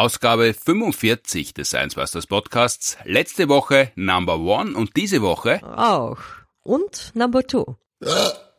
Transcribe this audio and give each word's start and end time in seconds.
Ausgabe 0.00 0.54
45 0.54 1.52
des 1.52 1.68
Science 1.68 1.94
Busters 1.94 2.26
Podcasts. 2.26 2.96
Letzte 3.04 3.50
Woche 3.50 3.92
Number 3.96 4.38
One 4.38 4.74
und 4.74 4.96
diese 4.96 5.20
Woche 5.20 5.60
auch. 5.76 6.16
Und 6.62 7.12
Number 7.14 7.46
Two. 7.46 7.76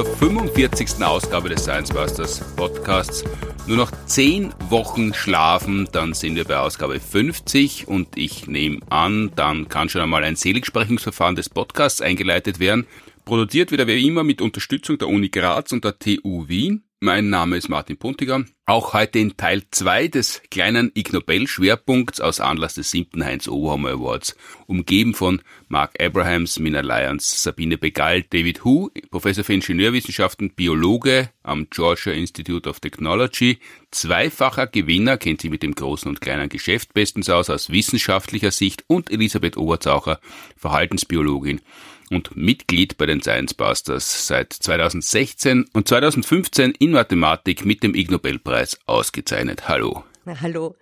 zur 0.00 0.16
45. 0.16 1.04
Ausgabe 1.04 1.50
des 1.50 1.64
Science 1.64 1.90
Busters 1.90 2.40
Podcasts. 2.56 3.22
Nur 3.66 3.76
noch 3.76 3.92
10 4.06 4.54
Wochen 4.70 5.12
schlafen, 5.12 5.90
dann 5.92 6.14
sind 6.14 6.36
wir 6.36 6.44
bei 6.44 6.56
Ausgabe 6.56 6.98
50 6.98 7.86
und 7.86 8.16
ich 8.16 8.46
nehme 8.46 8.80
an, 8.88 9.30
dann 9.36 9.68
kann 9.68 9.90
schon 9.90 10.00
einmal 10.00 10.24
ein 10.24 10.36
Seligsprechungsverfahren 10.36 11.36
des 11.36 11.50
Podcasts 11.50 12.00
eingeleitet 12.00 12.60
werden. 12.60 12.86
Produziert 13.26 13.72
wieder 13.72 13.86
wie 13.86 14.06
immer 14.06 14.24
mit 14.24 14.40
Unterstützung 14.40 14.96
der 14.96 15.08
Uni 15.08 15.28
Graz 15.28 15.70
und 15.70 15.84
der 15.84 15.98
TU 15.98 16.48
Wien. 16.48 16.82
Mein 17.02 17.30
Name 17.30 17.56
ist 17.56 17.70
Martin 17.70 17.96
Puntiger. 17.96 18.44
Auch 18.66 18.92
heute 18.92 19.20
in 19.20 19.34
Teil 19.38 19.62
2 19.70 20.08
des 20.08 20.42
kleinen 20.50 20.92
Ig 20.94 21.14
Nobel 21.14 21.48
Schwerpunkts 21.48 22.20
aus 22.20 22.40
Anlass 22.40 22.74
des 22.74 22.90
7. 22.90 23.24
Heinz 23.24 23.48
Oberhammer 23.48 23.92
Awards. 23.92 24.36
Umgeben 24.66 25.14
von 25.14 25.40
Mark 25.68 25.94
Abrahams, 25.98 26.58
Mina 26.58 26.80
Lyons, 26.80 27.42
Sabine 27.42 27.78
Begall, 27.78 28.24
David 28.24 28.64
Hu, 28.64 28.90
Professor 29.10 29.44
für 29.44 29.54
Ingenieurwissenschaften, 29.54 30.50
Biologe 30.50 31.30
am 31.42 31.68
Georgia 31.70 32.12
Institute 32.12 32.68
of 32.68 32.80
Technology, 32.80 33.60
zweifacher 33.90 34.66
Gewinner, 34.66 35.16
kennt 35.16 35.40
sich 35.40 35.50
mit 35.50 35.62
dem 35.62 35.74
großen 35.74 36.06
und 36.06 36.20
kleinen 36.20 36.50
Geschäft 36.50 36.92
bestens 36.92 37.30
aus, 37.30 37.48
aus 37.48 37.70
wissenschaftlicher 37.70 38.50
Sicht 38.50 38.84
und 38.88 39.10
Elisabeth 39.10 39.56
Oberzaucher, 39.56 40.20
Verhaltensbiologin 40.58 41.62
und 42.10 42.36
Mitglied 42.36 42.98
bei 42.98 43.06
den 43.06 43.22
Science 43.22 43.54
Busters 43.54 44.26
seit 44.26 44.52
2016 44.52 45.66
und 45.72 45.88
2015 45.88 46.72
in 46.72 46.90
Mathematik 46.90 47.64
mit 47.64 47.82
dem 47.82 47.94
Ig 47.94 48.10
Nobelpreis 48.10 48.78
ausgezeichnet. 48.86 49.68
Hallo. 49.68 50.04
Hallo. 50.26 50.76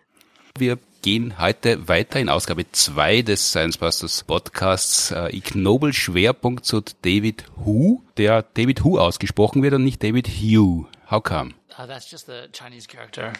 Wir 0.58 0.78
gehen 1.02 1.38
heute 1.38 1.86
weiter 1.86 2.18
in 2.18 2.28
Ausgabe 2.28 2.64
2 2.70 3.22
des 3.22 3.50
Science 3.50 3.78
Busters 3.78 4.24
Podcasts. 4.24 5.12
Äh, 5.12 5.36
Ig 5.36 5.54
Nobel 5.54 5.92
Schwerpunkt 5.92 6.64
zu 6.64 6.82
David 7.02 7.44
Hu, 7.64 8.02
der 8.16 8.42
David 8.42 8.82
Hu 8.82 8.98
ausgesprochen 8.98 9.62
wird 9.62 9.74
und 9.74 9.84
nicht 9.84 10.02
David 10.02 10.28
Hu. 10.28 10.86
How 11.10 11.22
come? 11.22 11.54
Uh, 11.78 11.86
that's 11.86 12.10
just 12.10 12.26
the 12.26 12.48
Chinese 12.52 12.88
character. 12.88 13.32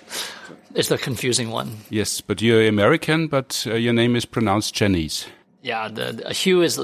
It's 0.73 0.89
the 0.89 0.97
confusing 0.97 1.51
one. 1.51 1.73
Yes, 1.91 2.23
but 2.23 2.41
you're 2.41 2.69
American, 2.69 3.29
but 3.29 3.67
uh, 3.67 3.75
your 3.75 3.93
name 3.93 4.17
is 4.17 4.25
pronounced 4.25 4.75
Chinese. 4.77 5.27
Yeah, 5.61 5.89
the, 5.89 6.13
the 6.13 6.33
Hugh 6.33 6.63
is 6.63 6.79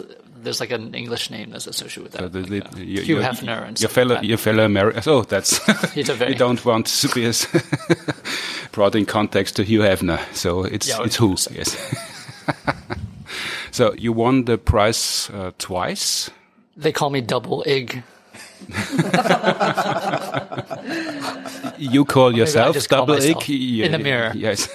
there's 0.45 0.61
like 0.61 0.71
an 0.71 0.95
English 0.95 1.31
name 1.31 1.51
that's 1.51 1.67
associated 1.67 2.03
with 2.05 2.13
that. 2.13 2.21
So 2.21 2.29
the, 2.29 2.41
like, 2.41 2.71
the, 2.71 2.81
uh, 2.81 2.83
your, 2.85 3.03
Hugh 3.03 3.15
your- 3.17 3.25
Hefner 3.25 3.67
and 3.67 3.81
your 3.81 3.89
fellow, 3.91 4.15
like 4.15 4.25
your 4.25 4.39
fellow 4.39 4.65
American. 4.65 5.03
Oh, 5.07 5.23
that's 5.23 5.59
He's 5.95 6.09
a 6.09 6.15
very- 6.15 6.33
you 6.33 6.39
don't 6.39 6.65
want 6.65 6.87
to 6.87 7.09
be 7.09 7.31
brought 8.73 8.95
in 8.95 9.07
context 9.07 9.57
to 9.57 9.65
Hugh 9.65 9.81
Hefner. 9.81 10.21
So 10.35 10.63
it's 10.65 10.89
Yeah, 10.89 11.03
it's 11.05 11.17
who. 11.17 11.35
100%. 11.35 11.57
Yes. 11.57 11.77
so 13.71 13.93
you 13.95 14.13
won 14.13 14.45
the 14.45 14.59
prize 14.59 15.31
uh, 15.33 15.51
twice. 15.59 16.31
They 16.77 16.93
call 16.93 17.11
me 17.11 17.21
Double 17.21 17.63
Ig. 17.67 18.03
You 21.79 22.05
call 22.05 22.35
yourself 22.37 22.77
call 22.89 23.01
double 23.01 23.15
myself 23.15 23.37
ick 23.43 23.51
in 23.51 23.93
the 23.93 23.99
mirror. 23.99 24.33
Yes. 24.35 24.69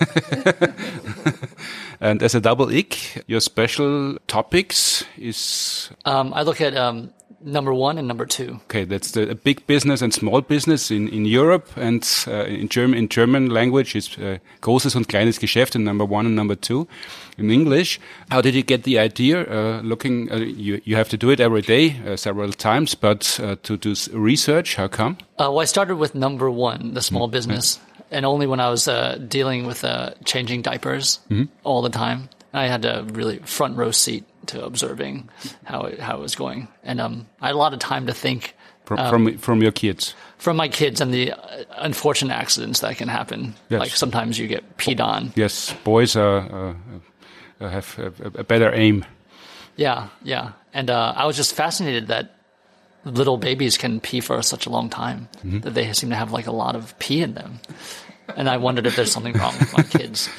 And 1.99 2.23
as 2.23 2.35
a 2.35 2.39
double 2.39 2.69
ick, 2.69 3.23
your 3.27 3.41
special 3.41 4.17
topics 4.27 5.03
is 5.17 5.89
Um, 6.05 6.33
I 6.33 6.43
look 6.43 6.61
at 6.61 6.75
um, 6.75 7.09
number 7.41 7.73
one 7.73 7.97
and 7.97 8.07
number 8.07 8.25
two. 8.25 8.59
Okay, 8.65 8.85
that's 8.85 9.11
the 9.11 9.29
a 9.29 9.35
big 9.35 9.65
business 9.67 10.01
and 10.01 10.13
small 10.13 10.41
business 10.41 10.91
in, 10.91 11.07
in 11.09 11.25
Europe 11.25 11.69
and 11.77 12.03
uh, 12.27 12.45
in 12.45 12.67
German 12.69 12.97
in 12.97 13.09
German 13.09 13.49
language 13.49 13.95
is 13.95 14.17
uh, 14.17 14.37
großes 14.61 14.95
und 14.95 15.07
kleines 15.07 15.39
Geschäft 15.39 15.75
in 15.75 15.83
number 15.83 16.05
one 16.05 16.25
and 16.25 16.35
number 16.35 16.55
two. 16.55 16.87
In 17.37 17.49
English, 17.49 17.99
how 18.29 18.41
did 18.41 18.53
you 18.53 18.63
get 18.63 18.83
the 18.83 18.99
idea? 18.99 19.41
Uh, 19.41 19.81
looking, 19.81 20.29
uh, 20.31 20.37
you 20.37 20.81
you 20.83 20.97
have 20.97 21.09
to 21.09 21.17
do 21.17 21.31
it 21.31 21.39
every 21.39 21.61
day, 21.61 21.95
uh, 22.05 22.17
several 22.17 22.51
times, 22.51 22.95
but 22.95 23.39
uh, 23.41 23.55
to 23.63 23.77
do 23.77 23.93
research, 24.13 24.75
how 24.75 24.87
come? 24.89 25.15
Uh, 25.37 25.47
well, 25.49 25.61
I 25.61 25.65
started 25.65 25.95
with 25.97 26.13
number 26.15 26.49
one, 26.49 26.93
the 26.93 27.01
small 27.01 27.29
business, 27.29 27.79
and 28.11 28.25
only 28.25 28.47
when 28.47 28.59
I 28.59 28.69
was 28.69 28.87
uh, 28.87 29.17
dealing 29.27 29.65
with 29.67 29.83
uh, 29.83 30.11
changing 30.25 30.61
diapers 30.61 31.19
all 31.63 31.81
the 31.81 31.89
time. 31.89 32.29
I 32.53 32.67
had 32.67 32.85
a 32.85 33.05
really 33.13 33.37
front 33.39 33.77
row 33.77 33.91
seat 33.91 34.25
to 34.47 34.65
observing 34.65 35.29
how 35.63 35.83
it, 35.83 35.99
how 35.99 36.17
it 36.17 36.21
was 36.21 36.35
going, 36.35 36.67
and 36.83 36.99
um, 36.99 37.27
I 37.41 37.47
had 37.47 37.55
a 37.55 37.57
lot 37.57 37.73
of 37.73 37.79
time 37.79 38.07
to 38.07 38.13
think 38.13 38.55
From 38.85 38.97
from, 39.09 39.37
from 39.37 39.61
your 39.61 39.71
kids? 39.71 40.15
from 40.39 40.57
my 40.57 40.67
kids 40.67 41.01
and 41.01 41.13
the 41.13 41.33
uh, 41.33 41.63
unfortunate 41.77 42.33
accidents 42.33 42.79
that 42.79 42.97
can 42.97 43.07
happen. 43.07 43.53
Yes. 43.69 43.79
Like 43.79 43.91
sometimes 43.91 44.39
you 44.39 44.47
get 44.47 44.77
peed 44.77 44.99
on. 44.99 45.31
Yes, 45.35 45.75
boys 45.83 46.15
are. 46.15 46.39
Uh, 46.39 46.73
uh, 47.61 47.69
have 47.69 47.99
a, 47.99 48.39
a 48.39 48.43
better 48.43 48.73
aim. 48.73 49.05
Yeah, 49.75 50.07
yeah. 50.23 50.53
And 50.73 50.89
uh, 50.89 51.13
I 51.15 51.25
was 51.25 51.35
just 51.35 51.53
fascinated 51.53 52.07
that 52.07 52.38
little 53.05 53.37
babies 53.37 53.77
can 53.77 53.99
pee 53.99 54.19
for 54.19 54.41
such 54.41 54.65
a 54.65 54.69
long 54.69 54.89
time, 54.89 55.27
that 55.43 55.73
they 55.73 55.91
seem 55.93 56.09
to 56.09 56.15
have 56.15 56.31
like 56.31 56.47
a 56.47 56.51
lot 56.51 56.75
of 56.75 56.97
pee 56.99 57.21
in 57.21 57.33
them. 57.33 57.59
And 58.37 58.47
I 58.47 58.57
wondered 58.57 58.85
if 58.85 58.95
there's 58.95 59.11
something 59.11 59.33
wrong 59.33 59.55
with 59.57 59.73
my 59.75 59.83
kids. 59.99 60.29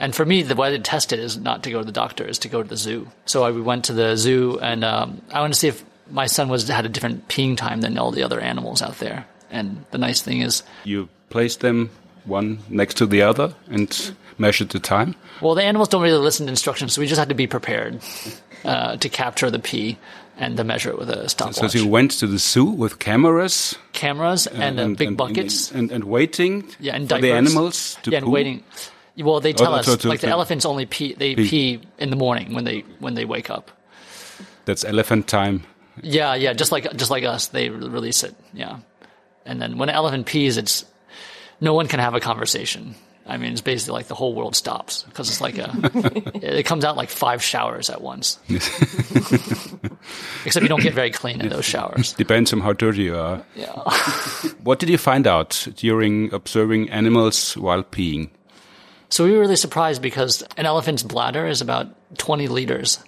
And 0.00 0.14
for 0.14 0.24
me, 0.24 0.42
the 0.42 0.54
way 0.54 0.70
to 0.70 0.78
test 0.78 1.12
it 1.14 1.18
is 1.18 1.38
not 1.38 1.62
to 1.62 1.70
go 1.70 1.78
to 1.78 1.84
the 1.84 1.92
doctor, 1.92 2.24
is 2.26 2.38
to 2.40 2.48
go 2.48 2.62
to 2.62 2.68
the 2.68 2.76
zoo. 2.76 3.08
So 3.24 3.42
I, 3.44 3.50
we 3.52 3.62
went 3.62 3.86
to 3.86 3.94
the 3.94 4.16
zoo, 4.16 4.58
and 4.60 4.84
um, 4.84 5.22
I 5.32 5.40
wanted 5.40 5.54
to 5.54 5.58
see 5.58 5.68
if 5.68 5.82
my 6.10 6.26
son 6.26 6.48
was 6.50 6.68
had 6.68 6.84
a 6.84 6.90
different 6.90 7.28
peeing 7.28 7.56
time 7.56 7.80
than 7.80 7.96
all 7.96 8.10
the 8.10 8.22
other 8.22 8.38
animals 8.38 8.82
out 8.82 8.98
there. 8.98 9.24
And 9.50 9.84
the 9.92 9.98
nice 9.98 10.20
thing 10.20 10.42
is, 10.42 10.62
You 10.84 11.08
place 11.30 11.56
them 11.56 11.90
one 12.24 12.58
next 12.68 12.98
to 12.98 13.06
the 13.06 13.22
other 13.22 13.54
and 13.70 14.14
measure 14.38 14.64
the 14.66 14.78
time. 14.78 15.14
well, 15.40 15.54
the 15.54 15.62
animals 15.64 15.88
don't 15.88 16.02
really 16.02 16.18
listen 16.18 16.46
to 16.46 16.50
instructions, 16.50 16.92
so 16.92 17.00
we 17.00 17.06
just 17.06 17.18
had 17.18 17.30
to 17.30 17.34
be 17.34 17.46
prepared 17.46 18.00
uh, 18.64 18.96
to 18.98 19.08
capture 19.08 19.50
the 19.50 19.58
pee 19.58 19.96
and 20.38 20.56
to 20.56 20.64
measure 20.64 20.90
it 20.90 20.98
with 20.98 21.10
a 21.10 21.28
stopwatch. 21.28 21.72
So 21.72 21.78
you 21.78 21.86
went 21.86 22.10
to 22.12 22.26
the 22.26 22.38
zoo 22.38 22.64
with 22.64 22.98
cameras 22.98 23.76
cameras 23.92 24.46
and, 24.46 24.80
uh, 24.80 24.88
big 24.88 25.16
buckets. 25.16 25.70
and, 25.70 25.90
and, 25.92 26.04
waiting 26.04 26.64
yeah, 26.80 26.94
and 26.96 27.08
for 27.08 27.18
the 27.20 27.32
animals 27.32 27.96
to 28.02 28.10
yeah, 28.10 28.18
and 28.18 28.26
poo? 28.26 28.32
waiting. 28.32 28.64
Well, 29.18 29.40
they 29.40 29.52
tell 29.52 29.72
Oh, 29.74 29.76
us 29.78 29.84
to- 29.86 29.96
to- 29.98 30.08
like 30.08 30.20
the 30.20 30.28
to- 30.28 30.32
elephants 30.32 30.64
only 30.64 30.86
pee. 30.86 31.12
They 31.14 31.34
Pee. 31.34 31.48
pee 31.48 31.80
in 31.98 32.10
the 32.10 32.16
morning 32.16 32.54
when 32.54 32.64
they 32.64 32.84
when 32.98 33.14
they 33.14 33.24
wake 33.26 33.50
up. 33.50 33.70
That's 34.64 34.84
elephant 34.84 35.28
time. 35.28 35.64
Yeah, 36.02 36.34
yeah, 36.34 36.54
just 36.54 36.72
like 36.72 36.90
just 36.96 37.10
like 37.10 37.24
us, 37.24 37.48
they 37.48 37.68
release 37.68 38.24
it. 38.24 38.34
Yeah, 38.54 38.78
and 39.44 39.60
then 39.60 39.76
when 39.76 39.88
an 39.90 39.94
elephant 39.94 40.24
pees, 40.26 40.56
it's 40.56 40.84
no 41.60 41.74
one 41.74 41.88
can 41.88 42.00
have 42.00 42.14
a 42.14 42.20
conversation. 42.20 42.94
I 43.32 43.38
mean, 43.38 43.52
it's 43.52 43.62
basically 43.62 43.94
like 43.94 44.08
the 44.08 44.14
whole 44.14 44.34
world 44.34 44.54
stops 44.54 45.04
because 45.04 45.30
it's 45.30 45.40
like 45.40 45.56
a. 45.56 45.70
it 46.34 46.66
comes 46.66 46.84
out 46.84 46.98
like 46.98 47.08
five 47.08 47.42
showers 47.42 47.88
at 47.88 48.02
once. 48.02 48.38
Except 50.44 50.62
you 50.62 50.68
don't 50.68 50.82
get 50.82 50.92
very 50.92 51.10
clean 51.10 51.40
in 51.40 51.48
those 51.48 51.64
showers. 51.64 52.12
Depends 52.12 52.52
on 52.52 52.60
how 52.60 52.74
dirty 52.74 53.04
you 53.04 53.16
are. 53.16 53.42
Yeah. 53.56 53.72
What 54.62 54.78
did 54.78 54.90
you 54.90 54.98
find 54.98 55.26
out 55.26 55.66
during 55.76 56.32
observing 56.34 56.90
animals 56.90 57.56
while 57.56 57.82
peeing? 57.82 58.28
So 59.08 59.24
we 59.24 59.32
were 59.32 59.40
really 59.40 59.56
surprised 59.56 60.02
because 60.02 60.42
an 60.58 60.66
elephant's 60.66 61.02
bladder 61.02 61.46
is 61.46 61.62
about 61.62 61.88
20 62.18 62.48
liters. 62.48 62.98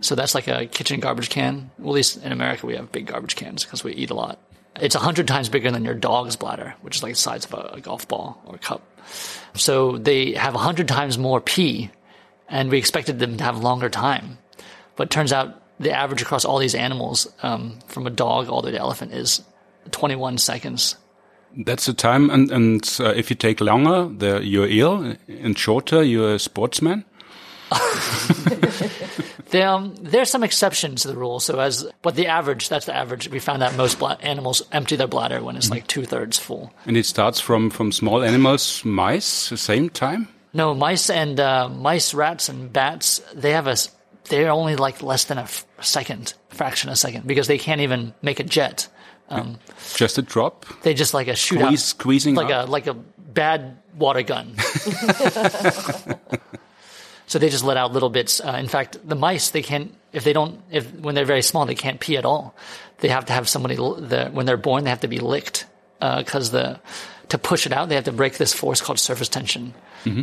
So 0.00 0.14
that's 0.14 0.34
like 0.34 0.48
a 0.48 0.64
kitchen 0.66 0.98
garbage 0.98 1.28
can. 1.28 1.70
Well, 1.78 1.90
at 1.90 1.96
least 1.96 2.24
in 2.24 2.32
America, 2.32 2.66
we 2.66 2.74
have 2.76 2.90
big 2.90 3.06
garbage 3.06 3.36
cans 3.36 3.64
because 3.64 3.84
we 3.84 3.92
eat 3.92 4.10
a 4.10 4.14
lot. 4.14 4.38
It's 4.80 4.96
100 4.96 5.28
times 5.28 5.50
bigger 5.50 5.70
than 5.70 5.84
your 5.84 5.94
dog's 5.94 6.36
bladder, 6.36 6.74
which 6.80 6.96
is 6.96 7.02
like 7.02 7.12
the 7.12 7.18
size 7.18 7.44
of 7.44 7.52
a, 7.52 7.74
a 7.74 7.80
golf 7.80 8.08
ball 8.08 8.42
or 8.46 8.56
a 8.56 8.58
cup. 8.58 8.82
So 9.54 9.98
they 9.98 10.32
have 10.32 10.54
100 10.54 10.88
times 10.88 11.16
more 11.16 11.40
pee, 11.40 11.90
and 12.48 12.70
we 12.70 12.78
expected 12.78 13.18
them 13.18 13.36
to 13.36 13.44
have 13.44 13.58
longer 13.58 13.88
time. 13.88 14.38
But 14.96 15.10
turns 15.10 15.32
out 15.32 15.62
the 15.78 15.92
average 15.92 16.22
across 16.22 16.44
all 16.44 16.58
these 16.58 16.74
animals, 16.74 17.26
um, 17.42 17.78
from 17.86 18.06
a 18.06 18.10
dog 18.10 18.48
all 18.48 18.62
the 18.62 18.66
way 18.66 18.72
to 18.72 18.78
elephant, 18.78 19.12
is 19.12 19.42
21 19.90 20.38
seconds. 20.38 20.96
That's 21.56 21.86
the 21.86 21.94
time, 21.94 22.30
and, 22.30 22.50
and 22.50 22.96
uh, 22.98 23.10
if 23.10 23.30
you 23.30 23.36
take 23.36 23.60
longer, 23.60 24.08
the, 24.08 24.44
you're 24.44 24.68
ill, 24.68 25.14
and 25.28 25.56
shorter, 25.56 26.02
you're 26.02 26.34
a 26.34 26.38
sportsman. 26.38 27.04
There, 29.54 29.68
um, 29.68 29.94
there's 30.00 30.30
some 30.30 30.42
exceptions 30.42 31.02
to 31.02 31.08
the 31.08 31.16
rule. 31.16 31.38
So 31.38 31.60
as, 31.60 31.86
but 32.02 32.16
the 32.16 32.26
average, 32.26 32.68
that's 32.68 32.86
the 32.86 32.96
average. 32.96 33.28
We 33.28 33.38
found 33.38 33.62
that 33.62 33.76
most 33.76 34.00
bla- 34.00 34.18
animals 34.20 34.62
empty 34.72 34.96
their 34.96 35.06
bladder 35.06 35.40
when 35.44 35.56
it's 35.56 35.70
like 35.70 35.86
two 35.86 36.04
thirds 36.04 36.40
full. 36.40 36.72
And 36.86 36.96
it 36.96 37.06
starts 37.06 37.38
from, 37.38 37.70
from 37.70 37.92
small 37.92 38.24
animals, 38.24 38.84
mice, 38.84 39.50
the 39.50 39.56
same 39.56 39.90
time? 39.90 40.26
No, 40.54 40.74
mice 40.74 41.08
and 41.08 41.38
uh, 41.38 41.68
mice, 41.68 42.14
rats, 42.14 42.48
and 42.48 42.72
bats. 42.72 43.20
They 43.32 43.52
have 43.52 43.68
a 43.68 43.76
they're 44.28 44.50
only 44.50 44.74
like 44.74 45.02
less 45.02 45.26
than 45.26 45.38
a 45.38 45.42
f- 45.42 45.64
second, 45.80 46.34
fraction 46.48 46.88
of 46.88 46.94
a 46.94 46.96
second, 46.96 47.24
because 47.24 47.46
they 47.46 47.58
can't 47.58 47.80
even 47.80 48.12
make 48.22 48.40
a 48.40 48.44
jet. 48.44 48.88
Um, 49.28 49.60
Just 49.94 50.18
a 50.18 50.22
drop? 50.22 50.66
they 50.82 50.94
just 50.94 51.14
like 51.14 51.28
a 51.28 51.32
shootout, 51.34 51.66
Squeeze, 51.66 51.84
squeezing 51.84 52.34
like 52.34 52.50
up? 52.50 52.68
a 52.68 52.70
like 52.72 52.88
a 52.88 52.94
bad 52.94 53.78
water 53.96 54.22
gun. 54.22 54.56
so 57.34 57.40
they 57.40 57.48
just 57.48 57.64
let 57.64 57.76
out 57.76 57.92
little 57.92 58.10
bits. 58.10 58.40
Uh, 58.40 58.56
in 58.60 58.68
fact, 58.68 58.96
the 59.04 59.16
mice 59.16 59.50
they 59.50 59.60
can't 59.60 59.92
if 60.12 60.22
they 60.22 60.32
don't 60.32 60.62
if 60.70 60.94
when 61.00 61.16
they're 61.16 61.24
very 61.24 61.42
small 61.42 61.66
they 61.66 61.74
can't 61.74 61.98
pee 61.98 62.16
at 62.16 62.24
all. 62.24 62.54
They 63.00 63.08
have 63.08 63.24
to 63.26 63.32
have 63.32 63.48
somebody 63.48 63.74
the, 63.74 64.30
when 64.32 64.46
they're 64.46 64.56
born 64.56 64.84
they 64.84 64.90
have 64.90 65.00
to 65.00 65.08
be 65.08 65.18
licked 65.18 65.66
because 65.98 66.52
the 66.52 66.78
to 67.30 67.36
push 67.36 67.66
it 67.66 67.72
out 67.72 67.88
they 67.88 67.96
have 67.96 68.04
to 68.04 68.12
break 68.12 68.38
this 68.38 68.52
force 68.54 68.80
called 68.80 69.00
surface 69.00 69.28
tension, 69.28 69.74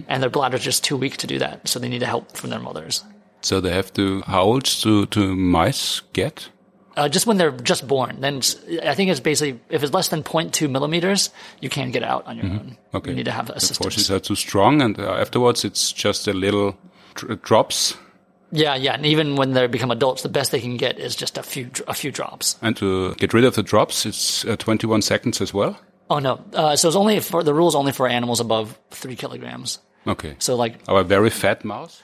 and 0.08 0.24
their 0.24 0.30
bladder's 0.30 0.64
just 0.64 0.86
too 0.86 0.96
weak 0.96 1.18
to 1.18 1.28
do 1.28 1.38
that. 1.40 1.68
So 1.68 1.80
they 1.80 1.90
need 1.90 2.02
help 2.02 2.38
from 2.38 2.50
their 2.50 2.60
mothers. 2.60 3.04
So 3.42 3.60
they 3.60 3.72
have 3.72 3.92
to, 3.96 4.22
how 4.22 4.44
old 4.44 4.64
do, 4.64 5.06
do 5.08 5.36
mice 5.36 6.02
get? 6.14 6.48
Uh, 6.96 7.10
just 7.10 7.26
when 7.28 7.38
they're 7.38 7.52
just 7.52 7.88
born, 7.88 8.22
then 8.22 8.42
I 8.84 8.96
think 8.96 9.10
it's 9.12 9.20
basically 9.20 9.60
if 9.70 9.82
it's 9.82 9.94
less 9.94 10.10
than 10.10 10.24
0.2 10.24 10.70
millimeters, 10.70 11.30
you 11.60 11.70
can't 11.70 11.92
get 11.92 12.04
out 12.04 12.28
on 12.28 12.38
your 12.38 12.46
own. 12.46 12.78
Okay. 12.94 13.12
You 13.12 13.16
need 13.18 13.26
to 13.26 13.32
have 13.32 13.50
assistance. 13.50 13.78
The 13.78 13.84
forces 13.84 14.12
are 14.12 14.20
too 14.20 14.36
strong 14.36 14.82
and 14.82 15.00
uh, 15.00 15.14
afterwards 15.14 15.66
it's 15.66 15.92
just 15.92 16.28
a 16.28 16.34
little 16.34 16.78
drops. 17.42 17.96
Yeah, 18.52 18.76
yeah, 18.76 18.94
and 18.94 19.06
even 19.06 19.38
when 19.38 19.54
they 19.54 19.68
become 19.68 19.92
adults, 19.92 20.24
the 20.24 20.30
best 20.30 20.52
they 20.52 20.60
can 20.60 20.76
get 20.76 21.00
is 21.00 21.16
just 21.16 21.38
a 21.38 21.44
few 21.44 21.70
a 21.88 21.94
few 21.94 22.12
drops. 22.12 22.58
And 22.62 22.76
to 22.78 23.16
get 23.16 23.34
rid 23.34 23.46
of 23.46 23.56
the 23.56 23.64
drops, 23.64 24.06
it's 24.06 24.44
uh, 24.46 24.58
21 24.58 25.02
seconds 25.02 25.40
as 25.40 25.54
well. 25.54 25.80
Oh 26.10 26.20
no, 26.20 26.44
uh, 26.54 26.76
so 26.76 26.90
it's 26.90 26.98
only 26.98 27.20
for 27.22 27.44
the 27.44 27.54
rules 27.54 27.76
only 27.76 27.94
for 27.94 28.08
animals 28.08 28.42
above 28.42 28.78
three 28.90 29.16
kilograms. 29.16 29.80
Okay. 30.06 30.36
So 30.40 30.56
like 30.56 30.80
Our 30.90 31.04
very 31.04 31.30
fat 31.30 31.64
mouse. 31.64 32.04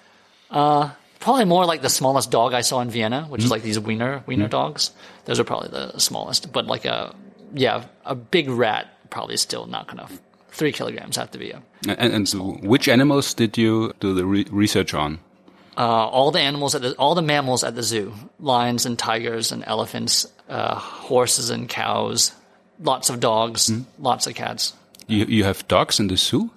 Uh, 0.49 0.91
probably 1.19 1.43
more 1.45 1.65
like 1.65 1.81
the 1.81 1.89
smallest 1.89 2.31
dog 2.31 2.53
I 2.53 2.61
saw 2.61 2.79
in 2.79 2.89
Vienna, 2.89 3.25
which 3.25 3.43
is 3.43 3.51
like 3.51 3.63
these 3.63 3.79
wiener 3.79 4.23
wiener 4.25 4.47
dogs. 4.47 4.91
Those 5.25 5.41
are 5.41 5.43
probably 5.43 5.69
the 5.69 5.99
smallest. 5.99 6.53
But 6.53 6.67
like 6.67 6.85
a 6.85 7.13
yeah, 7.53 7.83
a 8.05 8.15
big 8.15 8.49
rat 8.49 8.87
probably 9.09 9.35
still 9.35 9.65
not 9.67 9.87
gonna. 9.87 10.07
Three 10.49 10.71
kilograms 10.71 11.15
have 11.17 11.31
to 11.31 11.37
be 11.37 11.51
a. 11.51 11.61
And, 11.87 12.13
and 12.13 12.29
so 12.29 12.57
which 12.61 12.87
animals 12.87 13.33
did 13.33 13.57
you 13.57 13.93
do 13.99 14.13
the 14.13 14.25
re- 14.25 14.47
research 14.49 14.93
on? 14.93 15.19
Uh, 15.77 16.07
all 16.07 16.31
the 16.31 16.39
animals 16.39 16.73
at 16.73 16.81
the, 16.81 16.93
all 16.93 17.13
the 17.13 17.21
mammals 17.21 17.63
at 17.63 17.75
the 17.75 17.83
zoo, 17.83 18.11
lions 18.39 18.85
and 18.87 18.97
tigers 18.97 19.51
and 19.51 19.63
elephants, 19.67 20.25
uh, 20.49 20.73
horses 20.73 21.51
and 21.51 21.69
cows, 21.69 22.31
lots 22.79 23.11
of 23.11 23.19
dogs, 23.19 23.71
lots 23.99 24.25
of 24.25 24.33
cats. 24.33 24.73
You, 25.05 25.25
you 25.25 25.43
have 25.43 25.67
dogs 25.67 25.99
in 25.99 26.07
the 26.07 26.17
zoo? 26.17 26.49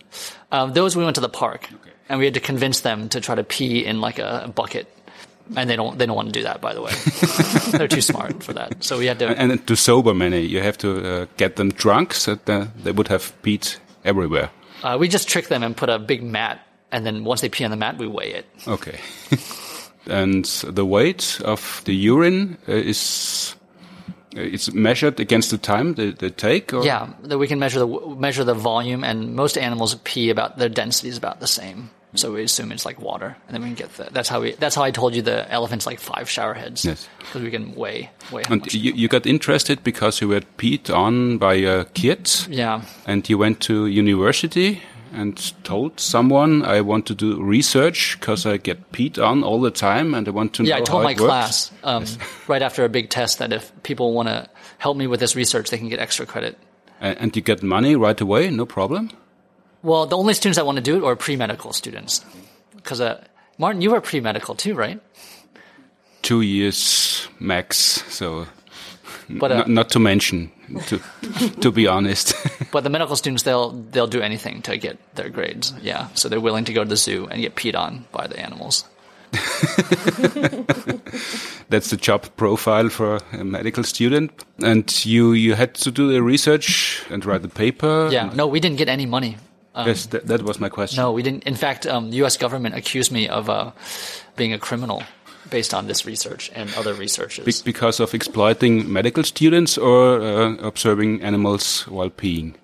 Um, 0.51 0.73
those 0.73 0.97
we 0.97 1.05
went 1.05 1.17
to 1.17 1.21
the 1.21 1.29
park, 1.29 1.69
and 2.09 2.19
we 2.19 2.25
had 2.25 2.35
to 2.35 2.41
convince 2.41 2.81
them 2.81 3.09
to 3.11 3.21
try 3.21 3.35
to 3.35 3.45
pee 3.45 3.85
in 3.85 4.01
like 4.01 4.19
a 4.19 4.51
bucket, 4.55 4.89
and 5.57 5.69
they 5.69 5.77
don't 5.77 5.99
they 5.99 6.07
don't 6.07 6.17
want 6.17 6.29
to 6.29 6.33
do 6.33 6.43
that. 6.43 6.61
By 6.61 6.75
the 6.75 6.83
way, 6.83 6.93
they're 7.79 7.89
too 7.89 8.01
smart 8.01 8.43
for 8.43 8.53
that. 8.53 8.83
So 8.83 8.99
we 8.99 9.07
had 9.07 9.19
to. 9.19 9.29
And 9.29 9.67
to 9.67 9.77
sober 9.77 10.15
many, 10.15 10.41
you 10.41 10.61
have 10.61 10.79
to 10.79 11.23
uh, 11.23 11.27
get 11.37 11.57
them 11.57 11.71
drunk 11.71 12.15
so 12.15 12.35
that 12.35 12.49
uh, 12.49 12.67
they 12.83 12.93
would 12.93 13.09
have 13.09 13.33
peed 13.43 13.77
everywhere. 14.05 14.51
Uh, 14.83 14.97
we 14.99 15.09
just 15.09 15.29
trick 15.29 15.49
them 15.49 15.63
and 15.63 15.77
put 15.77 15.89
a 15.89 15.99
big 15.99 16.23
mat, 16.23 16.67
and 16.91 17.05
then 17.05 17.25
once 17.25 17.41
they 17.41 17.49
pee 17.49 17.65
on 17.65 17.71
the 17.71 17.77
mat, 17.77 17.99
we 17.99 18.07
weigh 18.07 18.33
it. 18.33 18.47
Okay. 18.67 18.99
and 20.07 20.45
the 20.45 20.87
weight 20.87 21.41
of 21.45 21.83
the 21.85 21.95
urine 21.95 22.57
uh, 22.69 22.73
is 22.73 23.55
uh, 24.37 24.41
it's 24.41 24.73
measured 24.73 25.21
against 25.21 25.51
the 25.51 25.59
time 25.59 25.95
they, 25.95 26.13
they 26.13 26.31
take? 26.31 26.73
Or? 26.73 26.85
Yeah, 26.85 27.13
that 27.23 27.39
we 27.39 27.49
can 27.49 27.59
measure 27.59 27.81
the 27.81 28.17
measure 28.17 28.45
the 28.45 28.55
volume, 28.55 29.05
and 29.05 29.35
most 29.35 29.59
animals 29.59 29.95
pee 30.05 30.31
about 30.31 30.59
their 30.59 30.69
density 30.69 31.09
is 31.09 31.19
about 31.19 31.41
the 31.41 31.47
same. 31.47 31.91
So 32.15 32.33
we 32.33 32.43
assume 32.43 32.73
it's 32.73 32.85
like 32.85 33.01
water, 33.01 33.37
and 33.47 33.55
then 33.55 33.63
we 33.63 33.69
can 33.69 33.77
get 33.77 33.95
the. 33.95 34.09
That's 34.11 34.29
how 34.29 34.41
we. 34.41 34.53
That's 34.53 34.75
how 34.75 34.83
I 34.83 34.91
told 34.91 35.15
you 35.15 35.23
the 35.23 35.51
elephant's 35.51 35.87
like 35.87 36.01
five 36.01 36.29
shower 36.29 36.55
heads. 36.55 36.85
Yes. 36.85 37.09
because 37.19 37.43
we 37.43 37.51
can 37.51 37.75
weigh 37.75 38.11
weigh 38.33 38.43
And 38.49 38.73
you, 38.75 38.93
you 38.93 39.09
got 39.09 39.27
interested 39.27 39.85
because 39.85 40.21
you 40.21 40.29
were 40.29 40.41
peed 40.59 40.93
on 40.93 41.39
by 41.39 41.55
a 41.55 41.85
kid 41.85 42.31
Yeah, 42.49 42.83
and 43.07 43.29
you 43.29 43.39
went 43.39 43.61
to 43.61 43.87
university 43.87 44.83
and 45.13 45.53
told 45.65 45.99
someone 45.99 46.63
I 46.63 46.81
want 46.81 47.07
to 47.07 47.15
do 47.15 47.43
research 47.43 48.19
because 48.19 48.47
I 48.47 48.57
get 48.57 48.93
peed 48.93 49.19
on 49.19 49.43
all 49.43 49.61
the 49.61 49.71
time 49.71 50.15
and 50.15 50.27
I 50.27 50.31
want 50.31 50.55
to 50.55 50.65
yeah. 50.65 50.77
know 50.77 50.83
I 50.83 50.85
told 50.85 51.03
my 51.03 51.15
class 51.15 51.73
um, 51.83 52.05
right 52.49 52.63
after 52.63 52.85
a 52.85 52.89
big 52.89 53.11
test 53.11 53.39
that 53.39 53.53
if 53.53 53.73
people 53.83 54.13
want 54.13 54.29
to 54.29 54.49
help 54.79 54.97
me 54.97 55.07
with 55.07 55.21
this 55.21 55.37
research, 55.37 55.71
they 55.71 55.79
can 55.79 55.89
get 55.89 55.99
extra 55.99 56.27
credit. 56.27 56.59
And 57.01 57.35
you 57.35 57.43
get 57.43 57.63
money 57.63 57.97
right 57.97 58.21
away, 58.21 58.51
no 58.51 58.67
problem. 58.67 59.11
Well, 59.83 60.07
the 60.07 60.17
only 60.17 60.35
students 60.35 60.57
that 60.57 60.67
want 60.67 60.77
to 60.77 60.83
do 60.83 60.97
it 60.97 61.05
are 61.05 61.17
pre-medical 61.17 61.73
students, 61.73 62.25
because 62.77 63.01
uh, 63.01 63.25
Martin, 63.59 63.81
you 63.83 63.91
were 63.91 64.01
pre-medical 64.01 64.55
too, 64.55 64.75
right? 64.75 65.01
Two 66.23 66.43
years 66.43 67.29
max, 67.39 67.77
so 68.09 68.47
But 69.29 69.53
uh, 69.53 69.57
not, 69.59 69.69
not 69.69 69.89
to 69.91 69.99
mention, 69.99 70.51
to 70.87 71.01
to 71.61 71.71
be 71.73 71.87
honest. 71.87 72.35
But 72.73 72.85
the 72.85 72.91
medical 72.91 73.17
students, 73.17 73.43
they'll 73.43 73.71
they'll 73.71 74.07
do 74.07 74.21
anything 74.21 74.63
to 74.63 74.77
get 74.77 74.99
their 75.15 75.31
grades. 75.31 75.73
Yeah, 75.83 76.09
so 76.15 76.29
they're 76.29 76.41
willing 76.41 76.65
to 76.67 76.73
go 76.73 76.85
to 76.85 76.89
the 76.89 76.97
zoo 76.97 77.27
and 77.31 77.41
get 77.41 77.55
peed 77.57 77.75
on 77.75 78.05
by 78.13 78.27
the 78.27 78.39
animals. 78.39 78.85
That's 81.71 81.91
the 81.91 81.97
job 81.97 82.29
profile 82.37 82.89
for 82.91 83.21
a 83.33 83.45
medical 83.45 83.85
student. 83.85 84.45
And 84.63 85.05
you 85.07 85.33
you 85.33 85.55
had 85.55 85.75
to 85.75 85.91
do 85.91 86.13
the 86.13 86.23
research 86.23 87.05
and 87.11 87.25
write 87.25 87.43
the 87.43 87.49
paper. 87.49 88.09
Yeah, 88.13 88.31
no, 88.35 88.47
we 88.47 88.61
didn't 88.61 88.79
get 88.79 88.89
any 88.89 89.07
money. 89.07 89.37
Yes, 89.77 90.07
that, 90.07 90.27
that 90.27 90.43
was 90.43 90.59
my 90.61 90.69
question. 90.69 90.97
No, 91.03 91.13
we 91.13 91.23
didn't. 91.23 91.45
In 91.45 91.55
fact, 91.57 91.87
um, 91.87 92.11
the 92.11 92.17
U.S. 92.19 92.37
government 92.37 92.75
accused 92.75 93.13
me 93.13 93.29
of 93.29 93.49
uh, 93.49 93.71
being 94.37 94.53
a 94.53 94.59
criminal 94.59 95.03
based 95.51 95.75
on 95.75 95.87
this 95.87 96.05
research 96.07 96.51
and 96.55 96.73
other 96.77 96.95
researches. 96.95 97.45
Be- 97.63 97.73
because 97.73 97.99
of 98.01 98.15
exploiting 98.15 98.93
medical 98.93 99.25
students 99.25 99.79
or 99.79 100.21
uh, 100.21 100.55
observing 100.67 101.23
animals 101.23 101.87
while 101.89 102.11
peeing. 102.11 102.55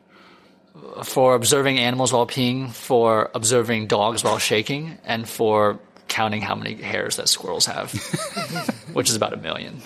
for 1.04 1.34
observing 1.34 1.78
animals 1.78 2.12
while 2.12 2.26
peeing, 2.26 2.70
for 2.72 3.30
observing 3.34 3.86
dogs 3.88 4.22
while 4.24 4.38
shaking, 4.38 4.96
and 5.04 5.28
for 5.28 5.78
counting 6.08 6.40
how 6.42 6.54
many 6.54 6.74
hairs 6.74 7.16
that 7.16 7.28
squirrels 7.28 7.66
have, 7.66 7.92
which 8.94 9.08
is 9.10 9.16
about 9.16 9.32
a 9.32 9.36
million. 9.36 9.80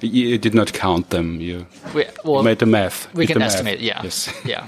You 0.00 0.38
did 0.38 0.54
not 0.54 0.72
count 0.72 1.10
them. 1.10 1.40
You 1.40 1.66
We, 1.94 2.04
well, 2.24 2.42
made 2.42 2.58
the 2.58 2.66
math. 2.66 3.08
we 3.14 3.26
Did 3.26 3.32
can 3.32 3.34
the 3.34 3.40
math. 3.40 3.52
estimate. 3.54 3.80
Yeah, 3.80 4.02
Yes. 4.04 4.28
yeah. 4.44 4.66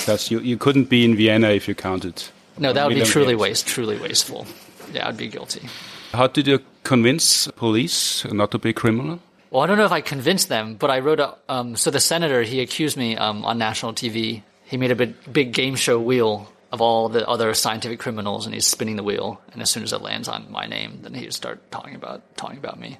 Because 0.00 0.30
you, 0.30 0.40
you 0.40 0.56
couldn't 0.56 0.88
be 0.88 1.04
in 1.04 1.16
Vienna 1.16 1.50
if 1.50 1.68
you 1.68 1.74
counted. 1.74 2.22
No, 2.58 2.72
that 2.72 2.86
would 2.86 2.94
be 2.94 3.02
truly 3.02 3.34
waste, 3.34 3.66
truly 3.66 3.98
wasteful. 3.98 4.46
Yeah, 4.92 5.08
I'd 5.08 5.16
be 5.16 5.28
guilty. 5.28 5.68
How 6.12 6.26
did 6.26 6.46
you 6.46 6.60
convince 6.84 7.48
police 7.48 8.24
not 8.32 8.50
to 8.52 8.58
be 8.58 8.72
criminal? 8.72 9.20
Well, 9.50 9.62
I 9.62 9.66
don't 9.66 9.78
know 9.78 9.84
if 9.84 9.92
I 9.92 10.00
convinced 10.00 10.48
them, 10.48 10.74
but 10.74 10.90
I 10.90 11.00
wrote 11.00 11.20
a. 11.20 11.34
Um, 11.48 11.76
so 11.76 11.90
the 11.90 12.00
senator 12.00 12.42
he 12.42 12.60
accused 12.60 12.96
me 12.96 13.16
um, 13.16 13.44
on 13.44 13.58
national 13.58 13.92
TV. 13.92 14.42
He 14.64 14.76
made 14.76 14.90
a 14.90 14.96
big, 14.96 15.14
big 15.32 15.52
game 15.52 15.76
show 15.76 16.00
wheel 16.00 16.50
of 16.72 16.80
all 16.80 17.08
the 17.08 17.26
other 17.28 17.54
scientific 17.54 18.00
criminals, 18.00 18.46
and 18.46 18.54
he's 18.54 18.66
spinning 18.66 18.96
the 18.96 19.02
wheel. 19.02 19.40
And 19.52 19.62
as 19.62 19.70
soon 19.70 19.82
as 19.82 19.92
it 19.92 20.02
lands 20.02 20.28
on 20.28 20.50
my 20.50 20.66
name, 20.66 21.00
then 21.02 21.14
he 21.14 21.24
would 21.24 21.34
start 21.34 21.70
talking 21.70 21.94
about 21.94 22.22
talking 22.36 22.58
about 22.58 22.78
me. 22.78 22.98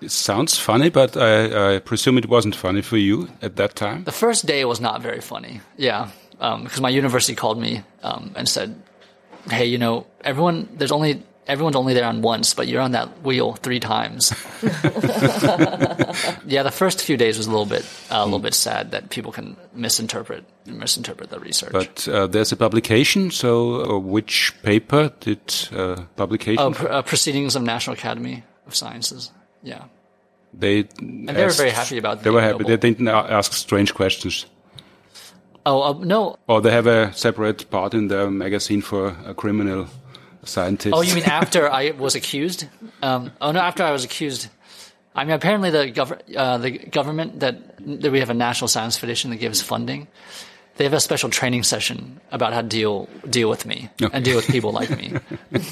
It 0.00 0.10
sounds 0.10 0.56
funny, 0.58 0.88
but 0.90 1.16
I, 1.16 1.76
I 1.76 1.78
presume 1.78 2.16
it 2.18 2.26
wasn't 2.28 2.56
funny 2.56 2.82
for 2.82 2.96
you 2.96 3.28
at 3.42 3.56
that 3.56 3.74
time. 3.74 4.04
The 4.04 4.12
first 4.12 4.46
day 4.46 4.64
was 4.64 4.80
not 4.80 5.02
very 5.02 5.20
funny. 5.20 5.60
Yeah, 5.76 6.10
um, 6.40 6.64
because 6.64 6.80
my 6.80 6.88
university 6.88 7.34
called 7.34 7.58
me 7.60 7.82
um, 8.02 8.32
and 8.34 8.48
said, 8.48 8.82
"Hey, 9.50 9.66
you 9.66 9.76
know, 9.78 10.06
everyone 10.24 10.68
there's 10.72 10.92
only 10.92 11.22
everyone's 11.46 11.76
only 11.76 11.92
there 11.92 12.06
on 12.06 12.22
once, 12.22 12.54
but 12.54 12.66
you're 12.66 12.80
on 12.80 12.92
that 12.92 13.22
wheel 13.22 13.54
three 13.54 13.80
times." 13.80 14.32
yeah, 16.46 16.62
the 16.62 16.72
first 16.72 17.02
few 17.02 17.18
days 17.18 17.36
was 17.36 17.46
a 17.46 17.50
little 17.50 17.66
bit 17.66 17.84
uh, 18.10 18.20
a 18.20 18.24
little 18.24 18.38
bit 18.38 18.54
sad 18.54 18.92
that 18.92 19.10
people 19.10 19.32
can 19.32 19.54
misinterpret 19.74 20.44
misinterpret 20.64 21.28
the 21.28 21.40
research. 21.40 21.72
But 21.72 22.08
uh, 22.08 22.26
there's 22.26 22.52
a 22.52 22.56
publication, 22.56 23.30
so 23.30 23.84
uh, 23.84 23.98
which 23.98 24.54
paper 24.62 25.12
did 25.20 25.68
uh, 25.72 26.04
publication? 26.16 26.62
oh, 26.62 26.72
pr- 26.72 26.88
uh, 26.88 27.02
Proceedings 27.02 27.54
of 27.54 27.62
National 27.62 27.92
Academy 27.94 28.44
of 28.66 28.74
Sciences. 28.74 29.30
Yeah, 29.62 29.84
they 30.52 30.88
and 30.98 31.28
they 31.28 31.44
were 31.44 31.50
very 31.50 31.70
happy 31.70 31.98
about. 31.98 32.22
They 32.22 32.30
were 32.30 32.40
happy. 32.40 32.58
noble. 32.58 32.68
They 32.68 32.76
didn't 32.76 33.08
ask 33.08 33.52
strange 33.52 33.94
questions. 33.94 34.46
Oh 35.66 35.82
uh, 35.82 35.92
no! 36.04 36.36
Or 36.48 36.60
they 36.60 36.70
have 36.70 36.86
a 36.86 37.12
separate 37.12 37.70
part 37.70 37.94
in 37.94 38.08
the 38.08 38.30
magazine 38.30 38.80
for 38.80 39.16
a 39.26 39.34
criminal 39.34 39.86
scientist. 40.44 40.94
Oh, 40.94 41.02
you 41.02 41.14
mean 41.14 41.24
after 41.24 41.70
I 41.70 41.90
was 41.90 42.14
accused? 42.14 42.66
Um, 43.02 43.32
oh 43.40 43.52
no, 43.52 43.60
after 43.60 43.82
I 43.82 43.92
was 43.92 44.04
accused. 44.04 44.48
I 45.14 45.24
mean, 45.24 45.34
apparently 45.34 45.70
the 45.70 45.92
gov- 45.92 46.36
uh, 46.36 46.58
the 46.58 46.70
government 46.70 47.40
that 47.40 47.76
that 48.00 48.10
we 48.10 48.20
have 48.20 48.30
a 48.30 48.34
national 48.34 48.68
science 48.68 48.96
foundation 48.96 49.30
that 49.30 49.36
gives 49.36 49.60
funding. 49.60 50.08
They 50.80 50.84
have 50.84 50.94
a 50.94 51.00
special 51.00 51.28
training 51.28 51.64
session 51.64 52.22
about 52.32 52.54
how 52.54 52.62
to 52.62 52.66
deal 52.66 53.06
deal 53.28 53.50
with 53.50 53.66
me 53.66 53.90
and 54.00 54.24
deal 54.24 54.36
with 54.36 54.46
people 54.46 54.72
like 54.72 54.88
me. 54.88 55.12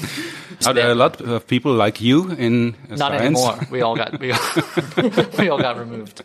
Are 0.67 0.73
there 0.75 0.91
a 0.91 0.93
lot 0.93 1.19
of 1.19 1.47
people 1.47 1.73
like 1.73 1.99
you 1.99 2.29
in 2.33 2.75
uh, 2.91 2.95
Not 2.95 3.15
anymore. 3.15 3.57
We 3.71 3.81
all 3.81 3.95
got 3.95 4.19
we 4.19 4.31
all, 4.31 4.39
we 5.39 5.49
all 5.49 5.57
got 5.57 5.79
removed. 5.79 6.21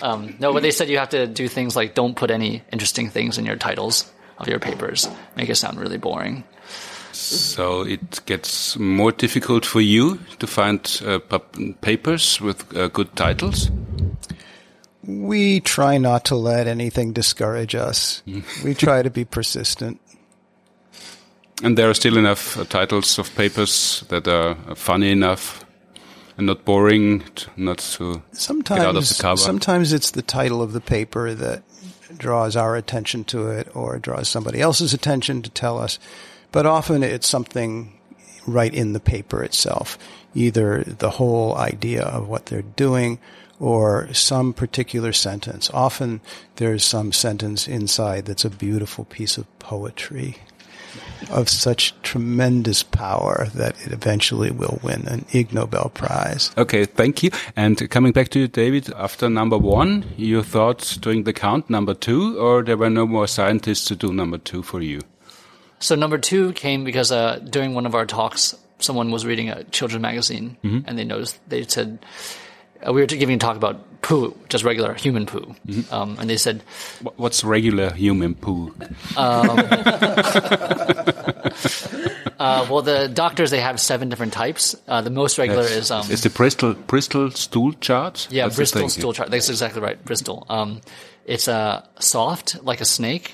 Um, 0.00 0.36
no, 0.38 0.52
but 0.52 0.62
they 0.62 0.70
said 0.70 0.88
you 0.88 0.98
have 0.98 1.08
to 1.08 1.26
do 1.26 1.48
things 1.48 1.74
like 1.74 1.96
don't 1.96 2.14
put 2.14 2.30
any 2.30 2.62
interesting 2.70 3.10
things 3.10 3.36
in 3.36 3.44
your 3.44 3.56
titles 3.56 4.08
of 4.38 4.46
your 4.46 4.60
papers. 4.60 5.08
Make 5.34 5.48
it 5.48 5.56
sound 5.56 5.80
really 5.80 5.98
boring. 5.98 6.44
So 7.10 7.82
it 7.82 8.24
gets 8.26 8.78
more 8.78 9.10
difficult 9.10 9.66
for 9.66 9.80
you 9.80 10.20
to 10.38 10.46
find 10.46 11.02
uh, 11.04 11.18
papers 11.80 12.40
with 12.40 12.76
uh, 12.76 12.86
good 12.86 13.16
titles? 13.16 13.72
We 15.04 15.60
try 15.60 15.98
not 15.98 16.24
to 16.26 16.36
let 16.36 16.66
anything 16.66 17.12
discourage 17.12 17.74
us. 17.74 18.22
we 18.64 18.74
try 18.74 19.02
to 19.02 19.10
be 19.10 19.24
persistent. 19.24 20.00
And 21.62 21.76
there 21.76 21.90
are 21.90 21.94
still 21.94 22.16
enough 22.16 22.58
uh, 22.58 22.64
titles 22.64 23.18
of 23.18 23.34
papers 23.34 24.04
that 24.08 24.26
are 24.26 24.56
funny 24.74 25.10
enough 25.10 25.64
and 26.36 26.46
not 26.46 26.64
boring, 26.64 27.22
not 27.56 27.78
to 27.78 28.22
sometimes, 28.32 28.80
get 28.80 28.88
out 28.88 28.96
of 28.96 29.08
the 29.08 29.22
cover. 29.22 29.36
Sometimes 29.36 29.92
it's 29.92 30.10
the 30.12 30.22
title 30.22 30.62
of 30.62 30.72
the 30.72 30.80
paper 30.80 31.34
that 31.34 31.62
draws 32.16 32.56
our 32.56 32.76
attention 32.76 33.24
to 33.24 33.48
it 33.48 33.68
or 33.74 33.98
draws 33.98 34.28
somebody 34.28 34.60
else's 34.60 34.94
attention 34.94 35.42
to 35.42 35.50
tell 35.50 35.78
us. 35.78 35.98
But 36.50 36.66
often 36.66 37.02
it's 37.02 37.28
something 37.28 37.92
right 38.46 38.72
in 38.72 38.94
the 38.94 39.00
paper 39.00 39.44
itself, 39.44 39.98
either 40.34 40.82
the 40.82 41.10
whole 41.10 41.54
idea 41.56 42.02
of 42.02 42.26
what 42.26 42.46
they're 42.46 42.62
doing 42.62 43.18
or 43.60 44.12
some 44.12 44.52
particular 44.52 45.12
sentence. 45.12 45.70
Often 45.72 46.22
there's 46.56 46.84
some 46.84 47.12
sentence 47.12 47.68
inside 47.68 48.24
that's 48.24 48.44
a 48.44 48.50
beautiful 48.50 49.04
piece 49.04 49.36
of 49.38 49.46
poetry 49.58 50.38
of 51.30 51.48
such 51.48 51.94
tremendous 52.02 52.82
power 52.82 53.48
that 53.54 53.80
it 53.86 53.92
eventually 53.92 54.50
will 54.50 54.80
win 54.82 55.06
an 55.06 55.24
Ig 55.32 55.52
Nobel 55.52 55.90
Prize. 55.94 56.50
Okay, 56.56 56.84
thank 56.84 57.22
you. 57.22 57.30
And 57.54 57.88
coming 57.90 58.12
back 58.12 58.30
to 58.30 58.40
you, 58.40 58.48
David, 58.48 58.92
after 58.96 59.28
number 59.28 59.58
one, 59.58 60.04
you 60.16 60.42
thought 60.42 60.98
doing 61.00 61.24
the 61.24 61.32
count 61.32 61.70
number 61.70 61.94
two, 61.94 62.38
or 62.38 62.62
there 62.62 62.76
were 62.76 62.90
no 62.90 63.06
more 63.06 63.26
scientists 63.26 63.84
to 63.86 63.96
do 63.96 64.12
number 64.12 64.38
two 64.38 64.62
for 64.62 64.80
you? 64.80 65.00
So 65.78 65.94
number 65.94 66.18
two 66.18 66.52
came 66.54 66.84
because 66.84 67.12
uh, 67.12 67.38
during 67.38 67.74
one 67.74 67.86
of 67.86 67.94
our 67.94 68.06
talks, 68.06 68.56
someone 68.78 69.10
was 69.10 69.24
reading 69.24 69.48
a 69.50 69.64
children's 69.64 70.02
magazine, 70.02 70.56
mm 70.62 70.70
-hmm. 70.70 70.84
and 70.86 70.98
they 70.98 71.04
noticed 71.04 71.38
they 71.48 71.64
said 71.68 71.98
uh, 72.86 72.92
we 72.92 73.00
were 73.00 73.06
giving 73.06 73.36
a 73.36 73.38
talk 73.38 73.56
about 73.56 73.76
poo, 74.02 74.36
just 74.48 74.64
regular 74.64 74.94
human 74.94 75.26
poo, 75.26 75.54
mm 75.66 75.74
-hmm. 75.74 75.92
um, 75.92 76.16
and 76.18 76.28
they 76.28 76.38
said, 76.38 76.62
"What's 77.16 77.44
regular 77.44 77.92
human 77.94 78.34
poo?" 78.34 78.72
Um, 79.16 79.48
uh, 82.38 82.66
well, 82.70 82.82
the 82.82 83.08
doctors 83.08 83.50
they 83.50 83.60
have 83.60 83.78
seven 83.78 84.08
different 84.08 84.32
types. 84.32 84.76
Uh, 84.88 85.02
the 85.02 85.10
most 85.10 85.38
regular 85.38 85.62
That's, 85.62 85.76
is 85.76 85.90
um, 85.90 86.10
is 86.10 86.20
the 86.20 86.30
Bristol 86.30 86.74
Bristol 86.86 87.30
stool 87.30 87.72
chart. 87.80 88.28
Yeah, 88.30 88.44
That's 88.44 88.56
Bristol 88.56 88.88
stool 88.88 89.12
chart. 89.12 89.30
That's 89.30 89.50
exactly 89.50 89.82
right. 89.82 90.04
Bristol. 90.04 90.44
Um, 90.48 90.80
it's 91.26 91.48
uh, 91.48 91.82
soft 91.98 92.56
like 92.64 92.82
a 92.82 92.86
snake 92.86 93.32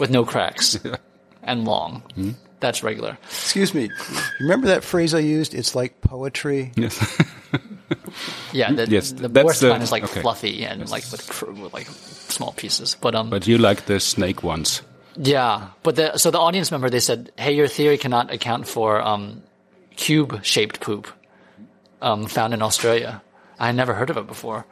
with 0.00 0.10
no 0.10 0.24
cracks 0.24 0.78
yeah. 0.84 0.96
and 1.42 1.64
long. 1.64 2.02
Mm 2.16 2.24
-hmm. 2.24 2.34
That's 2.60 2.82
regular. 2.82 3.18
Excuse 3.24 3.72
me. 3.72 3.90
Remember 4.40 4.66
that 4.68 4.82
phrase 4.82 5.14
I 5.14 5.20
used? 5.20 5.54
It's 5.54 5.74
like 5.74 6.00
poetry. 6.00 6.72
Yes. 6.76 7.22
Yeah, 8.52 8.72
the, 8.72 8.86
yes, 8.88 9.12
the 9.12 9.28
worst 9.28 9.60
the, 9.60 9.70
one 9.70 9.82
is 9.82 9.92
like 9.92 10.04
okay. 10.04 10.20
fluffy 10.20 10.64
and 10.64 10.80
yes. 10.80 10.90
like 10.90 11.04
with, 11.10 11.42
with, 11.42 11.72
like 11.72 11.86
small 11.86 12.52
pieces. 12.52 12.96
But 13.00 13.14
um, 13.14 13.30
but 13.30 13.46
you 13.46 13.58
like 13.58 13.86
the 13.86 14.00
snake 14.00 14.42
ones. 14.42 14.82
Yeah, 15.16 15.68
but 15.82 15.96
the 15.96 16.16
so 16.16 16.30
the 16.30 16.38
audience 16.38 16.70
member 16.70 16.90
they 16.90 17.00
said, 17.00 17.32
hey, 17.38 17.52
your 17.52 17.68
theory 17.68 17.98
cannot 17.98 18.32
account 18.32 18.66
for 18.66 19.00
um, 19.00 19.42
cube 19.96 20.44
shaped 20.44 20.80
poop 20.80 21.08
um, 22.00 22.26
found 22.26 22.54
in 22.54 22.62
Australia. 22.62 23.22
I 23.58 23.66
had 23.66 23.76
never 23.76 23.94
heard 23.94 24.10
of 24.10 24.16
it 24.16 24.26
before. 24.26 24.66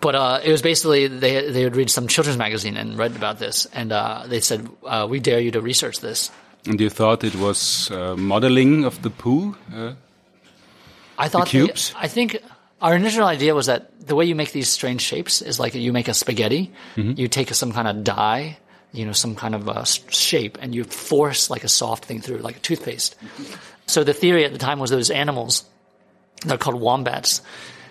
But 0.00 0.14
uh, 0.14 0.40
it 0.42 0.50
was 0.50 0.62
basically 0.62 1.08
they 1.08 1.50
they 1.50 1.64
would 1.64 1.76
read 1.76 1.90
some 1.90 2.08
children's 2.08 2.38
magazine 2.38 2.76
and 2.76 2.96
read 2.96 3.16
about 3.16 3.38
this, 3.38 3.66
and 3.72 3.92
uh, 3.92 4.24
they 4.26 4.40
said, 4.40 4.68
uh, 4.84 5.06
"We 5.08 5.20
dare 5.20 5.40
you 5.40 5.50
to 5.52 5.60
research 5.60 6.00
this." 6.00 6.30
And 6.66 6.80
you 6.80 6.90
thought 6.90 7.24
it 7.24 7.36
was 7.36 7.90
uh, 7.90 8.16
modeling 8.16 8.84
of 8.84 9.02
the 9.02 9.10
poo? 9.10 9.56
Uh? 9.74 9.94
I 11.18 11.28
thought 11.28 11.46
the 11.46 11.50
cubes. 11.50 11.90
The, 11.90 11.98
I 11.98 12.08
think 12.08 12.36
our 12.80 12.94
initial 12.94 13.24
idea 13.24 13.54
was 13.54 13.66
that 13.66 14.06
the 14.06 14.14
way 14.14 14.24
you 14.24 14.34
make 14.34 14.52
these 14.52 14.68
strange 14.68 15.02
shapes 15.02 15.42
is 15.42 15.60
like 15.60 15.74
you 15.74 15.92
make 15.92 16.08
a 16.08 16.14
spaghetti. 16.14 16.72
Mm-hmm. 16.96 17.20
You 17.20 17.28
take 17.28 17.52
some 17.54 17.72
kind 17.72 17.88
of 17.88 18.04
dye, 18.04 18.58
you 18.92 19.04
know, 19.04 19.12
some 19.12 19.36
kind 19.36 19.54
of 19.54 19.68
a 19.68 19.84
shape, 19.84 20.58
and 20.60 20.74
you 20.74 20.84
force 20.84 21.50
like 21.50 21.64
a 21.64 21.68
soft 21.68 22.06
thing 22.06 22.20
through, 22.20 22.38
like 22.38 22.56
a 22.56 22.60
toothpaste. 22.60 23.16
So 23.86 24.04
the 24.04 24.14
theory 24.14 24.44
at 24.44 24.52
the 24.52 24.58
time 24.58 24.78
was 24.78 24.90
those 24.90 25.10
animals, 25.10 25.64
they're 26.44 26.58
called 26.58 26.80
wombats. 26.80 27.42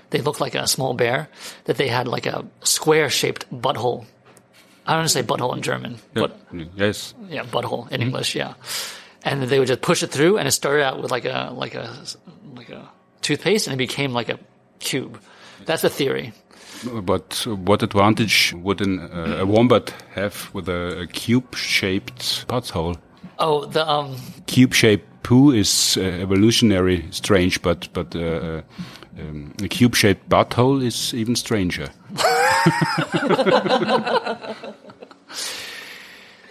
They 0.09 0.21
looked 0.21 0.41
like 0.41 0.55
a 0.55 0.67
small 0.67 0.93
bear. 0.93 1.29
That 1.65 1.77
they 1.77 1.87
had 1.87 2.07
like 2.07 2.25
a 2.25 2.45
square-shaped 2.63 3.49
butthole. 3.51 4.05
I 4.85 4.93
don't 4.93 5.01
want 5.01 5.09
to 5.09 5.13
say 5.13 5.23
butthole 5.23 5.55
in 5.55 5.61
German, 5.61 5.97
but 6.13 6.39
yes, 6.75 7.13
yeah, 7.29 7.43
butthole 7.43 7.91
in 7.91 7.99
mm-hmm. 7.99 8.01
English, 8.01 8.35
yeah. 8.35 8.55
And 9.23 9.43
they 9.43 9.59
would 9.59 9.67
just 9.67 9.81
push 9.81 10.01
it 10.01 10.09
through, 10.09 10.37
and 10.37 10.47
it 10.47 10.51
started 10.51 10.83
out 10.83 11.01
with 11.01 11.11
like 11.11 11.25
a 11.25 11.51
like 11.53 11.75
a 11.75 11.95
like 12.55 12.69
a 12.69 12.89
toothpaste 13.21 13.67
and 13.67 13.73
it 13.73 13.77
became 13.77 14.13
like 14.13 14.29
a 14.29 14.39
cube. 14.79 15.19
That's 15.65 15.81
the 15.81 15.89
theory. 15.89 16.33
But 16.83 17.45
what 17.45 17.83
advantage 17.83 18.53
would 18.53 18.81
an, 18.81 18.99
uh, 18.99 19.39
a 19.41 19.45
wombat 19.45 19.93
have 20.15 20.49
with 20.53 20.69
a, 20.69 21.01
a 21.01 21.07
cube-shaped 21.07 22.47
butthole? 22.47 22.97
Oh, 23.37 23.65
the 23.65 23.87
um, 23.87 24.15
cube-shaped 24.47 25.23
poo 25.23 25.51
is 25.51 25.97
uh, 25.97 26.01
evolutionary 26.01 27.05
strange, 27.11 27.61
but 27.61 27.89
but 27.93 28.15
uh, 28.15 28.19
uh 28.19 28.61
um, 29.19 29.53
a 29.61 29.67
cube-shaped 29.67 30.29
butthole 30.29 30.83
is 30.83 31.13
even 31.13 31.35
stranger. 31.35 31.89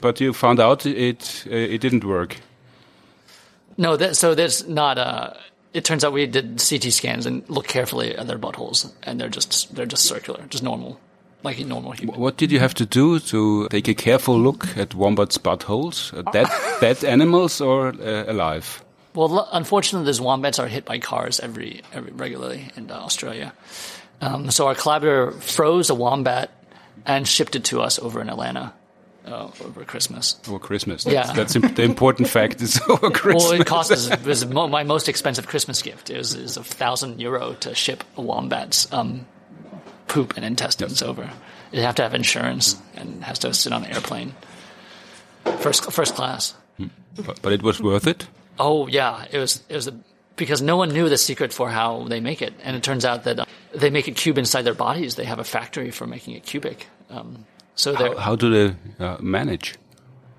but 0.00 0.20
you 0.20 0.32
found 0.32 0.60
out 0.60 0.86
it 0.86 1.44
uh, 1.46 1.54
it 1.54 1.80
didn't 1.80 2.04
work. 2.04 2.36
No, 3.76 3.96
that, 3.96 4.16
so 4.16 4.34
that's 4.34 4.66
not 4.66 4.98
a 4.98 5.36
it 5.72 5.84
turns 5.84 6.04
out 6.04 6.12
we 6.12 6.26
did 6.26 6.58
CT 6.58 6.92
scans 6.92 7.26
and 7.26 7.48
looked 7.48 7.68
carefully 7.68 8.16
at 8.16 8.26
their 8.26 8.38
buttholes, 8.38 8.90
and 9.02 9.20
they're 9.20 9.28
just 9.28 9.74
they're 9.74 9.86
just 9.86 10.04
circular, 10.04 10.44
just 10.48 10.64
normal, 10.64 10.98
like 11.42 11.58
normal 11.64 11.92
human. 11.92 12.18
What 12.18 12.36
did 12.36 12.50
you 12.50 12.58
have 12.58 12.74
to 12.74 12.86
do 12.86 13.18
to 13.20 13.68
take 13.68 13.88
a 13.88 13.94
careful 13.94 14.38
look 14.38 14.76
at 14.76 14.94
wombats' 14.94 15.38
buttholes? 15.38 16.12
Uh, 16.16 16.22
dead 16.32 16.48
dead 16.80 17.04
animals 17.04 17.60
or 17.60 17.88
uh, 17.88 18.24
alive? 18.26 18.84
Well, 19.18 19.48
unfortunately, 19.50 20.06
those 20.06 20.20
wombats 20.20 20.60
are 20.60 20.68
hit 20.68 20.84
by 20.84 21.00
cars 21.00 21.40
every, 21.40 21.82
every 21.92 22.12
regularly 22.12 22.70
in 22.76 22.88
uh, 22.88 22.94
Australia. 22.94 23.52
Um, 24.20 24.52
so 24.52 24.68
our 24.68 24.76
collaborator 24.76 25.32
froze 25.32 25.90
a 25.90 25.94
wombat 25.96 26.52
and 27.04 27.26
shipped 27.26 27.56
it 27.56 27.64
to 27.64 27.80
us 27.80 27.98
over 27.98 28.20
in 28.20 28.30
Atlanta 28.30 28.72
uh, 29.26 29.50
over 29.64 29.84
Christmas. 29.84 30.36
Over 30.46 30.60
Christmas. 30.60 31.04
Yeah. 31.04 31.32
That's, 31.32 31.54
that's 31.54 31.74
the 31.74 31.82
important 31.82 32.28
fact. 32.28 32.62
It's 32.62 32.80
over 32.88 33.10
Christmas. 33.10 33.42
Well, 33.42 33.60
it 33.60 33.66
cost 33.66 33.90
us, 33.90 34.08
it 34.08 34.24
was 34.24 34.46
my 34.46 34.84
most 34.84 35.08
expensive 35.08 35.48
Christmas 35.48 35.82
gift. 35.82 36.10
It 36.10 36.18
was, 36.18 36.34
it 36.34 36.42
was 36.42 36.56
a 36.56 36.62
thousand 36.62 37.20
euro 37.20 37.54
to 37.54 37.74
ship 37.74 38.04
a 38.16 38.22
wombat's 38.22 38.92
um, 38.92 39.26
poop 40.06 40.36
and 40.36 40.44
intestines 40.44 41.00
yep. 41.00 41.10
over. 41.10 41.28
You 41.72 41.82
have 41.82 41.96
to 41.96 42.02
have 42.02 42.14
insurance 42.14 42.80
and 42.94 43.24
has 43.24 43.40
to 43.40 43.52
sit 43.52 43.72
on 43.72 43.82
an 43.84 43.90
airplane. 43.90 44.36
First, 45.58 45.90
first 45.90 46.14
class. 46.14 46.54
Hmm. 46.76 46.86
But, 47.16 47.42
but 47.42 47.52
it 47.52 47.64
was 47.64 47.82
worth 47.82 48.06
it? 48.06 48.28
Oh, 48.58 48.86
yeah. 48.86 49.26
It 49.30 49.38
was, 49.38 49.62
it 49.68 49.74
was 49.74 49.88
a, 49.88 49.98
because 50.36 50.62
no 50.62 50.76
one 50.76 50.90
knew 50.90 51.08
the 51.08 51.18
secret 51.18 51.52
for 51.52 51.68
how 51.68 52.04
they 52.04 52.20
make 52.20 52.42
it. 52.42 52.54
And 52.62 52.76
it 52.76 52.82
turns 52.82 53.04
out 53.04 53.24
that 53.24 53.40
uh, 53.40 53.44
they 53.74 53.90
make 53.90 54.08
a 54.08 54.12
cube 54.12 54.38
inside 54.38 54.62
their 54.62 54.74
bodies. 54.74 55.16
They 55.16 55.24
have 55.24 55.38
a 55.38 55.44
factory 55.44 55.90
for 55.90 56.06
making 56.06 56.34
it 56.34 56.44
cubic. 56.44 56.86
Um, 57.10 57.46
so 57.74 57.94
how, 57.94 58.16
how 58.16 58.36
do 58.36 58.50
they 58.50 58.76
uh, 58.98 59.18
manage? 59.20 59.76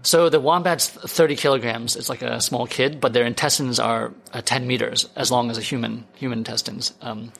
So 0.02 0.30
the 0.30 0.40
wombat's 0.40 0.88
30 0.88 1.36
kilograms. 1.36 1.96
It's 1.96 2.10
like 2.10 2.22
a 2.22 2.40
small 2.40 2.68
kid, 2.68 3.02
but 3.02 3.14
their 3.14 3.26
intestines 3.26 3.80
are 3.80 4.14
uh, 4.34 4.42
10 4.42 4.66
meters, 4.66 5.10
as 5.16 5.32
long 5.32 5.50
as 5.52 5.58
a 5.58 5.62
human 5.62 6.06
human 6.16 6.40
intestines. 6.40 6.94
Um, 7.02 7.32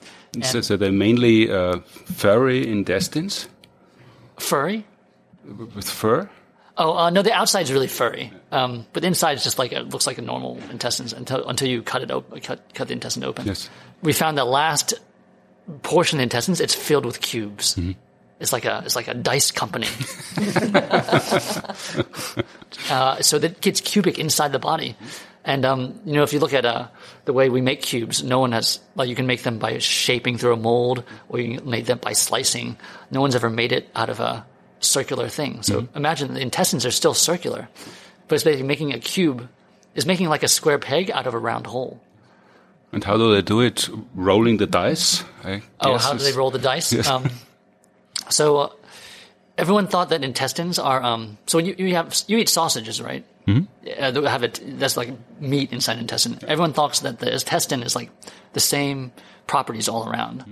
so, 0.42 0.60
so, 0.60 0.76
they're 0.76 0.92
mainly 0.92 1.50
uh, 1.50 1.80
furry 1.80 2.70
intestines. 2.70 3.48
Furry. 4.38 4.86
With 5.44 5.88
fur. 5.88 6.30
Oh 6.80 6.96
uh, 6.96 7.10
no, 7.10 7.20
the 7.20 7.32
outside 7.32 7.60
is 7.60 7.72
really 7.72 7.88
furry, 7.88 8.32
um, 8.50 8.86
but 8.94 9.02
the 9.02 9.06
inside 9.06 9.36
is 9.36 9.44
just 9.44 9.58
like 9.58 9.72
it 9.72 9.90
looks 9.90 10.06
like 10.06 10.16
a 10.16 10.22
normal 10.22 10.58
intestines 10.70 11.12
until 11.12 11.46
until 11.46 11.68
you 11.68 11.82
cut 11.82 12.02
it 12.02 12.10
open, 12.10 12.40
cut 12.40 12.58
cut 12.72 12.88
the 12.88 12.94
intestine 12.94 13.22
open. 13.22 13.46
Yes. 13.46 13.68
We 14.00 14.14
found 14.14 14.38
the 14.38 14.46
last 14.46 14.94
portion 15.82 16.16
of 16.16 16.20
the 16.20 16.22
intestines 16.22 16.58
it's 16.58 16.74
filled 16.74 17.04
with 17.04 17.20
cubes. 17.20 17.76
Mm 17.76 17.84
-hmm. 17.84 17.96
It's 18.40 18.54
like 18.54 18.64
a 18.64 18.82
it's 18.84 18.96
like 18.96 19.10
a 19.10 19.14
dice 19.14 19.52
company. 19.52 19.86
uh, 22.90 23.20
so 23.20 23.38
that 23.38 23.60
gets 23.60 23.82
cubic 23.82 24.18
inside 24.18 24.52
the 24.52 24.58
body, 24.58 24.96
and 25.44 25.64
um, 25.64 26.00
you 26.06 26.14
know 26.14 26.22
if 26.22 26.32
you 26.32 26.40
look 26.40 26.54
at 26.54 26.64
uh, 26.64 26.86
the 27.24 27.32
way 27.32 27.50
we 27.50 27.60
make 27.60 27.82
cubes, 27.82 28.22
no 28.22 28.40
one 28.40 28.56
has 28.56 28.80
like 28.96 29.08
you 29.08 29.16
can 29.16 29.26
make 29.26 29.42
them 29.42 29.58
by 29.58 29.78
shaping 29.80 30.38
through 30.38 30.54
a 30.54 30.60
mold, 30.60 31.04
or 31.28 31.40
you 31.40 31.56
can 31.56 31.70
make 31.70 31.84
them 31.84 31.98
by 31.98 32.14
slicing. 32.14 32.78
No 33.10 33.20
one's 33.20 33.34
ever 33.34 33.50
made 33.50 33.76
it 33.76 33.90
out 33.92 34.08
of 34.08 34.20
a 34.20 34.46
circular 34.80 35.28
thing. 35.28 35.62
So 35.62 35.82
mm-hmm. 35.82 35.96
imagine 35.96 36.34
the 36.34 36.40
intestines 36.40 36.84
are 36.84 36.90
still 36.90 37.14
circular, 37.14 37.68
but 38.28 38.34
it's 38.34 38.44
basically 38.44 38.66
making 38.66 38.92
a 38.92 38.98
cube 38.98 39.48
is 39.94 40.06
making 40.06 40.28
like 40.28 40.42
a 40.42 40.48
square 40.48 40.78
peg 40.78 41.10
out 41.10 41.26
of 41.26 41.34
a 41.34 41.38
round 41.38 41.66
hole. 41.66 42.00
And 42.92 43.04
how 43.04 43.16
do 43.16 43.32
they 43.32 43.42
do 43.42 43.60
it? 43.60 43.88
Rolling 44.14 44.56
the 44.56 44.66
dice? 44.66 45.24
oh, 45.80 45.98
how 45.98 46.12
do 46.14 46.24
they 46.24 46.32
roll 46.32 46.50
the 46.50 46.58
dice? 46.58 46.92
Yes. 47.00 47.08
Um, 47.08 47.30
so 48.28 48.56
uh, 48.56 48.68
everyone 49.58 49.86
thought 49.86 50.10
that 50.10 50.24
intestines 50.24 50.78
are. 50.78 51.02
Um, 51.02 51.38
so 51.46 51.58
you, 51.58 51.74
you 51.78 51.94
have 51.94 52.16
you 52.26 52.38
eat 52.38 52.48
sausages, 52.48 53.00
right? 53.00 53.24
Uh, 53.98 54.10
they 54.10 54.22
have 54.28 54.42
it. 54.42 54.60
That's 54.78 54.96
like 54.96 55.10
meat 55.40 55.72
inside 55.72 55.98
intestine. 55.98 56.38
Everyone 56.46 56.72
thinks 56.72 57.00
that 57.00 57.18
the 57.18 57.32
intestine 57.32 57.82
is 57.82 57.94
like 57.94 58.10
the 58.52 58.60
same 58.60 59.12
properties 59.46 59.88
all 59.88 60.08
around. 60.08 60.44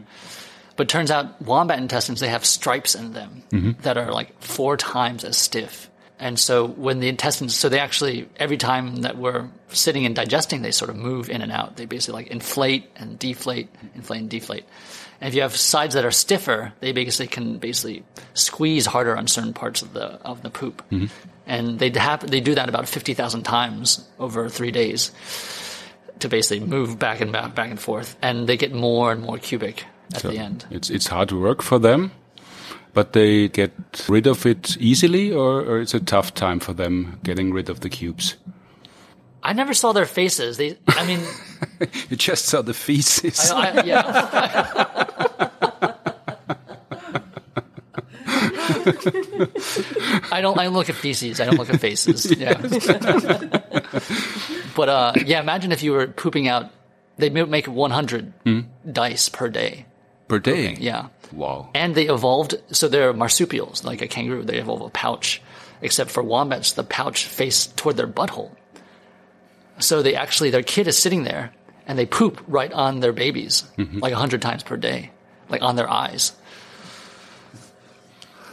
But 0.79 0.89
turns 0.89 1.11
out 1.11 1.43
wombat 1.43 1.81
intestines, 1.81 2.21
they 2.21 2.29
have 2.29 2.47
stripes 2.47 2.95
in 2.95 3.13
them 3.13 3.43
mm-hmm. 3.51 3.83
that 3.83 3.99
are 3.99 4.13
like 4.13 4.41
four 4.41 4.77
times 4.77 5.25
as 5.25 5.37
stiff. 5.37 5.91
And 6.21 6.39
so 6.39 6.69
when 6.69 7.01
the 7.01 7.09
intestines, 7.09 7.57
so 7.57 7.69
they 7.69 7.81
actually, 7.81 8.29
every 8.37 8.59
time 8.59 9.03
that 9.03 9.19
we're 9.19 9.49
sitting 9.71 10.07
and 10.07 10.15
digesting, 10.15 10.63
they 10.63 10.71
sort 10.71 10.89
of 10.89 10.95
move 10.95 11.31
in 11.31 11.43
and 11.43 11.51
out. 11.51 11.77
They 11.77 11.85
basically 11.85 12.23
like 12.23 12.29
inflate 12.29 12.91
and 12.95 13.19
deflate, 13.19 13.71
inflate 13.97 14.21
and 14.21 14.31
deflate. 14.31 14.65
And 15.21 15.27
if 15.27 15.35
you 15.35 15.43
have 15.43 15.57
sides 15.57 15.95
that 15.95 16.05
are 16.05 16.13
stiffer, 16.13 16.73
they 16.79 16.93
basically 16.93 17.27
can 17.27 17.59
basically 17.59 18.05
squeeze 18.35 18.87
harder 18.87 19.17
on 19.17 19.27
certain 19.27 19.55
parts 19.55 19.83
of 19.83 19.95
the, 19.95 20.05
of 20.23 20.43
the 20.43 20.51
poop. 20.51 20.85
Mm-hmm. 20.93 21.07
And 21.49 21.81
they 21.81 21.91
have, 21.91 22.25
they 22.25 22.41
do 22.41 22.55
that 22.55 22.69
about 22.69 22.87
50,000 22.87 23.43
times 23.43 24.09
over 24.21 24.49
three 24.49 24.71
days 24.71 25.11
to 26.21 26.29
basically 26.29 26.65
move 26.65 27.01
back 27.01 27.21
and 27.21 27.33
back, 27.33 27.57
back 27.57 27.71
and 27.71 27.81
forth. 27.81 28.17
And 28.23 28.49
they 28.49 28.57
get 28.57 28.73
more 28.73 29.11
and 29.11 29.23
more 29.23 29.39
cubic 29.39 29.85
at 30.15 30.21
So 30.23 30.31
the 30.31 30.39
end. 30.39 30.65
It's 30.71 30.91
it's 30.91 31.07
hard 31.09 31.29
to 31.31 31.41
work 31.41 31.63
for 31.63 31.79
them, 31.79 32.13
but 32.95 33.13
they 33.13 33.49
get 33.49 33.73
rid 34.09 34.27
of 34.27 34.47
it 34.47 34.77
easily, 34.81 35.33
or, 35.33 35.61
or 35.63 35.81
it's 35.81 35.95
a 35.95 36.01
tough 36.01 36.35
time 36.35 36.61
for 36.61 36.73
them 36.75 37.19
getting 37.23 37.53
rid 37.53 37.69
of 37.69 37.81
the 37.81 37.89
cubes. 37.89 38.37
I 39.43 39.53
never 39.53 39.73
saw 39.75 39.93
their 39.93 40.07
faces. 40.07 40.57
They, 40.57 40.77
I 40.89 41.07
mean, 41.07 41.21
You 42.11 42.17
just 42.17 42.47
saw 42.47 42.63
the 42.63 42.75
feces. 42.75 43.51
I, 43.51 43.71
I, 43.71 43.83
yeah. 43.85 45.09
I 50.33 50.41
don't. 50.41 50.59
I 50.59 50.67
look 50.69 50.89
at 50.89 50.95
feces. 50.97 51.41
I 51.41 51.47
don't 51.47 51.59
look 51.59 51.71
at 51.71 51.81
faces. 51.81 52.27
Yeah. 52.39 52.55
but 54.77 54.89
uh, 54.89 55.13
yeah, 55.25 55.41
imagine 55.41 55.73
if 55.73 55.83
you 55.83 55.93
were 55.93 56.07
pooping 56.07 56.49
out. 56.49 56.71
They 57.17 57.31
make 57.31 57.67
100 57.67 58.33
dice 58.93 59.29
per 59.29 59.49
day. 59.49 59.87
Per 60.29 60.39
day. 60.39 60.77
Yeah. 60.79 61.09
Wow. 61.33 61.71
And 61.75 61.95
they 61.95 62.09
evolved, 62.09 62.55
so 62.71 62.89
they're 62.89 63.13
marsupials, 63.13 63.85
like 63.85 64.03
a 64.03 64.09
kangaroo. 64.09 64.45
They 64.45 64.59
evolve 64.59 64.83
a 64.83 64.91
pouch, 64.91 65.43
except 65.83 66.11
for 66.11 66.23
wombats, 66.23 66.73
the 66.73 66.85
pouch 66.85 67.27
face 67.27 67.67
toward 67.67 67.97
their 67.97 68.07
butthole. 68.07 68.51
So 69.79 70.03
they 70.03 70.15
actually, 70.15 70.51
their 70.51 70.63
kid 70.63 70.89
is 70.89 70.99
sitting 70.99 71.25
there, 71.25 71.53
and 71.87 71.99
they 71.99 72.07
poop 72.07 72.43
right 72.49 72.73
on 72.73 73.01
their 73.01 73.13
babies, 73.13 73.65
mm-hmm. 73.77 73.99
like 73.99 74.13
a 74.13 74.17
hundred 74.17 74.43
times 74.43 74.63
per 74.63 74.77
day, 74.77 75.11
like 75.49 75.63
on 75.63 75.77
their 75.77 75.89
eyes. 75.89 76.33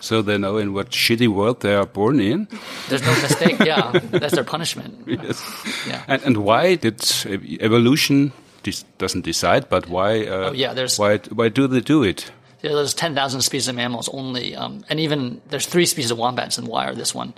So 0.06 0.22
they 0.22 0.38
know 0.38 0.58
in 0.58 0.74
what 0.74 0.92
shitty 0.92 1.28
world 1.28 1.62
they 1.62 1.74
are 1.74 1.88
born 1.88 2.20
in. 2.20 2.48
There's 2.90 3.02
no 3.02 3.12
mistake. 3.24 3.60
Yeah, 3.66 3.92
that's 4.12 4.36
their 4.36 4.44
punishment. 4.44 5.08
Yes. 5.08 5.42
Yeah. 5.88 6.04
And, 6.08 6.22
and 6.22 6.38
why 6.38 6.76
did 6.76 7.02
evolution 7.60 8.32
doesn't 8.98 9.26
decide, 9.26 9.70
but 9.70 9.88
why? 9.90 10.26
Uh, 10.26 10.50
Oh, 10.50 10.54
yeah, 10.54 10.74
there's- 10.74 10.98
why 11.00 11.18
why 11.34 11.50
do 11.50 11.68
they 11.68 11.82
do 11.82 12.04
it? 12.04 12.32
Yeah, 12.62 12.74
there's 12.74 12.94
10,000 12.96 13.42
species 13.42 13.68
of 13.68 13.76
mammals 13.76 14.10
only, 14.12 14.56
um, 14.56 14.84
and 14.90 15.00
even 15.00 15.42
there's 15.50 15.68
three 15.68 15.86
species 15.86 16.12
of 16.12 16.18
wombats, 16.18 16.58
and 16.58 16.68
why 16.68 16.86
are 16.88 16.96
this 16.96 17.14
one 17.14 17.34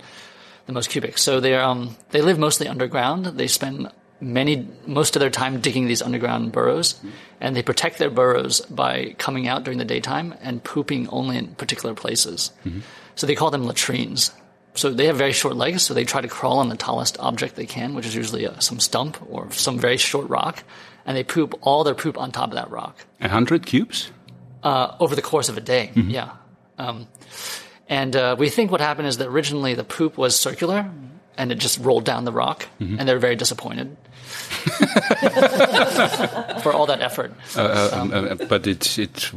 the 0.66 0.72
most 0.72 0.88
cubic? 0.90 1.18
So 1.18 1.40
they're 1.40 1.62
um, 1.62 1.96
they 2.12 2.22
live 2.22 2.38
mostly 2.38 2.66
underground. 2.68 3.26
They 3.26 3.46
spend 3.48 3.90
many 4.20 4.66
most 4.86 5.16
of 5.16 5.20
their 5.20 5.30
time 5.30 5.60
digging 5.60 5.86
these 5.86 6.02
underground 6.02 6.50
burrows, 6.52 6.94
and 7.40 7.54
they 7.54 7.62
protect 7.62 7.98
their 7.98 8.10
burrows 8.10 8.60
by 8.70 9.14
coming 9.18 9.46
out 9.48 9.64
during 9.64 9.78
the 9.78 9.84
daytime 9.94 10.34
and 10.42 10.64
pooping 10.64 11.08
only 11.10 11.36
in 11.36 11.48
particular 11.54 11.94
places. 11.94 12.50
So 13.14 13.26
they 13.26 13.34
call 13.36 13.50
them 13.50 13.64
latrines. 13.66 14.32
So 14.74 14.90
they 14.90 15.06
have 15.06 15.16
very 15.18 15.32
short 15.32 15.56
legs, 15.56 15.82
so 15.82 15.92
they 15.94 16.04
try 16.04 16.20
to 16.20 16.28
crawl 16.28 16.58
on 16.60 16.68
the 16.68 16.76
tallest 16.76 17.18
object 17.18 17.56
they 17.56 17.66
can, 17.66 17.94
which 17.94 18.06
is 18.06 18.14
usually 18.14 18.46
uh, 18.46 18.58
some 18.60 18.78
stump 18.80 19.18
or 19.28 19.50
some 19.52 19.76
very 19.78 19.96
short 19.98 20.28
rock, 20.30 20.62
and 21.08 21.16
they 21.16 21.24
poop 21.24 21.54
all 21.62 21.84
their 21.84 21.94
poop 21.96 22.18
on 22.20 22.30
top 22.30 22.50
of 22.52 22.56
that 22.60 22.70
rock 22.70 22.94
A 23.20 23.28
hundred 23.28 23.64
cubes? 23.64 24.12
uh, 24.62 24.94
over 25.00 25.16
the 25.16 25.22
course 25.22 25.48
of 25.48 25.56
a 25.56 25.60
day. 25.64 25.90
Yeah. 25.96 26.28
Um, 26.78 27.06
and 27.88 28.14
uh, 28.14 28.36
we 28.38 28.50
think 28.50 28.70
what 28.70 28.80
happened 28.80 29.08
is 29.08 29.16
that 29.16 29.28
originally 29.28 29.74
the 29.74 29.84
poop 29.84 30.18
was 30.18 30.36
circular 30.36 30.84
and 31.38 31.50
it 31.52 31.58
just 31.62 31.78
rolled 31.80 32.04
down 32.04 32.24
the 32.24 32.32
rock, 32.32 32.66
and 32.80 33.08
they're 33.08 33.20
very 33.20 33.36
disappointed 33.36 33.96
for 36.62 36.72
all 36.72 36.86
that 36.86 37.00
effort. 37.00 37.32
Um, 37.56 38.12
uh, 38.12 38.34
but 38.48 38.66
it 38.66 38.98
it 38.98 39.30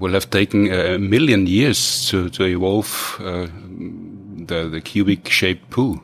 will 0.00 0.12
have 0.12 0.30
taken 0.30 0.70
a 0.72 0.98
million 0.98 1.46
years 1.46 2.08
to 2.10 2.28
to 2.30 2.44
evolve 2.44 3.16
uh, 3.20 3.46
the 4.46 4.68
the 4.68 4.80
cubic 4.80 5.28
shaped 5.30 5.70
poo. 5.70 6.00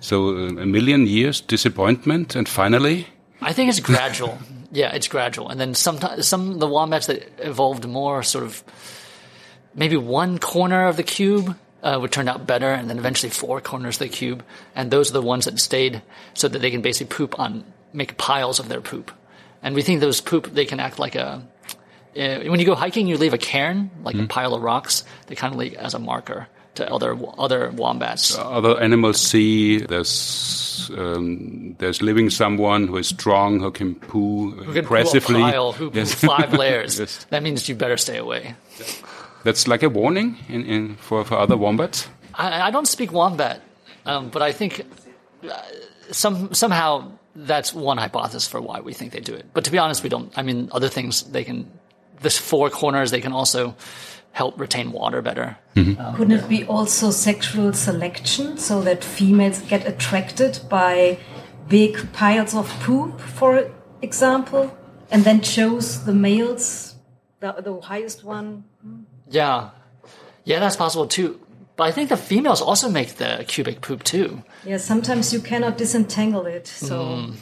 So 0.00 0.28
uh, 0.28 0.62
a 0.62 0.66
million 0.66 1.06
years 1.06 1.40
disappointment, 1.40 2.36
and 2.36 2.48
finally, 2.48 3.06
I 3.40 3.52
think 3.52 3.68
it's 3.70 3.80
gradual. 3.80 4.38
yeah, 4.72 4.94
it's 4.94 5.08
gradual. 5.08 5.48
And 5.48 5.60
then 5.60 5.74
sometimes 5.74 6.26
some 6.26 6.58
the 6.58 6.66
wombats 6.66 7.06
that 7.06 7.28
evolved 7.38 7.86
more 7.86 8.22
sort 8.22 8.44
of 8.44 8.62
maybe 9.74 9.96
one 9.96 10.38
corner 10.38 10.86
of 10.86 10.96
the 10.96 11.02
cube 11.02 11.56
uh, 11.82 11.98
would 12.00 12.12
turn 12.12 12.28
out 12.28 12.46
better, 12.46 12.72
and 12.72 12.88
then 12.90 12.98
eventually 12.98 13.30
four 13.30 13.60
corners 13.60 13.96
of 13.96 14.00
the 14.00 14.08
cube, 14.08 14.42
and 14.74 14.90
those 14.90 15.10
are 15.10 15.14
the 15.14 15.22
ones 15.22 15.44
that 15.44 15.58
stayed, 15.60 16.02
so 16.34 16.48
that 16.48 16.58
they 16.58 16.70
can 16.70 16.82
basically 16.82 17.14
poop 17.14 17.38
on 17.38 17.64
make 17.92 18.16
piles 18.16 18.58
of 18.58 18.68
their 18.68 18.80
poop. 18.80 19.12
And 19.62 19.74
we 19.74 19.82
think 19.82 20.00
those 20.00 20.20
poop 20.20 20.52
they 20.52 20.64
can 20.64 20.80
act 20.80 20.98
like 20.98 21.14
a 21.14 21.42
uh, 22.16 22.40
when 22.40 22.58
you 22.58 22.66
go 22.66 22.74
hiking, 22.74 23.06
you 23.06 23.18
leave 23.18 23.34
a 23.34 23.38
cairn, 23.38 23.90
like 24.02 24.16
a 24.16 24.26
pile 24.26 24.54
of 24.54 24.62
rocks. 24.62 25.04
They 25.26 25.34
kind 25.34 25.52
of 25.52 25.60
leave 25.60 25.74
as 25.74 25.92
a 25.92 25.98
marker 25.98 26.48
to 26.76 26.92
other 26.92 27.16
other 27.38 27.70
wombats. 27.70 28.36
other 28.38 28.80
animals 28.80 29.20
see 29.20 29.78
there's 29.78 30.90
um, 30.96 31.74
there's 31.78 32.00
living 32.02 32.30
someone 32.30 32.86
who 32.88 32.96
is 32.98 33.08
strong 33.08 33.60
who 33.60 33.70
can 33.70 33.94
poo 33.94 34.50
Who 34.50 34.72
can 34.72 34.84
pull 34.86 35.16
a 35.16 35.20
pile, 35.20 35.72
who 35.72 35.90
Yes. 35.94 36.14
five 36.36 36.52
layers. 36.52 36.98
Yes. 36.98 37.26
That 37.30 37.42
means 37.42 37.68
you 37.68 37.74
better 37.74 37.96
stay 37.96 38.18
away. 38.18 38.54
That's 39.44 39.66
like 39.68 39.82
a 39.82 39.88
warning 39.88 40.36
in, 40.48 40.64
in 40.64 40.96
for 40.96 41.24
for 41.24 41.36
other 41.38 41.56
wombats. 41.56 42.08
I, 42.34 42.68
I 42.68 42.70
don't 42.70 42.88
speak 42.88 43.12
wombat, 43.12 43.60
um, 44.04 44.28
but 44.30 44.42
I 44.42 44.52
think 44.52 44.82
uh, 45.44 45.62
some 46.12 46.52
somehow 46.54 47.12
that's 47.34 47.72
one 47.74 47.98
hypothesis 47.98 48.48
for 48.48 48.60
why 48.60 48.80
we 48.80 48.92
think 48.92 49.12
they 49.12 49.20
do 49.20 49.34
it. 49.34 49.44
But 49.54 49.64
to 49.64 49.70
be 49.70 49.78
honest, 49.78 50.02
we 50.02 50.08
don't. 50.08 50.32
I 50.38 50.42
mean, 50.42 50.68
other 50.72 50.88
things 50.88 51.22
they 51.32 51.44
can. 51.44 51.66
This 52.22 52.38
four 52.38 52.70
corners 52.70 53.10
they 53.10 53.20
can 53.20 53.32
also 53.32 53.74
help 54.36 54.60
retain 54.60 54.92
water 54.92 55.22
better. 55.22 55.56
Mm-hmm. 55.76 55.98
Um, 55.98 56.14
Couldn't 56.14 56.38
it 56.40 56.48
be 56.48 56.62
also 56.66 57.10
sexual 57.10 57.72
selection 57.72 58.58
so 58.58 58.82
that 58.82 59.02
females 59.02 59.62
get 59.62 59.86
attracted 59.88 60.60
by 60.68 61.18
big 61.68 62.12
piles 62.12 62.54
of 62.54 62.68
poop, 62.84 63.18
for 63.18 63.70
example, 64.02 64.76
and 65.10 65.24
then 65.24 65.40
chose 65.40 66.04
the 66.04 66.12
males, 66.12 66.96
the, 67.40 67.50
the 67.52 67.80
highest 67.80 68.24
one? 68.24 68.64
Yeah, 69.30 69.70
yeah, 70.44 70.60
that's 70.60 70.76
possible 70.76 71.06
too. 71.06 71.40
But 71.76 71.84
I 71.84 71.92
think 71.92 72.10
the 72.10 72.18
females 72.18 72.60
also 72.60 72.90
make 72.90 73.16
the 73.16 73.42
cubic 73.48 73.80
poop 73.80 74.04
too. 74.04 74.42
Yeah, 74.66 74.76
sometimes 74.76 75.32
you 75.32 75.40
cannot 75.40 75.78
disentangle 75.78 76.44
it. 76.44 76.66
So 76.66 76.96
mm. 76.98 77.36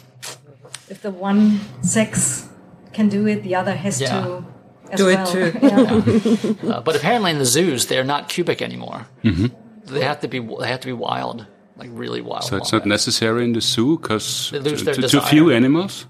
if 0.89 1.01
the 1.01 1.11
one 1.11 1.59
sex 1.81 2.47
can 2.93 3.09
do 3.09 3.27
it, 3.27 3.43
the 3.43 3.55
other 3.55 3.75
has 3.75 3.99
Yeah. 3.99 4.21
to 4.21 4.45
as 4.91 4.99
Do 4.99 5.09
it 5.09 5.25
too. 5.27 5.51
Yeah. 5.61 6.51
Uh, 6.75 6.81
but 6.81 6.95
apparently 6.95 7.31
in 7.31 7.37
the 7.37 7.45
zoos 7.45 7.85
they're 7.87 8.03
not 8.03 8.27
cubic 8.29 8.61
anymore. 8.61 9.07
They 9.23 10.01
have 10.01 10.21
to 10.21 10.27
be. 10.27 10.39
They 10.39 10.67
have 10.67 10.79
to 10.81 10.87
be 10.87 10.93
wild, 10.93 11.45
like 11.77 11.89
really 11.93 12.21
wild. 12.21 12.43
So 12.45 12.57
it's 12.57 12.71
not 12.71 12.81
wombats. 12.83 13.05
necessary 13.07 13.43
in 13.43 13.53
the 13.53 13.61
zoo 13.61 13.97
because 13.99 14.49
too, 14.49 14.59
their 14.59 14.75
too- 14.95 15.07
too 15.07 15.21
few 15.21 15.51
animals. 15.51 16.05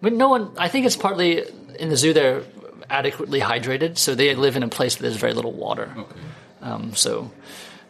But 0.00 0.12
no 0.12 0.28
one. 0.28 0.50
I 0.56 0.68
think 0.68 0.86
it's 0.86 0.96
partly 0.96 1.42
in 1.78 1.88
the 1.88 1.96
zoo 1.96 2.12
they're 2.12 2.42
adequately 2.90 3.40
hydrated, 3.40 3.98
so 3.98 4.14
they 4.14 4.34
live 4.34 4.56
in 4.56 4.62
a 4.62 4.68
place 4.68 4.98
where 5.00 5.08
there's 5.08 5.20
very 5.20 5.34
little 5.34 5.52
water. 5.52 5.92
Um, 6.60 6.94
so 6.94 7.30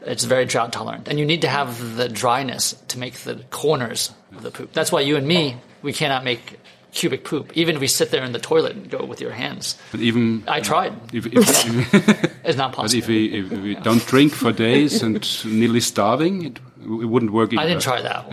it's 0.07 0.25
very 0.25 0.47
drought 0.47 0.73
tolerant, 0.73 1.09
and 1.09 1.19
you 1.19 1.27
need 1.27 1.43
to 1.43 1.49
have 1.49 1.97
the 1.97 2.09
dryness 2.09 2.75
to 2.89 2.99
make 2.99 3.15
the 3.25 3.37
corners 3.51 4.13
of 4.35 4.43
the 4.43 4.51
poop. 4.51 4.73
That's 4.73 4.91
why 4.93 5.01
you 5.01 5.17
and 5.17 5.27
me 5.27 5.57
we 5.83 5.93
cannot 5.93 6.25
make 6.25 6.59
cubic 6.93 7.25
poop, 7.25 7.53
even 7.57 7.75
if 7.77 7.81
we 7.81 7.89
sit 7.89 8.11
there 8.11 8.23
in 8.23 8.33
the 8.33 8.39
toilet 8.39 8.77
and 8.77 8.91
go 8.91 9.05
with 9.05 9.21
your 9.21 9.33
hands. 9.33 9.77
But 9.91 10.01
even 10.01 10.45
I 10.47 10.61
tried. 10.61 10.93
if, 11.13 11.27
if, 11.27 11.95
if, 11.95 12.33
It's 12.45 12.59
not 12.59 12.73
but 12.73 12.83
possible. 12.83 12.99
if, 13.03 13.09
we, 13.09 13.27
if 13.35 13.51
we 13.51 13.75
don't 13.77 14.05
drink 14.07 14.33
for 14.33 14.53
days 14.53 15.03
and 15.03 15.45
nearly 15.45 15.81
starving, 15.81 16.45
it, 16.45 16.59
it 16.81 17.07
wouldn't 17.09 17.33
work. 17.33 17.57
I 17.57 17.67
didn't 17.67 17.83
try 17.83 18.03
that 18.03 18.27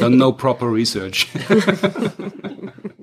one. 0.00 0.16
No 0.18 0.32
proper 0.32 0.68
research. 0.68 1.28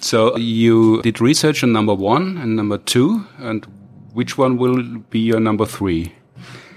so 0.00 0.36
you 0.36 1.00
did 1.02 1.20
research 1.20 1.62
on 1.62 1.72
number 1.72 1.94
one 1.94 2.36
and 2.38 2.56
number 2.56 2.78
two, 2.78 3.24
and 3.38 3.64
which 4.12 4.36
one 4.36 4.56
will 4.58 4.82
be 5.10 5.20
your 5.20 5.40
number 5.40 5.64
three? 5.66 6.12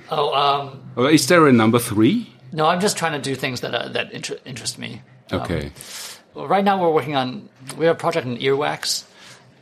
Oh, 0.10 0.34
um, 0.34 0.82
Or 0.96 1.10
is 1.10 1.28
there 1.28 1.48
a 1.48 1.54
number 1.54 1.80
three? 1.80 2.28
no, 2.54 2.68
I'm 2.68 2.82
just 2.82 2.98
trying 2.98 3.14
to 3.14 3.20
do 3.30 3.34
things 3.36 3.62
that 3.62 3.74
uh, 3.74 3.88
that 3.90 4.12
inter- 4.12 4.40
interest 4.46 4.78
me. 4.78 5.02
Okay. 5.32 5.72
Well, 6.34 6.48
right 6.48 6.64
now 6.64 6.82
we're 6.82 6.92
working 6.94 7.16
on 7.16 7.50
we 7.78 7.86
have 7.86 7.96
a 7.96 8.00
project 8.00 8.26
in 8.28 8.38
earwax. 8.38 9.04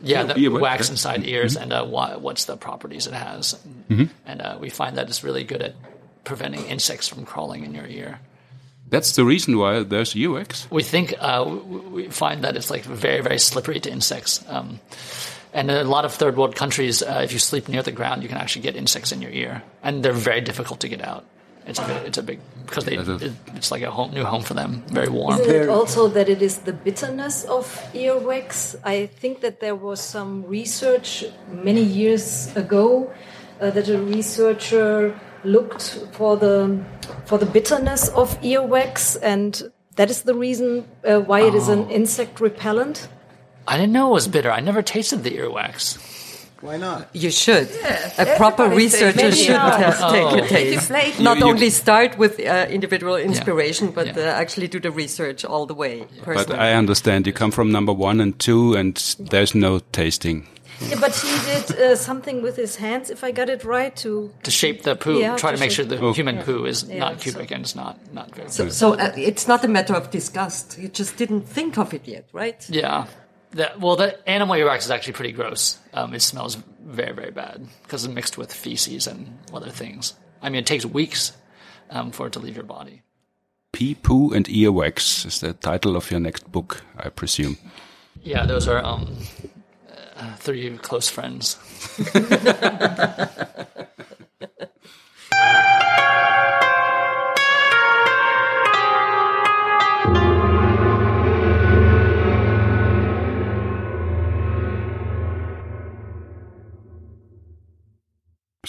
Yeah, 0.01 0.23
the 0.23 0.36
earwax, 0.36 0.62
wax 0.62 0.89
inside 0.89 1.25
ears 1.27 1.58
and 1.58 1.73
uh, 1.73 1.86
wha- 1.88 2.17
what's 2.19 2.45
the 2.45 2.55
properties 2.55 3.05
it 3.08 3.13
has, 3.13 3.60
and 3.89 4.41
uh, 4.41 4.58
we 4.60 4.69
find 4.69 4.95
that 4.97 5.10
it's 5.10 5.23
really 5.25 5.43
good 5.43 5.62
at 5.62 5.75
preventing 6.23 6.65
insects 6.67 7.08
from 7.10 7.25
crawling 7.25 7.65
in 7.65 7.73
your 7.75 7.86
ear. 7.88 8.19
That's 8.89 9.15
the 9.15 9.25
reason 9.25 9.58
why 9.58 9.84
there's 9.84 10.13
earwax. 10.13 10.71
We 10.71 10.84
think 10.84 11.13
uh, 11.19 11.43
we 11.91 12.08
find 12.08 12.43
that 12.43 12.55
it's 12.55 12.69
like 12.71 12.84
very 12.86 13.21
very 13.21 13.39
slippery 13.39 13.79
to 13.82 13.91
insects. 13.91 14.43
Um, 14.47 14.79
and 15.53 15.69
in 15.69 15.77
a 15.77 15.84
lot 15.89 16.05
of 16.05 16.13
third 16.13 16.38
world 16.38 16.55
countries, 16.55 17.01
uh, 17.01 17.21
if 17.23 17.34
you 17.34 17.39
sleep 17.39 17.67
near 17.67 17.82
the 17.84 17.91
ground, 17.91 18.21
you 18.23 18.29
can 18.29 18.38
actually 18.38 18.62
get 18.62 18.75
insects 18.75 19.12
in 19.12 19.21
your 19.21 19.32
ear, 19.32 19.63
and 19.84 20.01
they're 20.01 20.13
very 20.13 20.41
difficult 20.41 20.79
to 20.82 20.88
get 20.88 21.01
out. 21.01 21.25
It's 21.69 21.79
a 21.79 21.86
big, 21.86 21.97
it's 22.08 22.17
a 22.17 22.23
big 22.23 22.39
because 22.65 22.86
they 22.86 22.97
it, 22.97 23.34
it's 23.55 23.71
like 23.71 23.84
a 23.84 23.91
home, 23.91 24.12
new 24.12 24.23
home 24.23 24.41
for 24.41 24.55
them. 24.55 24.84
Very 24.88 25.10
warm. 25.10 25.39
Isn't 25.39 25.55
it 25.55 25.69
also 25.69 26.08
that 26.08 26.27
it 26.27 26.41
is 26.41 26.60
the 26.60 26.73
bitterness 26.73 27.43
of 27.45 27.65
earwax? 27.93 28.75
I 28.84 29.05
think 29.05 29.41
that 29.41 29.60
there 29.60 29.75
was 29.75 29.99
some 29.99 30.45
research 30.47 31.25
many 31.51 31.84
years 31.84 32.55
ago 32.55 33.12
uh, 33.62 33.69
that 33.69 33.88
a 33.88 33.99
researcher 33.99 35.19
looked 35.43 35.99
for 36.12 36.38
the 36.38 36.84
for 37.25 37.38
the 37.38 37.45
bitterness 37.45 38.10
of 38.10 38.39
earwax, 38.41 39.17
and 39.21 39.71
that 39.95 40.10
is 40.10 40.23
the 40.23 40.34
reason 40.34 40.88
uh, 41.05 41.19
why 41.19 41.41
it 41.41 41.53
is 41.53 41.67
an 41.67 41.89
insect 41.89 42.41
repellent. 42.41 43.08
I 43.67 43.77
didn't 43.77 43.93
know 43.93 44.10
it 44.10 44.13
was 44.13 44.27
bitter. 44.27 44.51
I 44.51 44.62
never 44.62 44.82
tasted 44.82 45.23
the 45.23 45.38
earwax. 45.38 46.09
Why 46.62 46.78
not? 46.78 47.08
You 47.13 47.32
should. 47.32 47.67
a 48.17 48.36
proper 48.38 48.63
everybody 48.63 48.86
researcher 48.86 49.32
should 49.32 49.50
maybe 49.50 49.84
have 49.84 50.00
not. 50.00 50.12
take 50.12 50.24
Oh. 50.24 50.43
a 50.43 50.48
taste. 50.48 50.89
Late. 50.91 51.19
Not 51.19 51.38
You- 51.38 51.45
you- 51.45 51.52
only 51.52 51.69
start 51.69 52.17
with 52.17 52.39
uh, 52.39 52.65
individual 52.69 53.15
inspiration, 53.15 53.91
but 53.91 54.08
Yeah. 54.08 54.17
uh, 54.36 54.41
actually 54.41 54.67
do 54.67 54.80
the 54.80 54.91
research 54.91 55.45
all 55.45 55.65
the 55.65 55.74
way. 55.76 56.04
But 56.26 56.52
I 56.52 56.74
understand 56.74 57.28
you 57.28 57.34
come 57.34 57.52
from 57.52 57.72
number 57.72 57.93
one 57.93 58.19
and 58.22 58.38
two, 58.39 58.74
and 58.76 58.95
there's 59.32 59.56
no 59.56 59.80
tasting. 59.91 60.48
Yeah, 60.82 61.00
but 61.02 61.13
he 61.15 61.36
did 61.52 61.65
uh, 61.80 61.95
something 61.95 62.41
with 62.41 62.56
his 62.56 62.78
hands, 62.78 63.10
if 63.10 63.22
I 63.24 63.32
got 63.32 63.50
it 63.50 63.63
right, 63.65 63.93
to 63.98 64.32
To 64.43 64.52
shape 64.52 64.84
the 64.84 64.95
poo, 64.95 65.19
Yeah, 65.19 65.36
try 65.36 65.52
to 65.52 65.58
to 65.58 65.60
make 65.60 65.72
sure 65.72 65.84
the 65.86 66.00
Oh. 66.00 66.13
human 66.13 66.38
poo 66.45 66.65
is 66.65 66.86
Yeah, 66.88 67.00
not 67.00 67.13
so- 67.22 67.24
cubic 67.32 67.52
and 67.52 67.62
it's 67.65 67.76
not 67.76 67.95
not 68.13 68.34
very 68.36 68.50
so 68.50 68.69
so 68.69 68.93
uh, 68.93 69.12
it's 69.30 69.45
not 69.48 69.63
a 69.65 69.67
matter 69.67 69.93
of 69.95 70.10
disgust. 70.10 70.78
You 70.82 70.88
just 70.88 71.17
didn't 71.17 71.43
think 71.54 71.78
of 71.78 71.93
it 71.93 72.08
yet, 72.08 72.26
right? 72.34 72.65
Yeah. 72.69 73.06
That, 73.51 73.79
well, 73.79 73.95
the 73.95 74.29
animal 74.29 74.55
earwax 74.55 74.79
is 74.79 74.91
actually 74.91 75.13
pretty 75.13 75.31
gross. 75.31 75.79
Um, 75.93 76.13
it 76.13 76.21
smells 76.21 76.55
very, 76.83 77.13
very 77.13 77.31
bad 77.31 77.67
because 77.83 78.05
it's 78.05 78.13
mixed 78.13 78.38
with 78.38 78.53
feces 78.53 79.07
and 79.07 79.39
other 79.53 79.69
things. 79.69 80.13
I 80.41 80.49
mean, 80.49 80.59
it 80.59 80.67
takes 80.67 80.85
weeks 80.85 81.33
um, 81.89 82.12
for 82.12 82.27
it 82.27 82.33
to 82.33 82.39
leave 82.39 82.55
your 82.55 82.65
body. 82.65 83.01
Pee, 83.71 83.95
poo, 83.95 84.31
and 84.33 84.45
earwax 84.45 85.25
is 85.25 85.39
the 85.39 85.53
title 85.53 85.95
of 85.95 86.12
your 86.12 86.19
next 86.19 86.51
book, 86.51 86.83
I 86.97 87.09
presume. 87.09 87.57
Yeah, 88.21 88.45
those 88.45 88.67
are 88.67 88.83
um, 88.83 89.17
uh, 90.15 90.35
three 90.35 90.77
close 90.77 91.09
friends. 91.09 91.57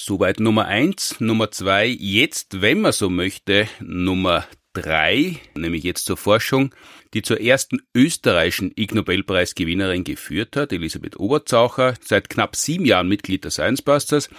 Soweit 0.03 0.41
Nummer 0.41 0.65
eins. 0.65 1.21
Nummer 1.21 1.51
zwei, 1.51 1.87
jetzt, 1.87 2.63
wenn 2.63 2.81
man 2.81 2.93
so 2.93 3.11
möchte, 3.11 3.69
Nummer 3.81 4.47
drei, 4.73 5.37
nämlich 5.55 5.85
jetzt 5.85 6.07
zur 6.07 6.17
Forschung, 6.17 6.75
die 7.13 7.21
zur 7.21 7.39
ersten 7.39 7.83
österreichischen 7.95 8.73
Ig 8.77 8.95
Nobelpreisgewinnerin 8.95 10.05
geführt 10.05 10.57
hat, 10.57 10.73
Elisabeth 10.73 11.21
Oberzaucher, 11.21 11.95
seit 12.01 12.31
knapp 12.31 12.57
sieben 12.57 12.87
Jahren 12.87 13.09
Mitglied 13.09 13.45
der 13.45 13.51
Science 13.51 13.83
Busters. 13.83 14.31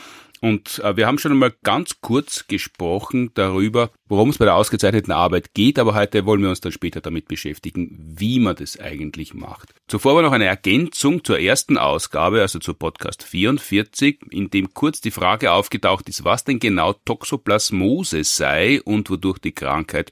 Und 0.42 0.80
äh, 0.80 0.98
wir 0.98 1.06
haben 1.06 1.20
schon 1.20 1.32
einmal 1.32 1.54
ganz 1.64 2.02
kurz 2.02 2.48
gesprochen 2.48 3.30
darüber, 3.36 3.92
worum 4.08 4.30
es 4.30 4.40
bei 4.40 4.46
der 4.46 4.56
ausgezeichneten 4.56 5.14
Arbeit 5.14 5.54
geht, 5.54 5.78
aber 5.78 5.94
heute 5.94 6.26
wollen 6.26 6.42
wir 6.42 6.50
uns 6.50 6.62
dann 6.62 6.72
später 6.72 7.00
damit 7.00 7.28
beschäftigen, 7.28 8.16
wie 8.18 8.40
man 8.40 8.56
das 8.56 8.80
eigentlich 8.80 9.36
macht. 9.36 9.70
Zuvor 9.88 10.16
war 10.16 10.24
noch 10.24 10.32
eine 10.32 10.46
Ergänzung 10.46 11.24
zur 11.24 11.40
ersten 11.40 11.78
Ausgabe, 11.78 12.42
also 12.42 12.58
zu 12.58 12.74
Podcast 12.74 13.22
44, 13.22 14.20
in 14.32 14.50
dem 14.50 14.74
kurz 14.74 15.00
die 15.00 15.12
Frage 15.12 15.52
aufgetaucht 15.52 16.10
ist, 16.10 16.26
was 16.26 16.44
denn 16.44 16.58
genau 16.58 16.94
Toxoplasmose 16.94 18.24
sei 18.24 18.82
und 18.82 19.12
wodurch 19.12 19.38
die 19.38 19.54
Krankheit 19.54 20.12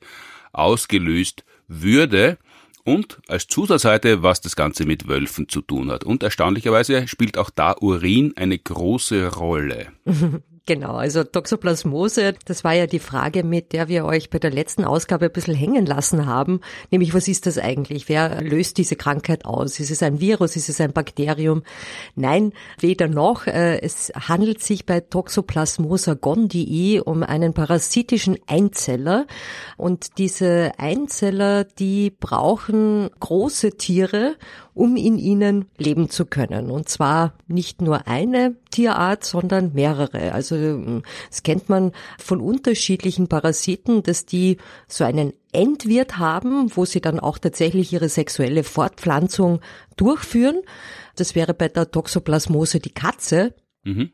ausgelöst 0.51 1.43
würde. 1.67 2.37
Und 2.83 3.19
als 3.27 3.47
Zusatzseite, 3.47 4.23
was 4.23 4.41
das 4.41 4.55
Ganze 4.55 4.85
mit 4.85 5.07
Wölfen 5.07 5.47
zu 5.49 5.61
tun 5.61 5.91
hat. 5.91 6.03
Und 6.03 6.23
erstaunlicherweise 6.23 7.07
spielt 7.07 7.37
auch 7.37 7.49
da 7.49 7.75
Urin 7.79 8.33
eine 8.35 8.57
große 8.57 9.35
Rolle. 9.35 9.87
Genau, 10.65 10.95
also 10.95 11.23
Toxoplasmose, 11.23 12.33
das 12.45 12.63
war 12.63 12.73
ja 12.73 12.85
die 12.85 12.99
Frage, 12.99 13.43
mit 13.43 13.73
der 13.73 13.87
wir 13.87 14.05
euch 14.05 14.29
bei 14.29 14.39
der 14.39 14.51
letzten 14.51 14.83
Ausgabe 14.83 15.25
ein 15.25 15.31
bisschen 15.31 15.55
hängen 15.55 15.85
lassen 15.85 16.25
haben, 16.25 16.61
nämlich 16.91 17.13
was 17.13 17.27
ist 17.27 17.45
das 17.45 17.57
eigentlich? 17.57 18.09
Wer 18.09 18.41
löst 18.41 18.77
diese 18.77 18.95
Krankheit 18.95 19.45
aus? 19.45 19.79
Ist 19.79 19.91
es 19.91 20.03
ein 20.03 20.19
Virus? 20.19 20.55
Ist 20.55 20.69
es 20.69 20.79
ein 20.81 20.93
Bakterium? 20.93 21.63
Nein, 22.15 22.53
weder 22.79 23.07
noch. 23.07 23.47
Äh, 23.47 23.79
Es 23.81 24.11
handelt 24.15 24.61
sich 24.61 24.85
bei 24.85 24.99
Toxoplasmosa 24.99 26.13
gondii 26.15 27.01
um 27.03 27.23
einen 27.23 27.53
parasitischen 27.53 28.37
Einzeller 28.47 29.25
und 29.77 30.17
diese 30.17 30.73
Einzeller, 30.77 31.63
die 31.63 32.11
brauchen 32.11 33.09
große 33.19 33.71
Tiere, 33.77 34.35
um 34.73 34.95
in 34.95 35.17
ihnen 35.17 35.65
leben 35.77 36.09
zu 36.09 36.25
können. 36.25 36.71
Und 36.71 36.89
zwar 36.89 37.33
nicht 37.47 37.81
nur 37.81 38.07
eine 38.07 38.55
Tierart, 38.71 39.23
sondern 39.23 39.73
mehrere. 39.73 40.34
Also 40.34 40.55
ähm, 40.55 41.03
das 41.29 41.43
kennt 41.43 41.69
man 41.69 41.91
von 42.17 42.39
unterschiedlichen 42.39 43.27
Parasiten, 43.27 44.03
dass 44.03 44.25
die 44.25 44.58
so 44.88 45.03
einen 45.03 45.34
Endwirt 45.51 46.17
haben, 46.17 46.75
wo 46.75 46.86
sie 46.86 47.01
dann 47.01 47.19
auch 47.19 47.38
tatsächlich 47.38 47.91
ihre 47.93 48.10
sexuelle 48.10 48.63
Fortpflanzung 48.63 49.62
durchführen. 49.97 50.62
Das 51.15 51.36
wäre 51.36 51.53
bei 51.53 51.67
der 51.67 51.91
Toxoplasmose 51.91 52.79
die 52.79 52.93
Katze. 52.93 53.53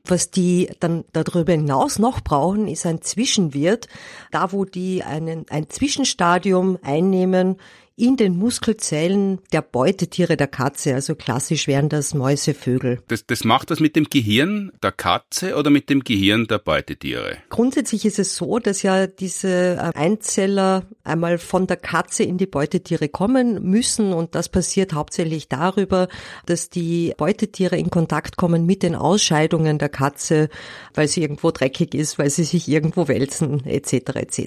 Was 0.06 0.30
die 0.30 0.70
dann 0.80 1.06
darüber 1.12 1.52
hinaus 1.52 1.98
noch 1.98 2.22
brauchen, 2.22 2.68
ist 2.68 2.86
ein 2.86 3.02
Zwischenwirt, 3.02 3.88
da 4.32 4.52
wo 4.52 4.64
die 4.64 5.04
einen, 5.04 5.46
ein 5.50 5.70
Zwischenstadium 5.70 6.78
einnehmen 6.84 7.58
in 7.98 8.18
den 8.18 8.38
Muskelzellen 8.38 9.40
der 9.54 9.62
Beutetiere 9.62 10.36
der 10.36 10.48
Katze. 10.48 10.94
Also 10.96 11.16
klassisch 11.16 11.68
wären 11.68 11.88
das 11.88 12.14
Mäuse, 12.14 12.54
Vögel. 12.54 13.00
Das, 13.08 13.26
das 13.26 13.46
macht 13.46 13.72
das 13.72 13.80
mit 13.80 13.96
dem 13.96 14.06
Gehirn 14.06 14.72
der 14.84 14.92
Katze 14.92 15.56
oder 15.56 15.70
mit 15.70 15.90
dem 15.90 16.04
Gehirn 16.04 16.48
der 16.48 16.60
Beutetiere? 16.60 17.38
Grundsätzlich 17.50 18.06
ist 18.06 18.20
es 18.20 18.36
so, 18.36 18.60
dass 18.60 18.82
ja 18.82 19.08
diese 19.08 19.76
äh, 19.76 19.98
Einzeller 19.98 20.84
einmal 21.04 21.38
von 21.38 21.68
der 21.68 21.78
Katze 21.78 22.24
in 22.24 22.38
die 22.38 22.48
Beutetiere 22.48 23.08
kommen 23.08 23.64
müssen 23.64 24.12
und 24.12 24.36
das 24.36 24.50
passiert 24.50 24.94
hauptsächlich 24.94 25.48
darüber, 25.48 26.10
dass 26.46 26.70
die 26.70 27.14
Beutetiere 27.18 27.78
in 27.78 27.90
Kontakt 27.90 28.36
kommen 28.36 28.66
mit 28.66 28.84
den 28.84 28.96
Ausscheidungen 28.96 29.78
der 29.78 29.90
Katze, 29.90 30.50
weil 30.94 31.08
sie 31.08 31.22
irgendwo 31.22 31.52
dreckig 31.52 31.94
ist, 31.94 32.20
weil 32.20 32.30
sie 32.30 32.44
sich 32.44 32.68
irgendwo 32.68 33.08
wälzen 33.08 33.66
etc. 33.66 33.94
etc. 34.16 34.40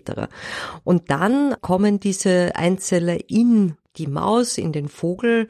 Und 0.84 1.11
dann 1.11 1.56
kommen 1.62 1.98
diese 1.98 2.54
Einzeller 2.54 3.16
in 3.28 3.38
die 3.96 4.07
Maus, 4.07 4.59
in 4.59 4.72
den 4.72 4.88
Vogel 4.88 5.48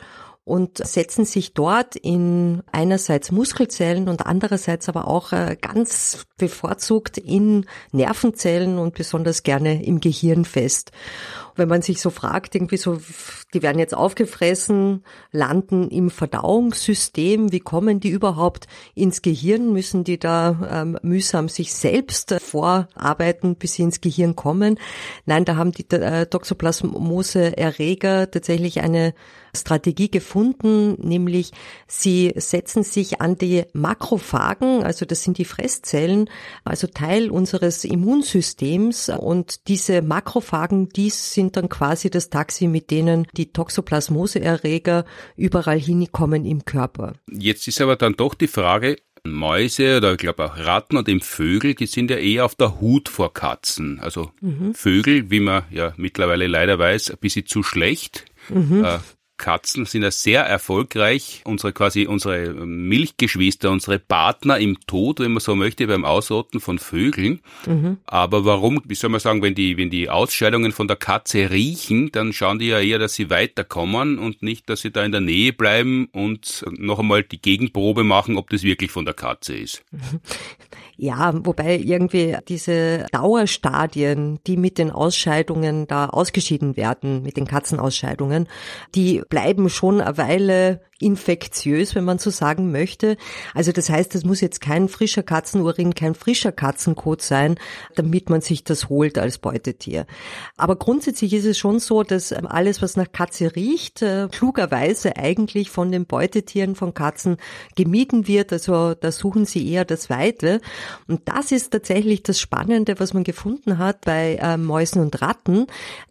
und 0.48 0.78
setzen 0.78 1.26
sich 1.26 1.52
dort 1.52 1.94
in 1.94 2.62
einerseits 2.72 3.30
Muskelzellen 3.30 4.08
und 4.08 4.24
andererseits 4.24 4.88
aber 4.88 5.06
auch 5.06 5.32
äh, 5.32 5.58
ganz 5.60 6.24
bevorzugt 6.38 7.18
in 7.18 7.66
Nervenzellen 7.92 8.78
und 8.78 8.94
besonders 8.94 9.42
gerne 9.42 9.84
im 9.84 10.00
Gehirn 10.00 10.46
fest. 10.46 10.90
Wenn 11.54 11.68
man 11.68 11.82
sich 11.82 12.00
so 12.00 12.08
fragt, 12.08 12.54
irgendwie 12.54 12.78
so, 12.78 12.98
die 13.54 13.62
werden 13.62 13.78
jetzt 13.78 13.94
aufgefressen, 13.94 15.04
landen 15.32 15.88
im 15.88 16.10
Verdauungssystem, 16.10 17.50
wie 17.50 17.60
kommen 17.60 17.98
die 17.98 18.10
überhaupt 18.10 18.66
ins 18.94 19.22
Gehirn? 19.22 19.72
Müssen 19.72 20.04
die 20.04 20.18
da 20.18 20.68
ähm, 20.70 20.98
mühsam 21.02 21.48
sich 21.48 21.72
selbst 21.72 22.34
vorarbeiten, 22.40 23.56
bis 23.56 23.74
sie 23.74 23.84
ins 23.84 24.02
Gehirn 24.02 24.36
kommen? 24.36 24.78
Nein, 25.24 25.46
da 25.46 25.56
haben 25.56 25.72
die 25.72 25.90
äh, 25.90 26.26
Toxoplasmose-Erreger 26.26 28.30
tatsächlich 28.30 28.80
eine 28.80 29.14
Strategie 29.56 30.10
gefunden, 30.10 30.94
nämlich 31.00 31.52
sie 31.86 32.32
setzen 32.36 32.82
sich 32.82 33.20
an 33.20 33.36
die 33.36 33.64
Makrophagen, 33.72 34.82
also 34.82 35.04
das 35.04 35.22
sind 35.22 35.38
die 35.38 35.44
Fresszellen, 35.44 36.30
also 36.64 36.86
Teil 36.86 37.30
unseres 37.30 37.84
Immunsystems 37.84 39.10
und 39.10 39.68
diese 39.68 40.02
Makrophagen, 40.02 40.88
die 40.88 41.10
sind 41.10 41.56
dann 41.56 41.68
quasi 41.68 42.10
das 42.10 42.30
Taxi, 42.30 42.66
mit 42.66 42.90
denen 42.90 43.26
die 43.36 43.52
Toxoplasmose-Erreger 43.52 45.04
überall 45.36 45.78
hinkommen 45.78 46.44
im 46.44 46.64
Körper. 46.64 47.14
Jetzt 47.30 47.68
ist 47.68 47.80
aber 47.80 47.96
dann 47.96 48.14
doch 48.14 48.34
die 48.34 48.48
Frage, 48.48 48.96
Mäuse 49.24 49.98
oder 49.98 50.12
ich 50.12 50.18
glaube 50.18 50.44
auch 50.44 50.58
Ratten 50.58 50.96
und 50.96 51.08
eben 51.08 51.20
Vögel, 51.20 51.74
die 51.74 51.86
sind 51.86 52.10
ja 52.10 52.16
eher 52.16 52.44
auf 52.44 52.54
der 52.54 52.80
Hut 52.80 53.08
vor 53.08 53.34
Katzen. 53.34 54.00
Also 54.00 54.30
Vögel, 54.74 55.30
wie 55.30 55.40
man 55.40 55.64
ja 55.70 55.92
mittlerweile 55.96 56.46
leider 56.46 56.78
weiß, 56.78 57.10
ein 57.10 57.18
bisschen 57.18 57.46
zu 57.46 57.62
schlecht. 57.62 58.24
Äh, 58.50 58.98
Katzen 59.38 59.86
sind 59.86 60.02
ja 60.02 60.10
sehr 60.10 60.42
erfolgreich. 60.42 61.42
Unsere 61.44 61.72
quasi 61.72 62.06
unsere 62.06 62.52
Milchgeschwister, 62.52 63.70
unsere 63.70 63.98
Partner 63.98 64.58
im 64.58 64.78
Tod, 64.86 65.20
wenn 65.20 65.32
man 65.32 65.40
so 65.40 65.54
möchte, 65.54 65.86
beim 65.86 66.04
Ausrotten 66.04 66.60
von 66.60 66.78
Vögeln. 66.78 67.40
Mhm. 67.66 67.98
Aber 68.04 68.44
warum, 68.44 68.82
wie 68.84 68.94
soll 68.94 69.10
man 69.10 69.20
sagen, 69.20 69.40
wenn 69.42 69.54
die, 69.54 69.76
wenn 69.76 69.90
die 69.90 70.10
Ausscheidungen 70.10 70.72
von 70.72 70.88
der 70.88 70.96
Katze 70.96 71.50
riechen, 71.50 72.12
dann 72.12 72.32
schauen 72.32 72.58
die 72.58 72.66
ja 72.66 72.80
eher, 72.80 72.98
dass 72.98 73.14
sie 73.14 73.30
weiterkommen 73.30 74.18
und 74.18 74.42
nicht, 74.42 74.68
dass 74.68 74.82
sie 74.82 74.90
da 74.90 75.04
in 75.04 75.12
der 75.12 75.20
Nähe 75.20 75.52
bleiben 75.52 76.08
und 76.12 76.64
noch 76.76 76.98
einmal 76.98 77.22
die 77.22 77.40
Gegenprobe 77.40 78.04
machen, 78.04 78.36
ob 78.36 78.50
das 78.50 78.62
wirklich 78.62 78.90
von 78.90 79.04
der 79.04 79.14
Katze 79.14 79.56
ist. 79.56 79.84
Ja, 81.00 81.32
wobei 81.44 81.76
irgendwie 81.76 82.36
diese 82.48 83.06
Dauerstadien, 83.12 84.40
die 84.48 84.56
mit 84.56 84.78
den 84.78 84.90
Ausscheidungen 84.90 85.86
da 85.86 86.06
ausgeschieden 86.06 86.76
werden, 86.76 87.22
mit 87.22 87.36
den 87.36 87.46
Katzenausscheidungen, 87.46 88.48
die 88.96 89.22
bleiben 89.28 89.70
schon 89.70 90.00
eine 90.00 90.18
Weile 90.18 90.80
infektiös, 91.00 91.94
wenn 91.94 92.04
man 92.04 92.18
so 92.18 92.30
sagen 92.30 92.72
möchte. 92.72 93.16
Also 93.54 93.72
das 93.72 93.88
heißt, 93.88 94.14
es 94.14 94.24
muss 94.24 94.40
jetzt 94.40 94.60
kein 94.60 94.88
frischer 94.88 95.22
Katzenurin, 95.22 95.94
kein 95.94 96.14
frischer 96.14 96.52
Katzenkot 96.52 97.22
sein, 97.22 97.56
damit 97.94 98.30
man 98.30 98.40
sich 98.40 98.64
das 98.64 98.88
holt 98.88 99.16
als 99.16 99.38
Beutetier. 99.38 100.06
Aber 100.56 100.76
grundsätzlich 100.76 101.32
ist 101.32 101.44
es 101.44 101.56
schon 101.56 101.78
so, 101.78 102.02
dass 102.02 102.32
ähm, 102.32 102.46
alles, 102.46 102.82
was 102.82 102.96
nach 102.96 103.12
Katze 103.12 103.54
riecht, 103.54 104.02
äh, 104.02 104.28
klugerweise 104.30 105.16
eigentlich 105.16 105.70
von 105.70 105.92
den 105.92 106.06
Beutetieren 106.06 106.74
von 106.74 106.94
Katzen 106.94 107.36
gemieden 107.76 108.26
wird. 108.26 108.52
Also 108.52 108.94
da 108.94 109.12
suchen 109.12 109.44
sie 109.44 109.70
eher 109.70 109.84
das 109.84 110.10
Weite. 110.10 110.60
Und 111.06 111.22
das 111.26 111.52
ist 111.52 111.70
tatsächlich 111.70 112.24
das 112.24 112.40
Spannende, 112.40 112.98
was 112.98 113.14
man 113.14 113.24
gefunden 113.24 113.78
hat 113.78 114.04
bei 114.04 114.36
äh, 114.40 114.56
Mäusen 114.56 115.00
und 115.00 115.22
Ratten 115.22 115.66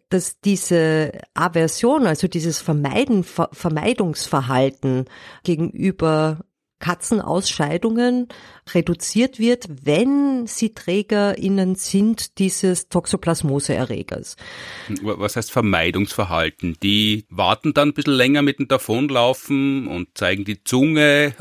dass 0.09 0.39
diese 0.39 1.11
Aversion, 1.33 2.07
also 2.07 2.27
dieses 2.27 2.59
Vermeiden, 2.59 3.23
Vermeidungsverhalten 3.23 5.05
gegenüber 5.43 6.39
Katzenausscheidungen 6.79 8.27
reduziert 8.73 9.39
wird, 9.39 9.67
wenn 9.83 10.45
sie 10.45 10.75
TrägerInnen 10.75 11.75
sind 11.75 12.37
dieses 12.37 12.89
Toxoplasmose-Erregers. 12.89 14.35
Was 15.01 15.35
heißt 15.35 15.51
Vermeidungsverhalten? 15.51 16.77
Die 16.83 17.25
warten 17.29 17.73
dann 17.73 17.89
ein 17.89 17.93
bisschen 17.93 18.13
länger 18.13 18.43
mit 18.43 18.59
dem 18.59 18.67
Davonlaufen 18.67 19.87
und 19.87 20.15
zeigen 20.15 20.45
die 20.45 20.63
Zunge. 20.63 21.33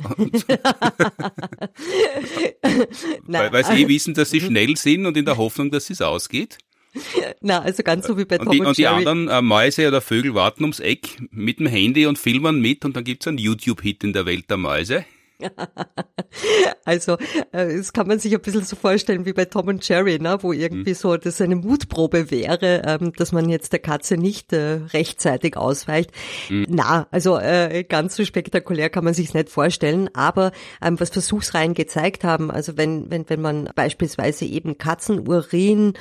weil, 3.27 3.53
weil 3.53 3.65
sie 3.65 3.83
eh 3.83 3.89
wissen, 3.89 4.15
dass 4.15 4.31
sie 4.31 4.41
schnell 4.41 4.77
sind 4.77 5.05
und 5.05 5.19
in 5.19 5.27
der 5.27 5.37
Hoffnung, 5.37 5.71
dass 5.71 5.91
es 5.91 6.01
ausgeht? 6.01 6.57
Na, 7.41 7.61
also 7.61 7.83
ganz 7.83 8.07
so 8.07 8.17
wie 8.19 8.25
bei 8.25 8.39
Tom 8.39 8.49
und 8.49 8.55
die, 8.55 8.61
und, 8.61 8.67
und 8.67 8.79
die 8.79 8.87
anderen 8.87 9.29
äh, 9.29 9.43
Mäuse 9.43 9.89
oder 9.89 10.01
Vögel 10.01 10.35
warten 10.35 10.65
ums 10.65 10.81
Eck 10.81 11.17
mit 11.31 11.59
dem 11.59 11.67
Handy 11.67 12.07
und 12.07 12.19
filmen 12.19 12.61
mit 12.61 12.85
und 12.85 12.97
dann 12.97 13.05
gibt's 13.05 13.27
einen 13.27 13.39
YouTube-Hit 13.39 14.05
in 14.05 14.13
der 14.13 14.27
Welt 14.27 14.51
der 14.51 14.57
Mäuse. 14.57 15.05
also, 16.85 17.19
äh, 17.53 17.77
das 17.77 17.93
kann 17.93 18.07
man 18.09 18.19
sich 18.19 18.35
ein 18.35 18.41
bisschen 18.41 18.65
so 18.65 18.77
vorstellen 18.77 19.27
wie 19.27 19.33
bei 19.33 19.45
Tom 19.45 19.69
und 19.69 19.87
Jerry, 19.87 20.19
ne, 20.19 20.39
wo 20.41 20.53
irgendwie 20.53 20.91
mhm. 20.91 20.95
so 20.95 21.17
das 21.17 21.41
eine 21.41 21.57
Mutprobe 21.57 22.31
wäre, 22.31 22.83
ähm, 22.85 23.13
dass 23.17 23.33
man 23.33 23.49
jetzt 23.49 23.73
der 23.73 23.81
Katze 23.81 24.17
nicht 24.17 24.53
äh, 24.53 24.81
rechtzeitig 24.93 25.57
ausweicht. 25.57 26.11
Mhm. 26.49 26.67
Na, 26.69 27.07
also 27.11 27.39
äh, 27.39 27.85
ganz 27.85 28.17
so 28.17 28.25
spektakulär 28.25 28.91
kann 28.91 29.05
man 29.05 29.15
sich 29.15 29.35
nicht 29.35 29.51
vorstellen, 29.51 30.11
aber 30.15 30.53
ähm, 30.83 30.99
was 30.99 31.11
Versuchsreihen 31.11 31.75
gezeigt 31.75 32.25
haben, 32.25 32.51
also 32.51 32.77
wenn, 32.77 33.11
wenn, 33.11 33.29
wenn 33.29 33.41
man 33.41 33.71
beispielsweise 33.75 34.45
eben 34.45 34.79
Katzenurin 34.79 35.95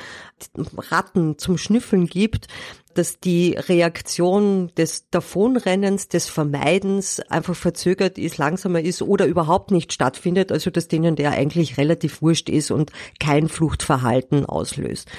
Ratten 0.77 1.37
zum 1.37 1.57
Schnüffeln 1.57 2.07
gibt, 2.07 2.47
dass 2.95 3.19
die 3.19 3.55
Reaktion 3.55 4.71
des 4.75 5.09
Davonrennens, 5.09 6.07
des 6.07 6.27
Vermeidens 6.27 7.19
einfach 7.19 7.55
verzögert 7.55 8.17
ist, 8.17 8.37
langsamer 8.37 8.81
ist 8.81 9.01
oder 9.01 9.25
überhaupt 9.27 9.71
nicht 9.71 9.93
stattfindet, 9.93 10.51
also 10.51 10.71
dass 10.71 10.87
denen 10.87 11.15
der 11.15 11.31
eigentlich 11.31 11.77
relativ 11.77 12.21
wurscht 12.21 12.49
ist 12.49 12.71
und 12.71 12.91
kein 13.19 13.49
Fluchtverhalten 13.49 14.45
auslöst. 14.45 15.09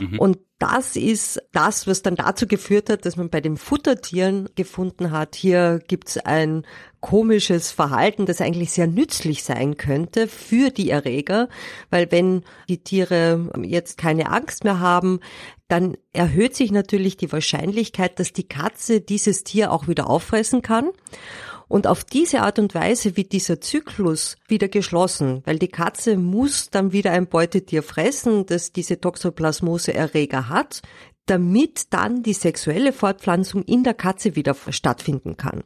Mhm. 0.00 0.18
Und 0.18 0.38
das 0.58 0.94
ist 0.94 1.42
das, 1.52 1.86
was 1.86 2.02
dann 2.02 2.16
dazu 2.16 2.46
geführt 2.46 2.90
hat, 2.90 3.06
dass 3.06 3.16
man 3.16 3.30
bei 3.30 3.40
den 3.40 3.56
Futtertieren 3.56 4.48
gefunden 4.56 5.10
hat, 5.10 5.34
hier 5.34 5.80
gibt's 5.88 6.18
ein 6.18 6.66
komisches 7.00 7.70
Verhalten, 7.70 8.26
das 8.26 8.40
eigentlich 8.40 8.72
sehr 8.72 8.86
nützlich 8.86 9.42
sein 9.42 9.76
könnte 9.76 10.28
für 10.28 10.70
die 10.70 10.90
Erreger, 10.90 11.48
weil 11.90 12.10
wenn 12.12 12.44
die 12.68 12.82
Tiere 12.82 13.50
jetzt 13.62 13.98
keine 13.98 14.30
Angst 14.30 14.64
mehr 14.64 14.80
haben, 14.80 15.20
dann 15.68 15.96
erhöht 16.12 16.56
sich 16.56 16.72
natürlich 16.72 17.16
die 17.16 17.32
Wahrscheinlichkeit, 17.32 18.18
dass 18.18 18.32
die 18.32 18.48
Katze 18.48 19.00
dieses 19.00 19.44
Tier 19.44 19.72
auch 19.72 19.88
wieder 19.88 20.10
auffressen 20.10 20.62
kann. 20.62 20.90
Und 21.68 21.86
auf 21.86 22.02
diese 22.02 22.42
Art 22.42 22.58
und 22.58 22.74
Weise 22.74 23.16
wird 23.16 23.30
dieser 23.30 23.60
Zyklus 23.60 24.36
wieder 24.48 24.66
geschlossen, 24.66 25.42
weil 25.44 25.60
die 25.60 25.68
Katze 25.68 26.16
muss 26.16 26.70
dann 26.70 26.92
wieder 26.92 27.12
ein 27.12 27.28
Beutetier 27.28 27.84
fressen, 27.84 28.44
das 28.44 28.72
diese 28.72 29.00
Toxoplasmose-Erreger 29.00 30.48
hat, 30.48 30.82
damit 31.26 31.92
dann 31.92 32.22
die 32.22 32.32
sexuelle 32.32 32.92
Fortpflanzung 32.92 33.62
in 33.62 33.84
der 33.84 33.94
Katze 33.94 34.34
wieder 34.36 34.56
stattfinden 34.70 35.36
kann. 35.36 35.62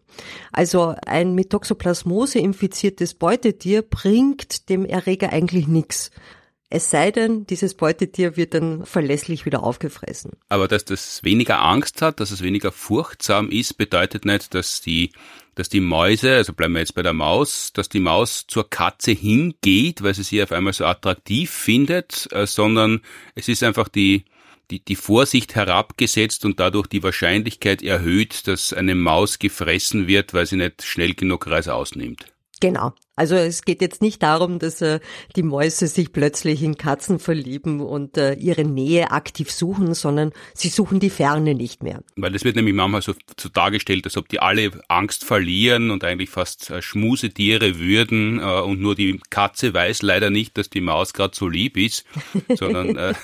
Also 0.52 0.94
ein 1.06 1.34
mit 1.34 1.50
Toxoplasmose 1.50 2.38
infiziertes 2.38 3.14
Beutetier 3.14 3.82
bringt 3.82 4.68
dem 4.68 4.84
Erreger 4.84 5.32
eigentlich 5.32 5.66
nichts. 5.66 6.10
Es 6.70 6.90
sei 6.90 7.12
denn, 7.12 7.46
dieses 7.46 7.74
Beutetier 7.74 8.36
wird 8.36 8.52
dann 8.54 8.84
verlässlich 8.84 9.46
wieder 9.46 9.62
aufgefressen. 9.62 10.32
Aber 10.48 10.66
dass 10.66 10.84
das 10.84 11.22
weniger 11.22 11.62
Angst 11.62 12.02
hat, 12.02 12.18
dass 12.18 12.32
es 12.32 12.42
weniger 12.42 12.72
furchtsam 12.72 13.48
ist, 13.48 13.74
bedeutet 13.74 14.24
nicht, 14.24 14.54
dass 14.54 14.80
die, 14.80 15.12
dass 15.54 15.68
die 15.68 15.80
Mäuse, 15.80 16.34
also 16.34 16.52
bleiben 16.52 16.74
wir 16.74 16.80
jetzt 16.80 16.96
bei 16.96 17.02
der 17.02 17.12
Maus, 17.12 17.72
dass 17.72 17.88
die 17.88 18.00
Maus 18.00 18.46
zur 18.48 18.68
Katze 18.68 19.12
hingeht, 19.12 20.02
weil 20.02 20.14
sie 20.14 20.24
sie 20.24 20.42
auf 20.42 20.50
einmal 20.50 20.72
so 20.72 20.84
attraktiv 20.84 21.50
findet, 21.50 22.26
äh, 22.32 22.44
sondern 22.44 23.02
es 23.36 23.46
ist 23.46 23.62
einfach 23.62 23.88
die, 23.88 24.24
die, 24.70 24.84
die 24.84 24.96
Vorsicht 24.96 25.54
herabgesetzt 25.54 26.44
und 26.44 26.60
dadurch 26.60 26.86
die 26.86 27.02
Wahrscheinlichkeit 27.02 27.82
erhöht, 27.82 28.46
dass 28.46 28.72
eine 28.72 28.94
Maus 28.94 29.38
gefressen 29.38 30.06
wird, 30.06 30.34
weil 30.34 30.46
sie 30.46 30.56
nicht 30.56 30.82
schnell 30.82 31.14
genug 31.14 31.46
Reis 31.46 31.68
ausnimmt. 31.68 32.32
Genau. 32.60 32.92
Also 33.16 33.36
es 33.36 33.62
geht 33.62 33.80
jetzt 33.80 34.02
nicht 34.02 34.22
darum, 34.22 34.58
dass 34.58 34.82
äh, 34.82 34.98
die 35.36 35.44
Mäuse 35.44 35.86
sich 35.86 36.12
plötzlich 36.12 36.62
in 36.62 36.76
Katzen 36.76 37.20
verlieben 37.20 37.80
und 37.80 38.16
äh, 38.16 38.34
ihre 38.34 38.64
Nähe 38.64 39.12
aktiv 39.12 39.52
suchen, 39.52 39.94
sondern 39.94 40.32
sie 40.52 40.68
suchen 40.68 40.98
die 40.98 41.10
Ferne 41.10 41.54
nicht 41.54 41.84
mehr. 41.84 42.02
Weil 42.16 42.34
es 42.34 42.42
wird 42.42 42.56
nämlich 42.56 42.74
manchmal 42.74 43.02
so, 43.02 43.14
so 43.38 43.48
dargestellt, 43.48 44.04
als 44.04 44.16
ob 44.16 44.28
die 44.28 44.40
alle 44.40 44.72
Angst 44.88 45.24
verlieren 45.24 45.92
und 45.92 46.02
eigentlich 46.02 46.28
fast 46.28 46.70
äh, 46.70 46.82
Schmusetiere 46.82 47.78
würden 47.78 48.40
äh, 48.40 48.60
und 48.60 48.80
nur 48.80 48.96
die 48.96 49.20
Katze 49.30 49.72
weiß 49.72 50.02
leider 50.02 50.30
nicht, 50.30 50.58
dass 50.58 50.68
die 50.68 50.80
Maus 50.80 51.12
gerade 51.12 51.36
so 51.36 51.48
lieb 51.48 51.76
ist, 51.76 52.04
sondern 52.56 52.96
äh, 52.96 53.14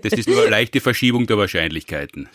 das 0.00 0.14
ist 0.14 0.26
nur 0.26 0.40
eine 0.40 0.50
leichte 0.50 0.80
Verschiebung 0.80 1.26
der 1.26 1.36
Wahrscheinlichkeiten. 1.36 2.30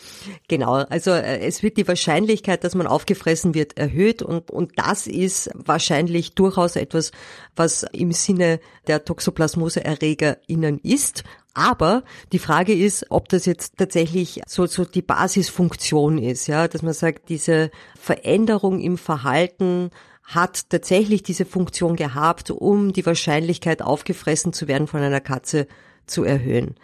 Genau, 0.46 0.74
also 0.74 1.10
äh, 1.10 1.40
es 1.40 1.64
wird 1.64 1.76
die 1.76 1.88
Wahrscheinlichkeit, 1.88 2.62
dass 2.62 2.76
man 2.76 2.86
aufgefressen 2.86 3.54
wird, 3.54 3.76
erhöht 3.76 4.22
und, 4.22 4.50
und 4.52 4.72
das 4.76 5.08
ist 5.08 5.50
wahrscheinlich 5.54 6.34
durch 6.34 6.51
durchaus 6.52 6.76
etwas, 6.76 7.12
was 7.56 7.84
im 7.92 8.12
Sinne 8.12 8.60
der 8.86 9.04
Toxoplasmose-Erreger 9.04 10.36
innen 10.46 10.78
ist. 10.78 11.24
Aber 11.54 12.02
die 12.32 12.38
Frage 12.38 12.74
ist, 12.74 13.06
ob 13.10 13.28
das 13.28 13.46
jetzt 13.46 13.76
tatsächlich 13.76 14.40
so, 14.46 14.66
so 14.66 14.84
die 14.84 15.02
Basisfunktion 15.02 16.18
ist, 16.18 16.46
ja, 16.46 16.68
dass 16.68 16.82
man 16.82 16.94
sagt, 16.94 17.28
diese 17.28 17.70
Veränderung 17.98 18.80
im 18.80 18.96
Verhalten 18.96 19.90
hat 20.22 20.70
tatsächlich 20.70 21.22
diese 21.22 21.44
Funktion 21.44 21.96
gehabt, 21.96 22.50
um 22.50 22.92
die 22.92 23.04
Wahrscheinlichkeit 23.04 23.82
aufgefressen 23.82 24.52
zu 24.52 24.68
werden 24.68 24.86
von 24.86 25.02
einer 25.02 25.20
Katze 25.20 25.66
zu 26.06 26.24
erhöhen. 26.24 26.76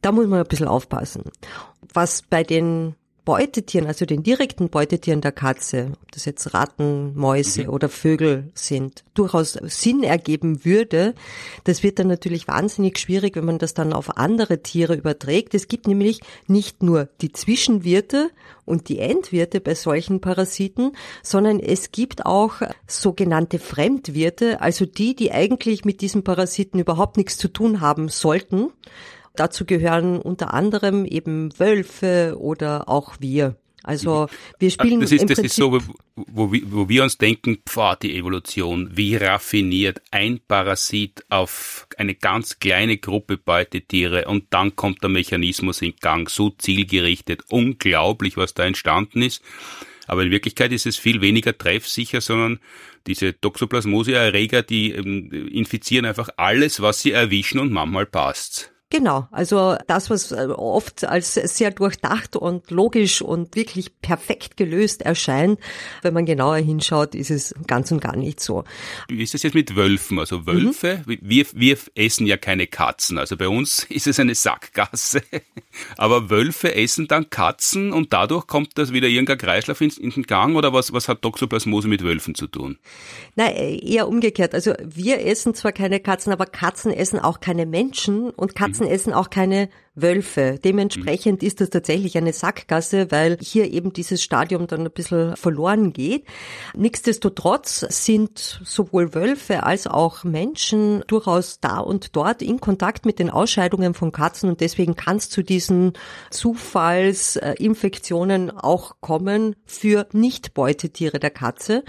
Da 0.00 0.12
muss 0.12 0.26
man 0.26 0.40
ein 0.40 0.46
bisschen 0.46 0.68
aufpassen. 0.68 1.24
Was 1.92 2.22
bei 2.22 2.44
den 2.44 2.94
Beutetieren, 3.28 3.86
also 3.86 4.06
den 4.06 4.22
direkten 4.22 4.70
Beutetieren 4.70 5.20
der 5.20 5.32
Katze, 5.32 5.92
ob 6.00 6.12
das 6.12 6.24
jetzt 6.24 6.54
Ratten, 6.54 7.14
Mäuse 7.14 7.64
mhm. 7.64 7.68
oder 7.68 7.90
Vögel 7.90 8.50
sind, 8.54 9.04
durchaus 9.12 9.52
Sinn 9.64 10.02
ergeben 10.02 10.64
würde. 10.64 11.14
Das 11.64 11.82
wird 11.82 11.98
dann 11.98 12.06
natürlich 12.06 12.48
wahnsinnig 12.48 12.98
schwierig, 12.98 13.36
wenn 13.36 13.44
man 13.44 13.58
das 13.58 13.74
dann 13.74 13.92
auf 13.92 14.16
andere 14.16 14.62
Tiere 14.62 14.94
überträgt. 14.94 15.52
Es 15.52 15.68
gibt 15.68 15.86
nämlich 15.86 16.22
nicht 16.46 16.82
nur 16.82 17.10
die 17.20 17.30
Zwischenwirte 17.30 18.30
und 18.64 18.88
die 18.88 18.98
Endwirte 18.98 19.60
bei 19.60 19.74
solchen 19.74 20.22
Parasiten, 20.22 20.92
sondern 21.22 21.60
es 21.60 21.92
gibt 21.92 22.24
auch 22.24 22.62
sogenannte 22.86 23.58
Fremdwirte, 23.58 24.62
also 24.62 24.86
die, 24.86 25.14
die 25.14 25.32
eigentlich 25.32 25.84
mit 25.84 26.00
diesen 26.00 26.24
Parasiten 26.24 26.80
überhaupt 26.80 27.18
nichts 27.18 27.36
zu 27.36 27.48
tun 27.48 27.82
haben 27.82 28.08
sollten 28.08 28.70
Dazu 29.38 29.64
gehören 29.64 30.20
unter 30.20 30.52
anderem 30.52 31.04
eben 31.04 31.56
Wölfe 31.58 32.36
oder 32.38 32.88
auch 32.88 33.16
wir. 33.20 33.56
Also 33.84 34.28
wir 34.58 34.70
spielen 34.70 35.00
das 35.00 35.12
ist, 35.12 35.22
im 35.22 35.28
das 35.28 35.38
ist 35.38 35.54
so, 35.54 35.80
wo, 36.16 36.52
wo 36.52 36.88
wir 36.88 37.04
uns 37.04 37.16
denken, 37.16 37.58
pfah, 37.64 37.96
die 37.96 38.16
Evolution, 38.16 38.90
wie 38.94 39.16
raffiniert 39.16 40.02
ein 40.10 40.40
Parasit 40.46 41.24
auf 41.30 41.86
eine 41.96 42.14
ganz 42.14 42.58
kleine 42.58 42.98
Gruppe 42.98 43.38
Beutetiere 43.38 44.26
und 44.26 44.44
dann 44.50 44.76
kommt 44.76 45.02
der 45.02 45.08
Mechanismus 45.08 45.80
in 45.80 45.94
Gang, 46.00 46.28
so 46.28 46.50
zielgerichtet, 46.50 47.44
unglaublich, 47.48 48.36
was 48.36 48.52
da 48.52 48.64
entstanden 48.64 49.22
ist. 49.22 49.42
Aber 50.06 50.22
in 50.22 50.30
Wirklichkeit 50.30 50.72
ist 50.72 50.86
es 50.86 50.96
viel 50.96 51.20
weniger 51.20 51.56
treffsicher, 51.56 52.20
sondern 52.20 52.58
diese 53.06 53.40
Toxoplasmose-Erreger, 53.40 54.62
die 54.62 54.92
ähm, 54.92 55.30
infizieren 55.50 56.04
einfach 56.04 56.30
alles, 56.36 56.82
was 56.82 57.00
sie 57.00 57.12
erwischen 57.12 57.60
und 57.60 57.72
manchmal 57.72 58.06
passt's. 58.06 58.70
Genau, 58.90 59.28
also 59.32 59.76
das, 59.86 60.08
was 60.08 60.32
äh, 60.32 60.46
oft 60.46 61.04
als 61.04 61.34
sehr 61.34 61.70
durchdacht 61.70 62.36
und 62.36 62.70
logisch 62.70 63.20
und 63.20 63.54
wirklich 63.54 64.00
perfekt 64.00 64.56
gelöst 64.56 65.02
erscheint, 65.02 65.60
wenn 66.00 66.14
man 66.14 66.24
genauer 66.24 66.56
hinschaut, 66.56 67.14
ist 67.14 67.30
es 67.30 67.54
ganz 67.66 67.92
und 67.92 68.00
gar 68.00 68.16
nicht 68.16 68.40
so. 68.40 68.64
Wie 69.08 69.22
ist 69.22 69.34
es 69.34 69.42
jetzt 69.42 69.52
mit 69.52 69.76
Wölfen? 69.76 70.18
Also 70.18 70.46
Wölfe, 70.46 71.02
mhm. 71.04 71.18
wir, 71.20 71.46
wir 71.52 71.76
essen 71.96 72.26
ja 72.26 72.38
keine 72.38 72.66
Katzen, 72.66 73.18
also 73.18 73.36
bei 73.36 73.48
uns 73.48 73.84
ist 73.90 74.06
es 74.06 74.18
eine 74.18 74.34
Sackgasse. 74.34 75.20
Aber 75.98 76.30
Wölfe 76.30 76.74
essen 76.74 77.08
dann 77.08 77.28
Katzen 77.28 77.92
und 77.92 78.14
dadurch 78.14 78.46
kommt 78.46 78.78
das 78.78 78.94
wieder 78.94 79.08
irgendein 79.08 79.36
Kreislauf 79.36 79.82
in, 79.82 79.90
in 79.90 80.10
den 80.10 80.22
Gang 80.22 80.56
oder 80.56 80.72
was, 80.72 80.94
was 80.94 81.08
hat 81.08 81.20
Toxoplasmose 81.20 81.88
mit 81.88 82.02
Wölfen 82.02 82.34
zu 82.34 82.46
tun? 82.46 82.78
Nein, 83.36 83.54
eher 83.54 84.08
umgekehrt. 84.08 84.54
Also 84.54 84.72
wir 84.82 85.26
essen 85.26 85.52
zwar 85.52 85.72
keine 85.72 86.00
Katzen, 86.00 86.32
aber 86.32 86.46
Katzen 86.46 86.90
essen 86.90 87.18
auch 87.18 87.40
keine 87.40 87.66
Menschen 87.66 88.30
und 88.30 88.54
Katzen 88.54 88.77
Katzen 88.78 88.86
essen 88.86 89.12
auch 89.12 89.30
keine 89.30 89.68
Wölfe. 89.94 90.60
Dementsprechend 90.62 91.42
ist 91.42 91.60
das 91.60 91.70
tatsächlich 91.70 92.16
eine 92.16 92.32
Sackgasse, 92.32 93.10
weil 93.10 93.36
hier 93.40 93.72
eben 93.72 93.92
dieses 93.92 94.22
Stadium 94.22 94.68
dann 94.68 94.82
ein 94.82 94.92
bisschen 94.92 95.34
verloren 95.36 95.92
geht. 95.92 96.24
Nichtsdestotrotz 96.76 97.80
sind 97.88 98.60
sowohl 98.64 99.12
Wölfe 99.14 99.64
als 99.64 99.88
auch 99.88 100.22
Menschen 100.22 101.02
durchaus 101.08 101.58
da 101.60 101.78
und 101.78 102.14
dort 102.14 102.42
in 102.42 102.60
Kontakt 102.60 103.06
mit 103.06 103.18
den 103.18 103.30
Ausscheidungen 103.30 103.94
von 103.94 104.12
Katzen 104.12 104.50
und 104.50 104.60
deswegen 104.60 104.94
kann 104.94 105.16
es 105.16 105.28
zu 105.28 105.42
diesen 105.42 105.94
Zufallsinfektionen 106.30 108.52
auch 108.52 109.00
kommen 109.00 109.56
für 109.66 110.06
Nicht-Beutetiere 110.12 111.18
der 111.18 111.30
Katze. 111.30 111.82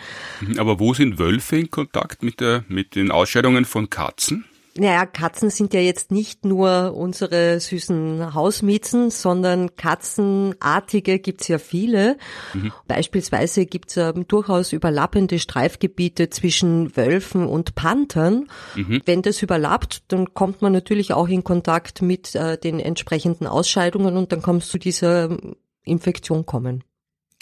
Aber 0.57 0.79
wo 0.79 0.95
sind 0.95 1.19
Wölfe 1.19 1.57
in 1.57 1.69
Kontakt 1.69 2.23
mit, 2.23 2.39
der, 2.39 2.63
mit 2.67 2.95
den 2.95 3.11
Ausscheidungen 3.11 3.65
von 3.65 3.91
Katzen? 3.91 4.45
Naja, 4.75 5.05
Katzen 5.05 5.49
sind 5.49 5.73
ja 5.73 5.79
jetzt 5.79 6.11
nicht 6.11 6.45
nur 6.45 6.93
unsere 6.95 7.59
süßen 7.59 8.33
Hausmiezen, 8.33 9.09
sondern 9.09 9.75
Katzenartige 9.75 11.19
gibt's 11.19 11.47
ja 11.47 11.57
viele. 11.57 12.17
Mhm. 12.53 12.71
Beispielsweise 12.87 13.65
gibt's 13.65 13.95
ja 13.95 14.11
durchaus 14.13 14.71
überlappende 14.71 15.39
Streifgebiete 15.39 16.29
zwischen 16.29 16.95
Wölfen 16.95 17.47
und 17.47 17.75
Panthern. 17.75 18.47
Mhm. 18.75 19.01
Wenn 19.05 19.21
das 19.21 19.41
überlappt, 19.41 20.03
dann 20.11 20.33
kommt 20.33 20.61
man 20.61 20.71
natürlich 20.71 21.13
auch 21.13 21.27
in 21.27 21.43
Kontakt 21.43 22.01
mit 22.01 22.35
äh, 22.35 22.57
den 22.57 22.79
entsprechenden 22.79 23.47
Ausscheidungen 23.47 24.17
und 24.17 24.31
dann 24.31 24.41
kommst 24.41 24.73
du 24.73 24.77
dieser 24.77 25.35
Infektion 25.83 26.45
kommen. 26.45 26.83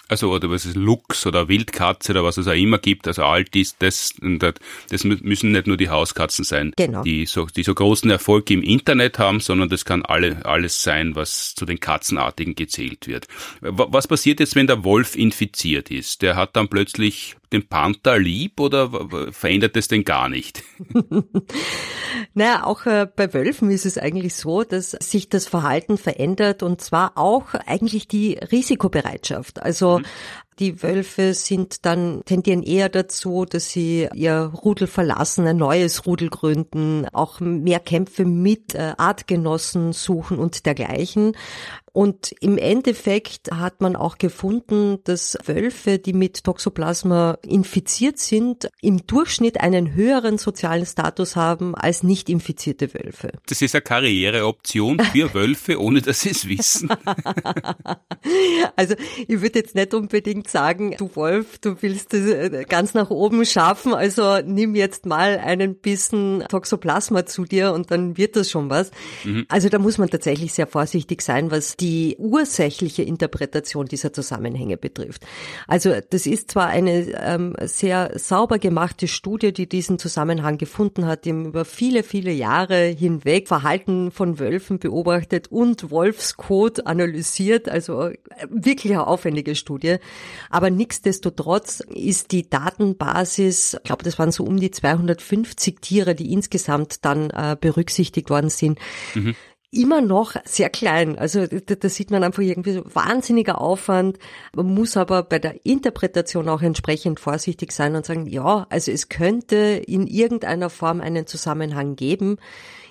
Also, 0.10 0.32
oder 0.32 0.50
was 0.50 0.66
ist 0.66 0.76
Luchs 0.76 1.26
oder 1.26 1.48
Wildkatze 1.48 2.14
oder 2.14 2.24
was 2.24 2.38
es 2.38 2.48
auch 2.48 2.54
immer 2.54 2.78
gibt. 2.78 3.08
Also 3.08 3.24
all 3.24 3.44
dies, 3.44 3.76
das, 3.80 4.14
das 4.20 5.04
müssen 5.04 5.52
nicht 5.52 5.68
nur 5.68 5.78
die 5.78 5.90
Hauskatzen 5.90 6.46
sein, 6.46 6.74
genau. 6.76 7.04
die 7.04 7.26
so, 7.26 7.46
die 7.46 7.64
so 7.64 7.74
großen 7.74 8.10
Erfolg 8.10 8.50
im 8.50 8.64
Internet 8.64 9.20
haben, 9.20 9.40
sondern 9.40 9.70
das 9.70 9.86
kann 9.86 10.04
alle, 10.04 10.46
alles 10.46 10.82
sein, 10.82 11.16
was 11.16 11.56
zu 11.56 11.66
den 11.66 11.80
Katzenartigen 11.80 12.56
gezählt 12.56 13.08
wird. 13.08 13.28
Was 13.62 14.08
passiert 14.08 14.40
jetzt, 14.40 14.56
wenn 14.56 14.68
der 14.68 14.84
Wolf 14.84 15.16
infiziert 15.16 15.92
ist? 15.92 16.22
Der 16.22 16.36
hat 16.36 16.56
dann 16.56 16.70
plötzlich 16.70 17.36
den 17.52 17.68
Panther 17.68 18.20
lieb 18.20 18.60
oder 18.60 18.90
verändert 19.32 19.78
es 19.78 19.88
den 19.88 20.04
gar 20.04 20.30
nicht? 20.30 20.64
naja, 22.34 22.64
auch 22.66 22.86
äh, 22.86 23.08
bei 23.14 23.34
Wölfen 23.34 23.70
ist 23.72 23.86
es 23.86 23.98
eigentlich 23.98 24.36
so, 24.36 24.64
dass 24.64 24.92
sich 24.92 25.30
das 25.30 25.48
Verhalten 25.48 25.98
verändert 25.98 26.64
und 26.64 26.82
zwar 26.82 27.18
auch 27.18 27.54
eigentlich 27.54 28.08
die 28.08 28.34
Risikobereitschaft. 28.34 29.62
Also 29.62 30.00
mhm. 30.00 30.06
Die 30.60 30.82
Wölfe 30.82 31.34
sind 31.36 31.86
dann, 31.86 32.22
tendieren 32.26 32.64
eher 32.64 32.90
dazu, 32.90 33.46
dass 33.46 33.70
sie 33.70 34.08
ihr 34.16 34.52
Rudel 34.64 34.88
verlassen, 34.88 35.46
ein 35.46 35.58
neues 35.58 36.06
Rudel 36.08 36.30
gründen, 36.30 37.06
auch 37.14 37.40
mehr 37.40 37.80
Kämpfe 37.80 38.26
mit 38.26 38.74
äh, 38.74 38.94
Artgenossen 38.98 39.94
suchen 39.94 40.40
und 40.40 40.66
dergleichen. 40.66 41.34
Und 41.98 42.32
im 42.42 42.60
Endeffekt 42.60 43.50
hat 43.52 43.82
man 43.82 43.96
auch 43.96 44.20
gefunden, 44.20 45.00
dass 45.06 45.36
Wölfe, 45.46 45.98
die 45.98 46.14
mit 46.14 46.44
Toxoplasma 46.44 47.40
infiziert 47.42 48.20
sind, 48.20 48.70
im 48.82 49.08
Durchschnitt 49.08 49.62
einen 49.62 49.96
höheren 49.96 50.38
sozialen 50.38 50.86
Status 50.86 51.36
haben 51.36 51.74
als 51.74 52.04
nicht 52.04 52.30
infizierte 52.30 52.94
Wölfe. 52.94 53.32
Das 53.48 53.64
ist 53.64 53.74
eine 53.74 53.82
Karriereoption 53.82 55.00
für 55.00 55.34
Wölfe, 55.34 55.82
ohne 55.82 56.04
dass 56.04 56.20
sie 56.20 56.30
es 56.30 56.48
wissen. 56.48 56.90
also 58.76 58.94
ich 59.28 59.42
würde 59.42 59.58
jetzt 59.58 59.74
nicht 59.74 59.96
unbedingt 59.96 60.47
sagen, 60.50 60.96
du 60.98 61.10
Wolf, 61.16 61.58
du 61.60 61.82
willst 61.82 62.14
es 62.14 62.30
äh, 62.30 62.66
ganz 62.68 62.94
nach 62.94 63.10
oben 63.10 63.46
schaffen, 63.46 63.94
also 63.94 64.40
nimm 64.46 64.76
jetzt 64.76 65.06
mal 65.06 65.40
einen 65.40 65.76
Bissen 65.76 66.44
Toxoplasma 66.48 67.26
zu 67.26 67.46
dir 67.46 67.74
und 67.74 67.92
dann 67.92 68.18
wird 68.18 68.36
das 68.36 68.50
schon 68.50 68.70
was. 68.70 68.92
Mhm. 69.24 69.46
Also 69.50 69.70
da 69.70 69.80
muss 69.80 69.98
man 69.98 70.10
tatsächlich 70.10 70.54
sehr 70.54 70.68
vorsichtig 70.68 71.22
sein, 71.22 71.52
was 71.52 71.76
die 71.76 71.88
die 71.88 72.18
ursächliche 72.20 73.04
Interpretation 73.04 73.86
dieser 73.86 74.12
Zusammenhänge 74.12 74.76
betrifft. 74.76 75.26
Also 75.68 75.94
das 76.10 76.26
ist 76.26 76.52
zwar 76.52 76.68
eine 76.68 77.08
ähm, 77.24 77.56
sehr 77.62 78.12
sauber 78.16 78.60
gemachte 78.60 79.08
Studie, 79.08 79.54
die 79.54 79.70
diesen 79.70 80.00
Zusammenhang 80.00 80.58
gefunden 80.58 81.06
hat, 81.06 81.24
die 81.24 81.30
über 81.30 81.64
viele, 81.64 82.04
viele 82.04 82.32
Jahre 82.32 82.86
hinweg 82.88 83.48
Verhalten 83.48 84.12
von 84.12 84.38
Wölfen 84.38 84.80
beobachtet 84.80 85.48
und 85.50 85.90
Wolfscode 85.90 86.86
analysiert, 86.86 87.70
also 87.70 88.10
äh, 88.10 88.18
wirklich 88.50 88.92
eine 88.92 89.08
aufwendige 89.08 89.56
Studie. 89.56 89.98
Aber 90.50 90.70
nichtsdestotrotz 90.70 91.80
ist 91.80 92.32
die 92.32 92.50
Datenbasis, 92.50 93.76
ich 93.76 93.84
glaube, 93.84 94.04
das 94.04 94.20
waren 94.20 94.32
so 94.32 94.44
um 94.44 94.58
die 94.60 94.72
250 94.72 95.82
Tiere, 95.82 96.16
die 96.16 96.32
insgesamt 96.34 97.06
dann 97.06 97.30
äh, 97.30 97.56
berücksichtigt 97.60 98.30
worden 98.30 98.50
sind, 98.50 98.80
mhm 99.16 99.36
immer 99.72 100.02
noch 100.02 100.36
sehr 100.46 100.70
klein. 100.70 101.18
Also 101.18 101.46
da, 101.46 101.76
da, 101.76 101.90
sieht 101.90 102.12
man 102.12 102.24
einfach 102.24 102.42
irgendwie 102.42 102.74
so 102.74 102.84
wahnsinniger 102.86 103.60
Aufwand. 103.60 104.18
Man 104.56 104.74
muss 104.74 104.96
aber 104.96 105.24
bei 105.24 105.40
der 105.40 105.66
Interpretation 105.66 106.48
auch 106.50 106.62
entsprechend 106.62 107.20
vorsichtig 107.20 107.72
sein 107.72 107.96
und 107.96 108.06
sagen, 108.06 108.28
ja, 108.28 108.66
also 108.70 108.92
es 108.92 109.10
könnte 109.10 109.56
in 109.56 110.08
irgendeiner 110.08 110.70
Form 110.70 111.02
einen 111.02 111.28
Zusammenhang 111.28 111.96
geben. 111.96 112.38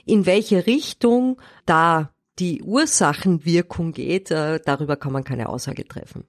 In 0.04 0.26
welche 0.26 0.66
Richtung 0.66 1.40
da 1.64 2.11
die 2.38 2.62
Ursachenwirkung 2.62 3.92
geht, 3.92 4.30
äh, 4.30 4.61
darüber 4.62 4.96
kann 4.96 5.12
man 5.12 5.24
keine 5.24 5.48
Aussage 5.48 5.87
treffen. 5.88 6.24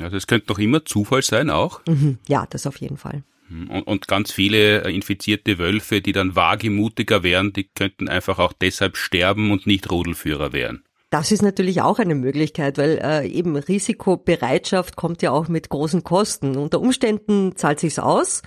Also 0.00 0.16
es 0.16 0.26
könnte 0.26 0.46
doch 0.46 0.58
immer 0.58 0.84
Zufall 0.84 1.22
sein 1.22 1.50
auch. 1.50 1.80
Mhm, 1.86 2.18
ja, 2.28 2.46
das 2.50 2.66
auf 2.66 2.76
jeden 2.78 2.96
Fall. 2.96 3.22
Und, 3.50 3.82
und 3.82 4.08
ganz 4.08 4.30
viele 4.30 4.84
äh, 4.84 4.94
infizierte 4.94 5.58
Wölfe, 5.58 6.00
die 6.00 6.12
dann 6.12 6.36
wagemutiger 6.36 7.22
wären, 7.22 7.52
die 7.52 7.64
könnten 7.64 8.08
einfach 8.08 8.38
auch 8.38 8.52
deshalb 8.52 8.96
sterben 8.96 9.50
und 9.50 9.66
nicht 9.66 9.90
Rudelführer 9.90 10.52
werden. 10.52 10.84
Das 11.10 11.32
ist 11.32 11.42
natürlich 11.42 11.82
auch 11.82 11.98
eine 11.98 12.14
Möglichkeit, 12.14 12.78
weil 12.78 13.00
äh, 13.02 13.26
eben 13.26 13.56
Risikobereitschaft 13.56 14.94
kommt 14.94 15.22
ja 15.22 15.32
auch 15.32 15.48
mit 15.48 15.68
großen 15.68 16.04
Kosten. 16.04 16.56
Unter 16.56 16.80
Umständen 16.80 17.56
zahlt 17.56 17.80
sich's 17.80 17.98
aus. 17.98 18.42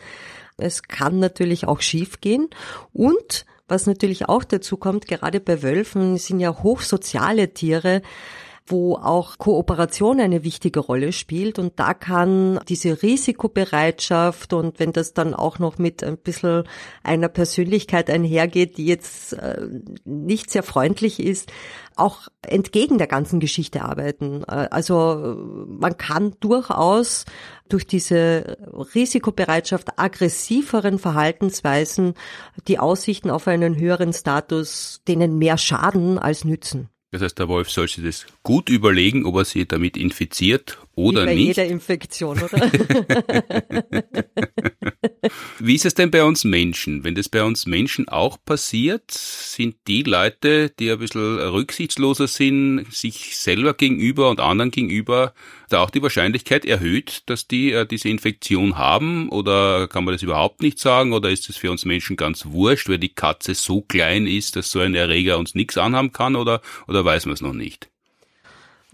Es 0.56 0.84
kann 0.84 1.20
natürlich 1.20 1.68
auch 1.68 1.82
schiefgehen 1.82 2.50
und 2.94 3.46
was 3.68 3.88
natürlich 3.88 4.30
auch 4.30 4.44
dazu 4.44 4.78
kommt, 4.78 5.08
gerade 5.08 5.40
bei 5.40 5.64
Wölfen 5.64 6.18
sind 6.18 6.40
ja 6.40 6.64
hochsoziale 6.64 7.54
Tiere 7.54 8.02
wo 8.66 8.96
auch 8.96 9.38
Kooperation 9.38 10.22
eine 10.22 10.44
wichtige 10.44 10.80
Rolle 10.80 11.12
spielt. 11.12 11.60
Und 11.60 11.80
da 11.80 11.94
kann 11.94 12.60
diese 12.70 13.02
Risikobereitschaft 13.04 14.54
und 14.54 14.80
wenn 14.80 14.94
das 14.94 15.14
dann 15.14 15.34
auch 15.34 15.60
noch 15.60 15.78
mit 15.78 16.04
ein 16.04 16.18
bisschen 16.18 16.64
einer 17.04 17.28
Persönlichkeit 17.28 18.10
einhergeht, 18.10 18.78
die 18.78 18.86
jetzt 18.86 19.34
äh, 19.34 19.68
nicht 20.06 20.50
sehr 20.50 20.64
freundlich 20.64 21.20
ist, 21.20 21.52
auch 21.96 22.28
entgegen 22.42 22.98
der 22.98 23.08
ganzen 23.08 23.40
Geschichte 23.40 23.84
arbeiten. 23.84 24.44
Äh, 24.48 24.68
also 24.72 25.66
man 25.68 25.98
kann 25.98 26.36
durchaus 26.40 27.26
durch 27.68 27.86
diese 27.86 28.58
Risikobereitschaft 28.96 30.00
aggressiveren 30.00 31.00
Verhaltensweisen 31.00 32.14
die 32.68 32.80
Aussichten 32.80 33.30
auf 33.30 33.48
einen 33.48 33.78
höheren 33.78 34.14
Status 34.14 35.02
denen 35.08 35.38
mehr 35.38 35.58
schaden 35.58 36.18
als 36.18 36.46
nützen. 36.46 36.90
Das 37.14 37.22
heißt, 37.22 37.38
der 37.38 37.48
Wolf 37.48 37.70
soll 37.70 37.88
sich 37.88 38.04
das 38.04 38.26
gut 38.42 38.70
überlegen, 38.70 39.28
ob 39.28 39.36
er 39.36 39.46
sie 39.46 39.68
damit 39.68 39.98
infiziert 39.98 40.80
oder 40.96 41.22
Wie 41.22 41.26
bei 41.26 41.36
nicht. 41.36 41.48
jeder 41.48 41.66
Infektion, 41.66 42.40
oder? 42.42 42.60
Wie 45.60 45.76
ist 45.76 45.86
es 45.86 45.94
denn 45.94 46.12
bei 46.12 46.24
uns 46.24 46.44
Menschen? 46.44 47.04
Wenn 47.04 47.16
das 47.16 47.30
bei 47.30 47.44
uns 47.44 47.66
Menschen 47.66 48.08
auch 48.08 48.38
passiert, 48.44 49.12
sind 49.12 49.76
die 49.88 50.04
Leute, 50.04 50.70
die 50.80 50.92
ein 50.92 51.00
bisschen 51.00 51.40
rücksichtsloser 51.40 52.28
sind, 52.28 52.86
sich 52.92 53.38
selber 53.38 53.74
gegenüber 53.74 54.30
und 54.30 54.40
anderen 54.40 54.72
gegenüber, 54.72 55.34
da 55.70 55.82
auch 55.82 55.90
die 55.90 56.02
Wahrscheinlichkeit 56.02 56.66
erhöht, 56.66 57.24
dass 57.28 57.48
die 57.48 57.72
äh, 57.72 57.86
diese 57.86 58.10
Infektion 58.10 58.78
haben? 58.78 59.30
Oder 59.30 59.88
kann 59.88 60.04
man 60.04 60.14
das 60.14 60.24
überhaupt 60.24 60.62
nicht 60.62 60.80
sagen? 60.80 61.14
Oder 61.14 61.30
ist 61.30 61.50
es 61.50 61.58
für 61.58 61.72
uns 61.72 61.86
Menschen 61.86 62.16
ganz 62.16 62.46
wurscht, 62.46 62.90
weil 62.90 63.00
die 63.00 63.14
Katze 63.14 63.56
so 63.56 63.82
klein 63.82 64.28
ist, 64.28 64.56
dass 64.56 64.72
so 64.72 64.80
ein 64.80 64.96
Erreger 64.96 65.38
uns 65.38 65.56
nichts 65.56 65.78
anhaben 65.78 66.12
kann? 66.12 66.36
Oder, 66.36 66.62
oder 66.88 67.04
weiß 67.06 67.26
man 67.26 67.34
es 67.34 67.42
noch 67.42 67.54
nicht? 67.54 67.93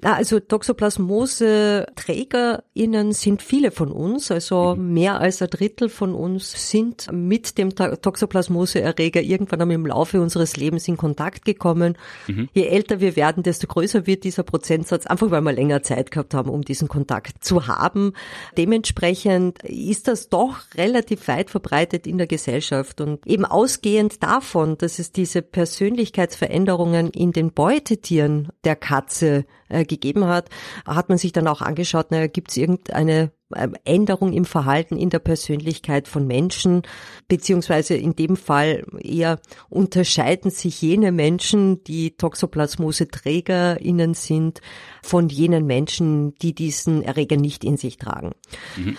Also 0.01 0.39
Toxoplasmose-TrägerInnen 0.39 3.11
sind 3.11 3.41
viele 3.41 3.71
von 3.71 3.91
uns, 3.91 4.31
also 4.31 4.75
mhm. 4.75 4.93
mehr 4.93 5.19
als 5.19 5.41
ein 5.41 5.49
Drittel 5.49 5.89
von 5.89 6.13
uns 6.13 6.69
sind 6.69 7.11
mit 7.11 7.57
dem 7.57 7.75
Toxoplasmose-Erreger 7.75 9.21
irgendwann 9.21 9.61
einmal 9.61 9.75
im 9.75 9.85
Laufe 9.85 10.21
unseres 10.21 10.55
Lebens 10.55 10.87
in 10.87 10.95
Kontakt 10.95 11.43
gekommen. 11.43 11.97
Mhm. 12.27 12.47
Je 12.53 12.67
älter 12.67 13.01
wir 13.01 13.17
werden, 13.17 13.43
desto 13.43 13.67
größer 13.67 14.07
wird 14.07 14.23
dieser 14.23 14.43
Prozentsatz, 14.43 15.05
einfach 15.05 15.31
weil 15.31 15.41
wir 15.41 15.51
länger 15.51 15.83
Zeit 15.83 16.11
gehabt 16.11 16.33
haben, 16.33 16.49
um 16.49 16.61
diesen 16.61 16.87
Kontakt 16.87 17.43
zu 17.43 17.67
haben. 17.67 18.13
Dementsprechend 18.57 19.61
ist 19.63 20.07
das 20.07 20.29
doch 20.29 20.59
relativ 20.75 21.27
weit 21.27 21.49
verbreitet 21.49 22.07
in 22.07 22.17
der 22.17 22.27
Gesellschaft 22.27 23.01
und 23.01 23.27
eben 23.27 23.43
ausgehend 23.45 24.23
davon, 24.23 24.77
dass 24.77 24.99
es 24.99 25.11
diese 25.11 25.41
Persönlichkeitsveränderungen 25.41 27.09
in 27.09 27.33
den 27.33 27.51
Beutetieren 27.51 28.47
der 28.63 28.77
Katze 28.77 29.43
äh, 29.69 29.85
gegeben 29.85 30.25
hat, 30.27 30.49
hat 30.85 31.09
man 31.09 31.17
sich 31.17 31.31
dann 31.31 31.47
auch 31.47 31.61
angeschaut, 31.61 32.11
naja, 32.11 32.27
gibt 32.27 32.51
es 32.51 32.57
irgendeine 32.57 33.31
ähm, 33.55 33.75
Änderung 33.85 34.33
im 34.33 34.45
Verhalten, 34.45 34.97
in 34.97 35.09
der 35.09 35.19
Persönlichkeit 35.19 36.07
von 36.07 36.27
Menschen, 36.27 36.83
beziehungsweise 37.27 37.95
in 37.95 38.15
dem 38.15 38.35
Fall 38.35 38.85
eher 38.99 39.39
unterscheiden 39.69 40.51
sich 40.51 40.81
jene 40.81 41.11
Menschen, 41.11 41.83
die 41.83 42.15
Toxoplasmose-TrägerInnen 42.17 44.13
sind, 44.13 44.61
von 45.01 45.29
jenen 45.29 45.65
Menschen, 45.65 46.35
die 46.35 46.53
diesen 46.53 47.01
Erreger 47.01 47.37
nicht 47.37 47.63
in 47.63 47.77
sich 47.77 47.97
tragen. 47.97 48.31
Mhm. 48.75 48.97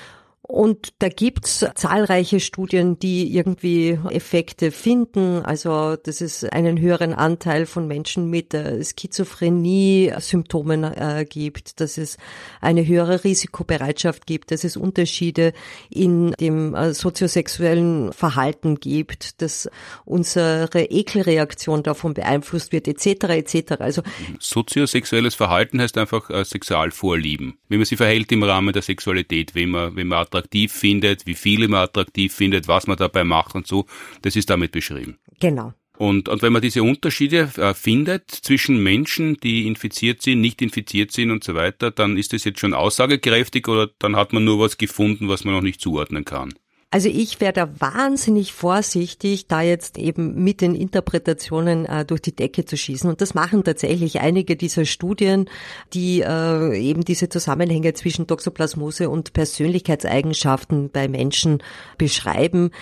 Und 0.50 0.94
da 0.98 1.08
gibt's 1.08 1.64
zahlreiche 1.76 2.40
Studien, 2.40 2.98
die 2.98 3.36
irgendwie 3.36 4.00
Effekte 4.10 4.72
finden. 4.72 5.44
Also, 5.44 5.94
dass 5.94 6.20
es 6.20 6.42
einen 6.42 6.80
höheren 6.80 7.14
Anteil 7.14 7.66
von 7.66 7.86
Menschen 7.86 8.28
mit 8.28 8.52
äh, 8.52 8.82
Schizophrenie-Symptomen 8.82 10.82
äh, 10.82 11.24
gibt, 11.28 11.80
dass 11.80 11.98
es 11.98 12.16
eine 12.60 12.84
höhere 12.84 13.22
Risikobereitschaft 13.22 14.26
gibt, 14.26 14.50
dass 14.50 14.64
es 14.64 14.76
Unterschiede 14.76 15.52
in 15.88 16.32
dem 16.32 16.74
äh, 16.74 16.94
soziosexuellen 16.94 18.12
Verhalten 18.12 18.80
gibt, 18.80 19.42
dass 19.42 19.70
unsere 20.04 20.82
Ekelreaktion 20.82 21.84
davon 21.84 22.14
beeinflusst 22.14 22.72
wird, 22.72 22.88
etc. 22.88 23.06
etc. 23.06 23.74
Also 23.78 24.02
soziosexuelles 24.40 25.36
Verhalten 25.36 25.80
heißt 25.80 25.96
einfach 25.96 26.28
äh, 26.28 26.44
Sexualvorlieben. 26.44 27.54
Wie 27.68 27.76
man 27.76 27.84
sich 27.84 27.98
verhält 27.98 28.32
im 28.32 28.42
Rahmen 28.42 28.72
der 28.72 28.82
Sexualität, 28.82 29.54
wenn 29.54 29.70
man, 29.70 29.94
wenn 29.94 30.08
man 30.08 30.18
attraktiv 30.18 30.39
findet, 30.68 31.26
wie 31.26 31.34
viele 31.34 31.68
man 31.68 31.80
attraktiv 31.82 32.34
findet, 32.34 32.68
was 32.68 32.86
man 32.86 32.96
dabei 32.96 33.24
macht 33.24 33.54
und 33.54 33.66
so. 33.66 33.86
Das 34.22 34.36
ist 34.36 34.50
damit 34.50 34.72
beschrieben. 34.72 35.18
Genau. 35.40 35.74
Und, 36.00 36.30
und 36.30 36.40
wenn 36.40 36.54
man 36.54 36.62
diese 36.62 36.82
Unterschiede 36.82 37.50
äh, 37.58 37.74
findet 37.74 38.30
zwischen 38.30 38.82
Menschen, 38.82 39.36
die 39.36 39.66
infiziert 39.66 40.22
sind, 40.22 40.40
nicht 40.40 40.62
infiziert 40.62 41.12
sind 41.12 41.30
und 41.30 41.44
so 41.44 41.54
weiter, 41.54 41.90
dann 41.90 42.16
ist 42.16 42.32
das 42.32 42.44
jetzt 42.44 42.58
schon 42.58 42.72
aussagekräftig 42.72 43.68
oder 43.68 43.90
dann 43.98 44.16
hat 44.16 44.32
man 44.32 44.44
nur 44.44 44.60
was 44.60 44.78
gefunden, 44.78 45.28
was 45.28 45.44
man 45.44 45.52
noch 45.52 45.60
nicht 45.60 45.78
zuordnen 45.82 46.24
kann. 46.24 46.54
Also 46.92 47.08
ich 47.08 47.40
wäre 47.40 47.52
da 47.52 47.68
wahnsinnig 47.80 48.52
vorsichtig, 48.52 49.46
da 49.46 49.62
jetzt 49.62 49.96
eben 49.96 50.42
mit 50.42 50.60
den 50.60 50.74
Interpretationen 50.74 51.86
äh, 51.86 52.04
durch 52.04 52.20
die 52.20 52.34
Decke 52.34 52.64
zu 52.64 52.76
schießen. 52.76 53.08
Und 53.08 53.20
das 53.20 53.32
machen 53.32 53.62
tatsächlich 53.62 54.20
einige 54.20 54.56
dieser 54.56 54.84
Studien, 54.84 55.48
die 55.92 56.22
äh, 56.22 56.76
eben 56.76 57.04
diese 57.04 57.28
Zusammenhänge 57.28 57.94
zwischen 57.94 58.26
Toxoplasmose 58.26 59.08
und 59.08 59.32
Persönlichkeitseigenschaften 59.32 60.90
bei 60.90 61.06
Menschen 61.06 61.62
beschreiben 61.96 62.72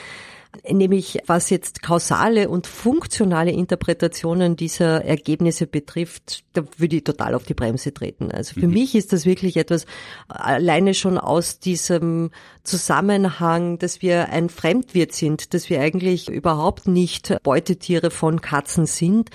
nämlich 0.68 1.18
was 1.26 1.50
jetzt 1.50 1.82
kausale 1.82 2.48
und 2.48 2.66
funktionale 2.66 3.50
Interpretationen 3.50 4.56
dieser 4.56 5.04
Ergebnisse 5.04 5.66
betrifft, 5.66 6.44
da 6.52 6.62
würde 6.76 6.96
ich 6.96 7.04
total 7.04 7.34
auf 7.34 7.44
die 7.44 7.54
Bremse 7.54 7.92
treten. 7.92 8.30
Also 8.30 8.54
für 8.54 8.66
mhm. 8.66 8.74
mich 8.74 8.94
ist 8.94 9.12
das 9.12 9.26
wirklich 9.26 9.56
etwas 9.56 9.86
alleine 10.28 10.94
schon 10.94 11.18
aus 11.18 11.58
diesem 11.58 12.30
Zusammenhang, 12.62 13.78
dass 13.78 14.02
wir 14.02 14.28
ein 14.28 14.48
Fremdwirt 14.48 15.12
sind, 15.12 15.54
dass 15.54 15.70
wir 15.70 15.80
eigentlich 15.80 16.28
überhaupt 16.28 16.86
nicht 16.86 17.36
Beutetiere 17.42 18.10
von 18.10 18.40
Katzen 18.40 18.86
sind, 18.86 19.30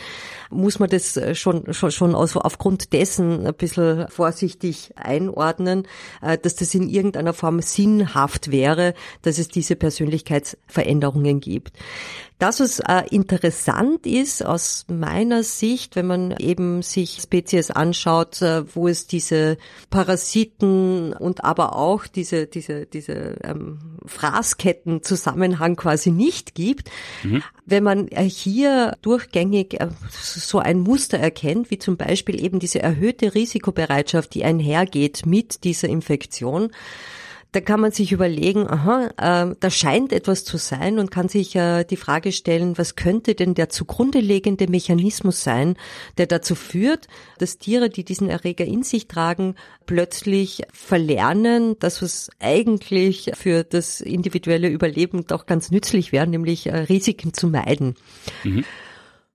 muss 0.49 0.79
man 0.79 0.89
das 0.89 1.19
schon, 1.33 1.73
schon, 1.73 1.91
schon 1.91 2.15
also 2.15 2.41
aufgrund 2.41 2.93
dessen 2.93 3.47
ein 3.47 3.53
bisschen 3.53 4.07
vorsichtig 4.09 4.91
einordnen, 4.95 5.87
äh, 6.21 6.37
dass 6.37 6.55
das 6.55 6.73
in 6.73 6.87
irgendeiner 6.87 7.33
Form 7.33 7.61
sinnhaft 7.61 8.51
wäre, 8.51 8.93
dass 9.21 9.39
es 9.39 9.47
diese 9.47 9.75
Persönlichkeitsveränderung 9.75 11.12
Veränderungen 11.13 11.39
gibt. 11.39 11.73
Das, 12.39 12.59
was 12.59 12.79
äh, 12.79 13.03
interessant 13.09 14.05
ist 14.05 14.43
aus 14.45 14.85
meiner 14.89 15.43
Sicht, 15.43 15.95
wenn 15.95 16.07
man 16.07 16.35
eben 16.39 16.81
sich 16.81 17.21
Spezies 17.21 17.71
anschaut, 17.71 18.41
äh, 18.41 18.63
wo 18.75 18.89
es 18.89 19.07
diese 19.07 19.57
Parasiten 19.89 21.13
und 21.13 21.45
aber 21.45 21.77
auch 21.77 22.05
diese, 22.05 22.47
diese, 22.47 22.85
diese 22.85 23.37
ähm, 23.43 23.97
Fraßketten-Zusammenhang 24.05 25.77
quasi 25.77 26.11
nicht 26.11 26.53
gibt, 26.53 26.89
mhm. 27.23 27.43
wenn 27.65 27.83
man 27.83 28.07
äh, 28.09 28.23
hier 28.23 28.97
durchgängig 29.01 29.77
so 30.09 30.59
ein 30.59 30.79
Muster 30.79 31.19
erkennt, 31.19 31.71
wie 31.71 31.77
zum 31.77 31.95
Beispiel 31.95 32.43
eben 32.43 32.59
diese 32.59 32.81
erhöhte 32.81 33.35
Risikobereitschaft, 33.35 34.33
die 34.33 34.43
einhergeht 34.43 35.25
mit 35.25 35.63
dieser 35.63 35.87
Infektion, 35.87 36.71
da 37.53 37.61
kann 37.61 37.79
man 37.79 37.91
sich 37.91 38.11
überlegen, 38.11 38.67
aha, 38.67 39.11
äh, 39.17 39.55
da 39.59 39.69
scheint 39.69 40.11
etwas 40.11 40.43
zu 40.43 40.57
sein 40.57 40.97
und 40.97 41.11
kann 41.11 41.29
sich 41.29 41.55
äh, 41.55 41.83
die 41.83 41.97
Frage 41.97 42.31
stellen, 42.31 42.77
was 42.79 42.95
könnte 42.95 43.35
denn 43.35 43.53
der 43.53 43.69
zugrunde 43.69 44.19
liegende 44.19 44.67
Mechanismus 44.67 45.43
sein, 45.43 45.77
der 46.17 46.25
dazu 46.25 46.55
führt, 46.55 47.07
dass 47.37 47.59
Tiere, 47.59 47.89
die 47.89 48.03
diesen 48.03 48.27
Erreger 48.29 48.65
in 48.65 48.81
sich 48.81 49.07
tragen, 49.07 49.53
plötzlich 49.85 50.63
verlernen, 50.73 51.77
dass 51.77 52.01
was 52.01 52.31
eigentlich 52.39 53.31
für 53.35 53.63
das 53.63 54.01
individuelle 54.01 54.69
Überleben 54.69 55.27
doch 55.27 55.45
ganz 55.45 55.69
nützlich 55.69 56.11
wäre, 56.11 56.25
nämlich 56.25 56.65
äh, 56.65 56.75
Risiken 56.75 57.33
zu 57.33 57.47
meiden. 57.47 57.93
Mhm. 58.43 58.65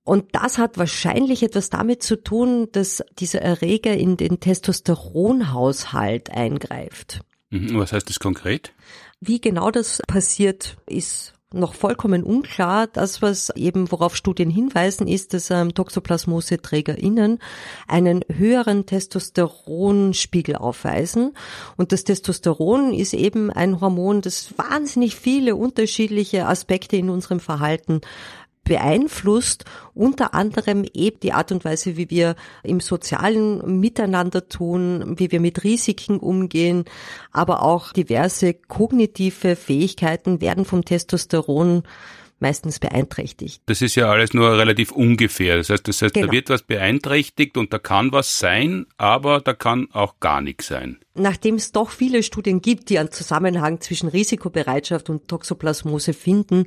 Und 0.03 0.35
das 0.35 0.59
hat 0.59 0.77
wahrscheinlich 0.77 1.45
etwas 1.45 1.71
damit 1.71 2.03
zu 2.03 2.17
tun, 2.17 2.69
dass 2.73 3.05
dieser 3.19 3.43
Erreger 3.43 3.95
in 3.95 4.17
den 4.17 4.41
Testosteronhaushalt 4.41 6.31
eingreift. 6.31 7.21
Mhm. 7.51 7.79
Was 7.79 7.93
heißt 7.93 8.09
das 8.09 8.19
konkret? 8.19 8.73
Wie 9.21 9.41
genau 9.41 9.71
das 9.71 10.01
passiert, 10.07 10.77
ist 10.87 11.35
noch 11.53 11.75
vollkommen 11.75 12.25
unklar. 12.25 12.87
Das, 12.87 13.23
was 13.23 13.51
eben, 13.57 13.91
worauf 13.91 14.17
Studien 14.17 14.51
hinweisen, 14.51 15.09
ist, 15.09 15.33
dass 15.33 15.51
ähm, 15.51 15.75
Toxoplasmose-TrägerInnen 15.75 17.39
einen 17.87 18.23
höheren 18.31 18.85
Testosteronspiegel 18.85 20.57
aufweisen. 20.57 21.33
Und 21.77 21.93
das 21.93 22.05
Testosteron 22.05 22.93
ist 22.93 23.15
eben 23.15 23.51
ein 23.51 23.81
Hormon, 23.81 24.21
das 24.21 24.53
wahnsinnig 24.59 25.17
viele 25.17 25.57
unterschiedliche 25.57 26.47
Aspekte 26.47 26.97
in 26.97 27.09
unserem 27.09 27.41
Verhalten 27.41 28.03
beeinflusst 28.69 29.65
unter 29.95 30.35
anderem 30.35 30.85
eben 30.95 31.19
die 31.21 31.33
Art 31.33 31.51
und 31.51 31.65
Weise, 31.65 31.97
wie 31.97 32.11
wir 32.11 32.37
im 32.63 32.79
sozialen 32.79 33.81
Miteinander 33.81 34.49
tun, 34.49 35.15
wie 35.19 35.33
wir 35.33 35.41
mit 35.41 35.65
Risiken 35.65 36.19
umgehen, 36.19 36.85
aber 37.33 37.63
auch 37.63 37.93
diverse 37.93 38.55
kognitive 38.55 39.57
Fähigkeiten 39.57 40.41
werden 40.41 40.65
vom 40.65 40.85
Testosteron 40.85 41.83
meistens 42.41 42.79
beeinträchtigt. 42.79 43.63
Das 43.67 43.83
ist 43.83 43.95
ja 43.95 44.11
alles 44.11 44.35
nur 44.35 44.57
relativ 44.57 44.93
ungefähr. 44.93 45.57
Das 45.57 45.71
heißt, 45.71 45.89
das 45.89 46.03
heißt 46.03 46.15
genau. 46.15 46.27
da 46.27 46.33
wird 46.33 46.51
was 46.51 46.63
beeinträchtigt 46.63 47.57
und 47.57 47.73
da 47.73 47.79
kann 47.79 48.13
was 48.13 48.39
sein, 48.39 48.87
aber 48.97 49.41
da 49.41 49.55
kann 49.55 49.89
auch 49.93 50.21
gar 50.21 50.41
nichts 50.41 50.69
sein. 50.69 50.99
Nachdem 51.15 51.57
es 51.57 51.73
doch 51.73 51.91
viele 51.91 52.23
Studien 52.23 52.61
gibt, 52.61 52.91
die 52.91 52.99
einen 52.99 53.11
Zusammenhang 53.11 53.81
zwischen 53.81 54.09
Risikobereitschaft 54.09 55.11
und 55.11 55.27
Toxoplasmose 55.29 56.13
finden, 56.13 56.67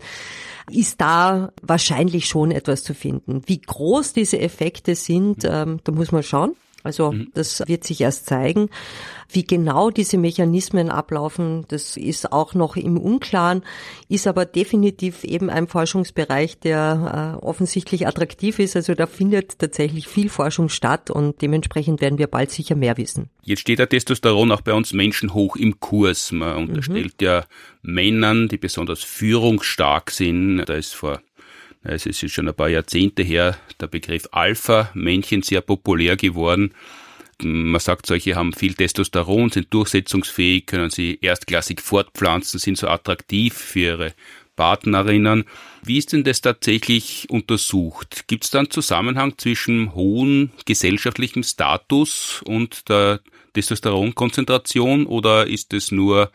ist 0.69 0.99
da 0.99 1.51
wahrscheinlich 1.61 2.27
schon 2.27 2.51
etwas 2.51 2.83
zu 2.83 2.93
finden. 2.93 3.41
Wie 3.45 3.61
groß 3.61 4.13
diese 4.13 4.39
Effekte 4.39 4.95
sind, 4.95 5.45
ähm, 5.45 5.79
da 5.83 5.91
muss 5.91 6.11
man 6.11 6.23
schauen. 6.23 6.55
Also 6.83 7.11
mhm. 7.11 7.31
das 7.33 7.63
wird 7.67 7.83
sich 7.83 8.01
erst 8.01 8.25
zeigen. 8.25 8.69
Wie 9.33 9.45
genau 9.45 9.89
diese 9.89 10.17
Mechanismen 10.17 10.89
ablaufen, 10.89 11.65
das 11.69 11.97
ist 11.97 12.31
auch 12.31 12.53
noch 12.53 12.75
im 12.75 12.97
Unklaren, 12.97 13.63
ist 14.09 14.27
aber 14.27 14.45
definitiv 14.45 15.23
eben 15.23 15.49
ein 15.49 15.67
Forschungsbereich, 15.67 16.59
der 16.59 17.37
äh, 17.41 17.45
offensichtlich 17.45 18.07
attraktiv 18.07 18.59
ist. 18.59 18.75
Also 18.75 18.93
da 18.93 19.07
findet 19.07 19.59
tatsächlich 19.59 20.07
viel 20.07 20.29
Forschung 20.29 20.69
statt 20.69 21.09
und 21.09 21.41
dementsprechend 21.41 22.01
werden 22.01 22.17
wir 22.17 22.27
bald 22.27 22.51
sicher 22.51 22.75
mehr 22.75 22.97
wissen. 22.97 23.29
Jetzt 23.43 23.61
steht 23.61 23.79
der 23.79 23.89
Testosteron 23.89 24.51
auch 24.51 24.61
bei 24.61 24.73
uns 24.73 24.93
Menschen 24.93 25.33
hoch 25.33 25.55
im 25.55 25.79
Kurs. 25.79 26.31
Man 26.31 26.57
unterstellt 26.57 27.21
mhm. 27.21 27.25
ja 27.25 27.45
Männern, 27.81 28.47
die 28.47 28.57
besonders 28.57 29.03
führungsstark 29.03 30.11
sind, 30.11 30.65
da 30.65 30.73
ist 30.73 30.93
vor 30.93 31.21
es 31.83 32.05
ist 32.05 32.29
schon 32.29 32.47
ein 32.47 32.53
paar 32.53 32.69
Jahrzehnte 32.69 33.23
her 33.23 33.57
der 33.79 33.87
Begriff 33.87 34.27
Alpha-Männchen 34.31 35.41
sehr 35.41 35.61
populär 35.61 36.15
geworden. 36.15 36.73
Man 37.43 37.79
sagt, 37.79 38.05
solche 38.05 38.35
haben 38.35 38.53
viel 38.53 38.73
Testosteron, 38.73 39.49
sind 39.49 39.73
durchsetzungsfähig, 39.73 40.65
können 40.65 40.89
sie 40.89 41.17
erstklassig 41.21 41.81
fortpflanzen, 41.81 42.59
sind 42.59 42.77
so 42.77 42.87
attraktiv 42.87 43.53
für 43.53 43.79
ihre 43.79 44.13
Partnerinnen. 44.55 45.45
Wie 45.83 45.97
ist 45.97 46.13
denn 46.13 46.23
das 46.23 46.41
tatsächlich 46.41 47.29
untersucht? 47.29 48.25
Gibt 48.27 48.43
es 48.43 48.49
da 48.51 48.59
einen 48.59 48.69
Zusammenhang 48.69 49.37
zwischen 49.37 49.95
hohem 49.95 50.51
gesellschaftlichem 50.65 51.43
Status 51.43 52.41
und 52.45 52.89
der 52.89 53.21
Testosteronkonzentration 53.53 55.05
oder 55.05 55.47
ist 55.47 55.73
es 55.73 55.91
nur 55.91 56.31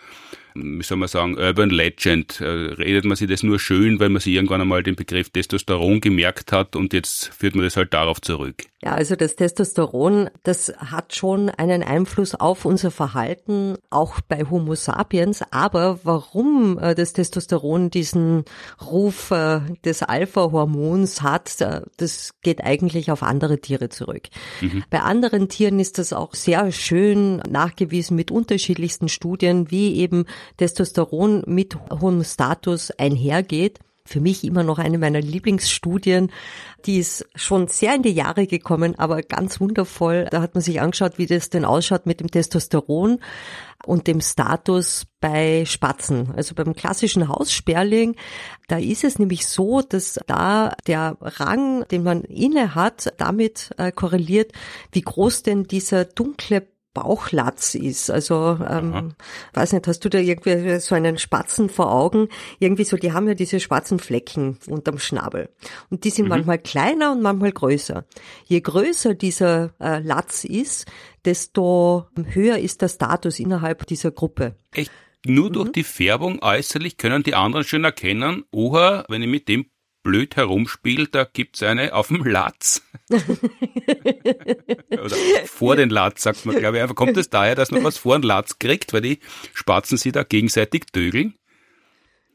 wie 0.58 0.82
soll 0.82 0.96
man 0.96 1.08
sagen, 1.08 1.36
Urban 1.36 1.70
Legend. 1.70 2.40
Äh, 2.40 2.46
redet 2.46 3.04
man 3.04 3.16
sich 3.16 3.28
das 3.28 3.42
nur 3.42 3.58
schön, 3.58 4.00
weil 4.00 4.08
man 4.08 4.20
sich 4.20 4.34
irgendwann 4.34 4.60
einmal 4.60 4.82
den 4.82 4.96
Begriff 4.96 5.30
Testosteron 5.30 6.00
gemerkt 6.00 6.52
hat 6.52 6.76
und 6.76 6.92
jetzt 6.92 7.32
führt 7.34 7.54
man 7.54 7.64
das 7.64 7.76
halt 7.76 7.92
darauf 7.92 8.20
zurück. 8.20 8.64
Ja, 8.86 8.94
also 8.94 9.16
das 9.16 9.34
Testosteron, 9.34 10.30
das 10.44 10.72
hat 10.78 11.12
schon 11.12 11.50
einen 11.50 11.82
Einfluss 11.82 12.36
auf 12.36 12.64
unser 12.64 12.92
Verhalten, 12.92 13.74
auch 13.90 14.20
bei 14.20 14.44
Homo 14.48 14.76
sapiens. 14.76 15.42
Aber 15.50 15.98
warum 16.04 16.78
äh, 16.78 16.94
das 16.94 17.12
Testosteron 17.12 17.90
diesen 17.90 18.44
Ruf 18.80 19.32
äh, 19.32 19.58
des 19.84 20.04
Alpha-Hormons 20.04 21.22
hat, 21.22 21.56
das 21.96 22.34
geht 22.42 22.62
eigentlich 22.62 23.10
auf 23.10 23.24
andere 23.24 23.60
Tiere 23.60 23.88
zurück. 23.88 24.28
Mhm. 24.60 24.84
Bei 24.88 25.00
anderen 25.00 25.48
Tieren 25.48 25.80
ist 25.80 25.98
das 25.98 26.12
auch 26.12 26.34
sehr 26.34 26.70
schön 26.70 27.38
nachgewiesen 27.38 28.14
mit 28.14 28.30
unterschiedlichsten 28.30 29.08
Studien, 29.08 29.68
wie 29.68 29.96
eben 29.96 30.26
Testosteron 30.58 31.42
mit 31.48 31.76
hohem 31.90 32.22
Status 32.22 32.92
einhergeht 32.92 33.80
für 34.06 34.20
mich 34.20 34.44
immer 34.44 34.62
noch 34.62 34.78
eine 34.78 34.98
meiner 34.98 35.20
Lieblingsstudien. 35.20 36.30
Die 36.86 36.98
ist 36.98 37.26
schon 37.34 37.68
sehr 37.68 37.94
in 37.94 38.02
die 38.02 38.12
Jahre 38.12 38.46
gekommen, 38.46 38.98
aber 38.98 39.22
ganz 39.22 39.60
wundervoll. 39.60 40.28
Da 40.30 40.40
hat 40.40 40.54
man 40.54 40.62
sich 40.62 40.80
angeschaut, 40.80 41.18
wie 41.18 41.26
das 41.26 41.50
denn 41.50 41.64
ausschaut 41.64 42.06
mit 42.06 42.20
dem 42.20 42.30
Testosteron 42.30 43.18
und 43.84 44.06
dem 44.06 44.20
Status 44.20 45.06
bei 45.20 45.64
Spatzen. 45.64 46.32
Also 46.36 46.54
beim 46.54 46.74
klassischen 46.74 47.28
Haussperling, 47.28 48.16
da 48.68 48.78
ist 48.78 49.04
es 49.04 49.18
nämlich 49.18 49.46
so, 49.46 49.82
dass 49.82 50.18
da 50.26 50.74
der 50.86 51.16
Rang, 51.20 51.86
den 51.88 52.02
man 52.02 52.22
inne 52.22 52.74
hat, 52.74 53.12
damit 53.18 53.70
äh, 53.78 53.92
korreliert, 53.92 54.52
wie 54.92 55.02
groß 55.02 55.42
denn 55.42 55.64
dieser 55.64 56.04
dunkle 56.04 56.66
Bauchlatz 56.96 57.74
ist. 57.74 58.10
Also 58.10 58.58
ähm, 58.66 59.14
weiß 59.52 59.74
nicht, 59.74 59.86
hast 59.86 60.02
du 60.02 60.08
da 60.08 60.18
irgendwie 60.18 60.80
so 60.80 60.94
einen 60.94 61.18
Spatzen 61.18 61.68
vor 61.68 61.92
Augen? 61.92 62.28
Irgendwie 62.58 62.84
so, 62.84 62.96
die 62.96 63.12
haben 63.12 63.28
ja 63.28 63.34
diese 63.34 63.60
schwarzen 63.60 63.98
Flecken 63.98 64.58
unterm 64.66 64.98
Schnabel. 64.98 65.50
Und 65.90 66.04
die 66.04 66.10
sind 66.10 66.24
mhm. 66.24 66.30
manchmal 66.30 66.58
kleiner 66.58 67.12
und 67.12 67.20
manchmal 67.20 67.52
größer. 67.52 68.06
Je 68.46 68.60
größer 68.62 69.14
dieser 69.14 69.74
äh, 69.78 70.00
Latz 70.00 70.44
ist, 70.44 70.86
desto 71.26 72.06
höher 72.32 72.56
ist 72.58 72.80
der 72.80 72.88
Status 72.88 73.40
innerhalb 73.40 73.86
dieser 73.86 74.10
Gruppe. 74.10 74.56
Echt? 74.72 74.90
Nur 75.26 75.50
durch 75.50 75.68
mhm. 75.68 75.72
die 75.72 75.84
Färbung 75.84 76.42
äußerlich 76.42 76.96
können 76.96 77.22
die 77.22 77.34
anderen 77.34 77.64
schon 77.64 77.84
erkennen, 77.84 78.44
oha, 78.52 79.04
wenn 79.08 79.22
ich 79.22 79.28
mit 79.28 79.48
dem 79.48 79.66
blöd 80.06 80.36
herumspielt, 80.36 81.14
da 81.16 81.24
gibt's 81.24 81.62
eine 81.64 81.92
auf 81.92 82.08
dem 82.08 82.24
Latz. 82.24 82.82
Oder 84.90 85.16
vor 85.46 85.74
den 85.74 85.90
Latz, 85.90 86.22
sagt 86.22 86.46
man, 86.46 86.56
glaube 86.56 86.76
ich. 86.76 86.82
Einfach 86.82 86.94
kommt 86.94 87.16
es 87.16 87.28
daher, 87.28 87.56
dass 87.56 87.72
man 87.72 87.82
was 87.82 87.98
vor 87.98 88.16
den 88.16 88.22
Latz 88.22 88.60
kriegt, 88.60 88.92
weil 88.92 89.00
die 89.00 89.18
Spatzen 89.52 89.98
sie 89.98 90.12
da 90.12 90.22
gegenseitig 90.22 90.86
dögeln? 90.94 91.34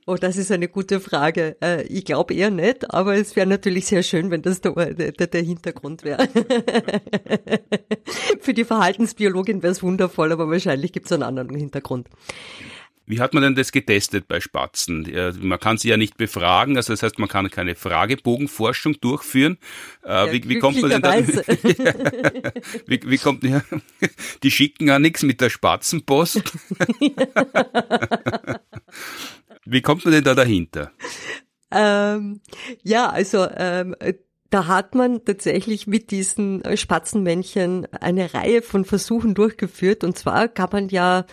Oh, 0.06 0.16
das 0.16 0.36
ist 0.36 0.52
eine 0.52 0.68
gute 0.68 1.00
Frage. 1.00 1.56
Äh, 1.62 1.84
ich 1.84 2.04
glaube 2.04 2.34
eher 2.34 2.50
nicht, 2.50 2.94
aber 2.94 3.16
es 3.16 3.36
wäre 3.38 3.48
natürlich 3.48 3.86
sehr 3.86 4.04
schön, 4.04 4.32
wenn 4.32 4.42
das 4.42 4.60
der, 4.60 4.74
der, 4.94 5.12
der 5.12 5.42
Hintergrund 5.42 6.04
wäre. 6.04 6.28
Für 8.42 8.54
die 8.54 8.66
Verhaltensbiologin 8.66 9.64
wäre 9.64 9.72
es 9.72 9.82
wundervoll, 9.82 10.34
aber 10.34 10.50
wahrscheinlich 10.50 10.92
gibt 10.92 11.06
es 11.06 11.14
einen 11.14 11.24
anderen 11.24 11.56
Hintergrund. 11.56 12.10
Wie 13.12 13.20
hat 13.20 13.34
man 13.34 13.44
denn 13.44 13.56
das 13.56 13.74
getestet 13.74 14.30
bei 14.30 14.40
Spatzen? 14.40 15.06
Man 15.42 15.60
kann 15.60 15.78
sie 15.78 15.90
ja 15.90 15.98
nicht 15.98 16.16
befragen, 16.16 16.78
also 16.78 16.94
das 16.94 17.04
heißt, 17.04 17.20
man 17.20 17.28
kann 17.28 17.50
keine 17.50 17.76
Fragebogenforschung 17.76 19.02
durchführen. 19.02 19.58
Äh, 20.06 20.28
ja, 20.28 20.32
wie, 20.32 20.48
wie, 20.48 20.60
kommt 20.60 20.80
man 20.82 20.92
denn 20.92 21.02
da? 21.02 21.18
wie, 22.88 23.02
wie 23.04 23.18
kommt 23.18 23.44
ja, 23.44 23.62
die 24.44 24.50
schicken 24.50 24.88
ja 24.88 24.98
nichts 24.98 25.24
mit 25.24 25.42
der 25.42 25.50
Spatzenpost. 25.50 26.42
wie 29.66 29.82
kommt 29.82 30.06
man 30.06 30.14
denn 30.14 30.24
da 30.24 30.34
dahinter? 30.34 30.94
Ähm, 31.70 32.40
ja, 32.82 33.10
also 33.10 33.46
ähm, 33.58 33.94
da 34.52 34.68
hat 34.68 34.96
man 34.96 35.26
tatsächlich 35.26 35.86
mit 35.86 36.12
diesen 36.12 36.64
Spatzenmännchen 36.78 37.88
eine 37.94 38.34
Reihe 38.34 38.62
von 38.62 38.86
Versuchen 38.86 39.34
durchgeführt. 39.34 40.06
Und 40.06 40.18
zwar 40.18 40.48
kann 40.48 40.70
man 40.72 40.88
ja 40.88 41.26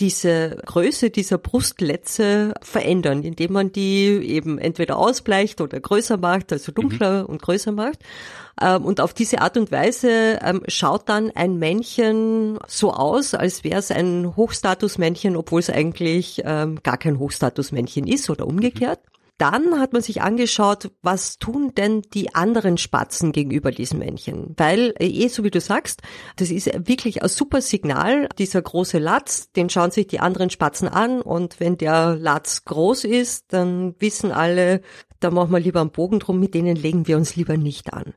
diese 0.00 0.56
Größe 0.64 1.10
dieser 1.10 1.38
Brustletze 1.38 2.54
verändern, 2.62 3.22
indem 3.22 3.52
man 3.52 3.70
die 3.70 4.06
eben 4.06 4.58
entweder 4.58 4.96
ausbleicht 4.96 5.60
oder 5.60 5.78
größer 5.78 6.16
macht, 6.16 6.52
also 6.52 6.72
dunkler 6.72 7.22
mhm. 7.22 7.26
und 7.26 7.42
größer 7.42 7.72
macht. 7.72 7.98
Ähm, 8.60 8.84
und 8.84 9.00
auf 9.00 9.14
diese 9.14 9.40
Art 9.40 9.56
und 9.56 9.70
Weise 9.70 10.38
ähm, 10.42 10.62
schaut 10.66 11.08
dann 11.08 11.30
ein 11.34 11.58
Männchen 11.58 12.58
so 12.66 12.92
aus, 12.92 13.34
als 13.34 13.62
wäre 13.62 13.78
es 13.78 13.90
ein 13.90 14.34
Hochstatusmännchen, 14.36 15.36
obwohl 15.36 15.60
es 15.60 15.70
eigentlich 15.70 16.42
ähm, 16.44 16.80
gar 16.82 16.96
kein 16.96 17.18
Hochstatusmännchen 17.18 18.06
ist 18.06 18.30
oder 18.30 18.46
umgekehrt. 18.46 19.00
Dann 19.40 19.80
hat 19.80 19.94
man 19.94 20.02
sich 20.02 20.20
angeschaut, 20.20 20.90
was 21.00 21.38
tun 21.38 21.72
denn 21.74 22.02
die 22.12 22.34
anderen 22.34 22.76
Spatzen 22.76 23.32
gegenüber 23.32 23.70
diesem 23.70 24.00
Männchen? 24.00 24.52
Weil, 24.58 24.92
äh, 24.98 25.06
eh, 25.06 25.28
so 25.28 25.44
wie 25.44 25.50
du 25.50 25.62
sagst, 25.62 26.02
das 26.36 26.50
ist 26.50 26.66
wirklich 26.86 27.22
ein 27.22 27.28
super 27.30 27.62
Signal. 27.62 28.28
Dieser 28.36 28.60
große 28.60 28.98
Latz, 28.98 29.50
den 29.52 29.70
schauen 29.70 29.92
sich 29.92 30.08
die 30.08 30.20
anderen 30.20 30.50
Spatzen 30.50 30.88
an 30.88 31.22
und 31.22 31.58
wenn 31.58 31.78
der 31.78 32.16
Latz 32.16 32.66
groß 32.66 33.04
ist, 33.04 33.54
dann 33.54 33.94
wissen 33.98 34.30
alle, 34.30 34.82
da 35.20 35.30
machen 35.30 35.52
wir 35.52 35.60
lieber 35.60 35.80
einen 35.80 35.90
Bogen 35.90 36.18
drum, 36.18 36.38
mit 36.38 36.52
denen 36.52 36.76
legen 36.76 37.06
wir 37.06 37.16
uns 37.16 37.34
lieber 37.34 37.56
nicht 37.56 37.94
an. 37.94 38.12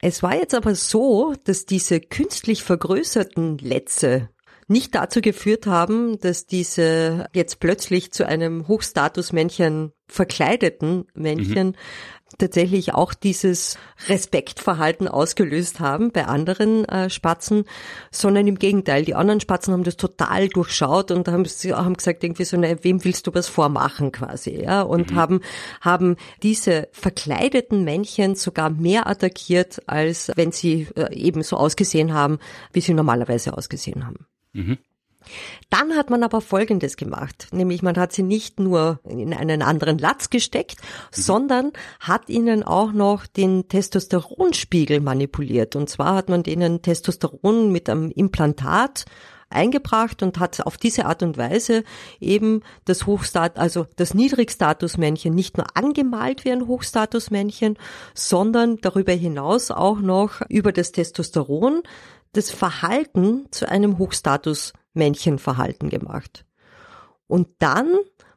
Es 0.00 0.24
war 0.24 0.34
jetzt 0.34 0.54
aber 0.54 0.74
so, 0.74 1.34
dass 1.44 1.66
diese 1.66 2.00
künstlich 2.00 2.64
vergrößerten 2.64 3.58
Letze 3.58 4.28
nicht 4.68 4.94
dazu 4.94 5.20
geführt 5.20 5.66
haben, 5.66 6.18
dass 6.20 6.46
diese 6.46 7.26
jetzt 7.32 7.58
plötzlich 7.58 8.12
zu 8.12 8.26
einem 8.26 8.68
Hochstatusmännchen 8.68 9.92
verkleideten 10.06 11.06
Männchen 11.14 11.68
mhm. 11.68 11.74
tatsächlich 12.38 12.94
auch 12.94 13.14
dieses 13.14 13.78
Respektverhalten 14.08 15.08
ausgelöst 15.08 15.80
haben 15.80 16.12
bei 16.12 16.26
anderen 16.26 16.84
äh, 16.86 17.08
Spatzen, 17.08 17.64
sondern 18.10 18.46
im 18.46 18.58
Gegenteil, 18.58 19.04
die 19.04 19.14
anderen 19.14 19.40
Spatzen 19.40 19.72
haben 19.72 19.84
das 19.84 19.96
total 19.96 20.48
durchschaut 20.48 21.10
und 21.10 21.28
haben, 21.28 21.44
haben 21.44 21.94
gesagt 21.94 22.24
irgendwie 22.24 22.44
so, 22.44 22.56
na, 22.58 22.82
wem 22.82 23.04
willst 23.04 23.26
du 23.26 23.34
was 23.34 23.48
vormachen 23.48 24.12
quasi, 24.12 24.62
ja, 24.62 24.82
und 24.82 25.12
mhm. 25.12 25.16
haben, 25.16 25.40
haben 25.80 26.16
diese 26.42 26.88
verkleideten 26.92 27.84
Männchen 27.84 28.34
sogar 28.34 28.68
mehr 28.70 29.06
attackiert, 29.06 29.82
als 29.86 30.30
wenn 30.36 30.52
sie 30.52 30.88
äh, 30.96 31.14
eben 31.14 31.42
so 31.42 31.56
ausgesehen 31.56 32.12
haben, 32.12 32.38
wie 32.72 32.80
sie 32.80 32.94
normalerweise 32.94 33.56
ausgesehen 33.56 34.06
haben. 34.06 34.26
Mhm. 34.52 34.78
Dann 35.70 35.94
hat 35.96 36.10
man 36.10 36.22
aber 36.22 36.40
Folgendes 36.40 36.96
gemacht, 36.96 37.48
nämlich 37.52 37.82
man 37.82 37.96
hat 37.96 38.12
sie 38.12 38.22
nicht 38.22 38.60
nur 38.60 39.00
in 39.04 39.34
einen 39.34 39.62
anderen 39.62 39.98
Latz 39.98 40.30
gesteckt, 40.30 40.78
mhm. 40.80 41.20
sondern 41.22 41.72
hat 42.00 42.28
ihnen 42.28 42.62
auch 42.62 42.92
noch 42.92 43.26
den 43.26 43.68
Testosteronspiegel 43.68 45.00
manipuliert. 45.00 45.76
Und 45.76 45.90
zwar 45.90 46.14
hat 46.14 46.28
man 46.28 46.42
denen 46.42 46.82
Testosteron 46.82 47.70
mit 47.72 47.90
einem 47.90 48.10
Implantat 48.10 49.04
eingebracht 49.50 50.22
und 50.22 50.38
hat 50.38 50.60
auf 50.66 50.76
diese 50.76 51.06
Art 51.06 51.22
und 51.22 51.38
Weise 51.38 51.84
eben 52.20 52.62
das 52.84 53.06
Hochstat, 53.06 53.58
also 53.58 53.86
das 53.96 54.14
Niedrigstatusmännchen 54.14 55.34
nicht 55.34 55.56
nur 55.56 55.66
angemalt 55.74 56.44
wie 56.44 56.52
ein 56.52 56.66
Hochstatusmännchen, 56.66 57.78
sondern 58.14 58.76
darüber 58.80 59.12
hinaus 59.12 59.70
auch 59.70 60.00
noch 60.00 60.42
über 60.48 60.72
das 60.72 60.92
Testosteron 60.92 61.82
das 62.38 62.50
Verhalten 62.50 63.46
zu 63.50 63.68
einem 63.68 63.98
Hochstatus-Männchenverhalten 63.98 65.90
gemacht. 65.90 66.44
Und 67.26 67.48
dann 67.58 67.92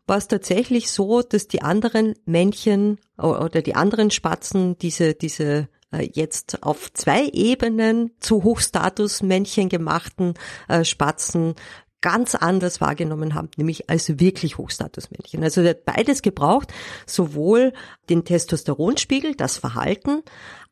war 0.07 0.17
es 0.17 0.27
tatsächlich 0.27 0.91
so, 0.91 1.21
dass 1.21 1.47
die 1.47 1.61
anderen 1.61 2.15
Männchen 2.25 2.99
oder 3.17 3.61
die 3.61 3.75
anderen 3.75 4.09
Spatzen 4.09 4.77
diese, 4.79 5.13
diese 5.13 5.69
äh, 5.91 6.09
jetzt 6.13 6.63
auf 6.63 6.91
zwei 6.93 7.27
Ebenen 7.27 8.11
zu 8.19 8.43
Hochstatus-Männchen 8.43 9.69
gemachten 9.69 10.33
äh, 10.67 10.83
Spatzen 10.83 11.53
ganz 12.01 12.33
anders 12.33 12.81
wahrgenommen 12.81 13.35
haben, 13.35 13.49
nämlich 13.57 13.87
als 13.91 14.19
wirklich 14.19 14.57
Hochstatusmännchen. 14.57 15.43
Also 15.43 15.61
er 15.61 15.69
hat 15.69 15.85
beides 15.85 16.23
gebraucht, 16.23 16.73
sowohl 17.05 17.73
den 18.09 18.25
Testosteronspiegel, 18.25 19.35
das 19.35 19.59
Verhalten, 19.59 20.23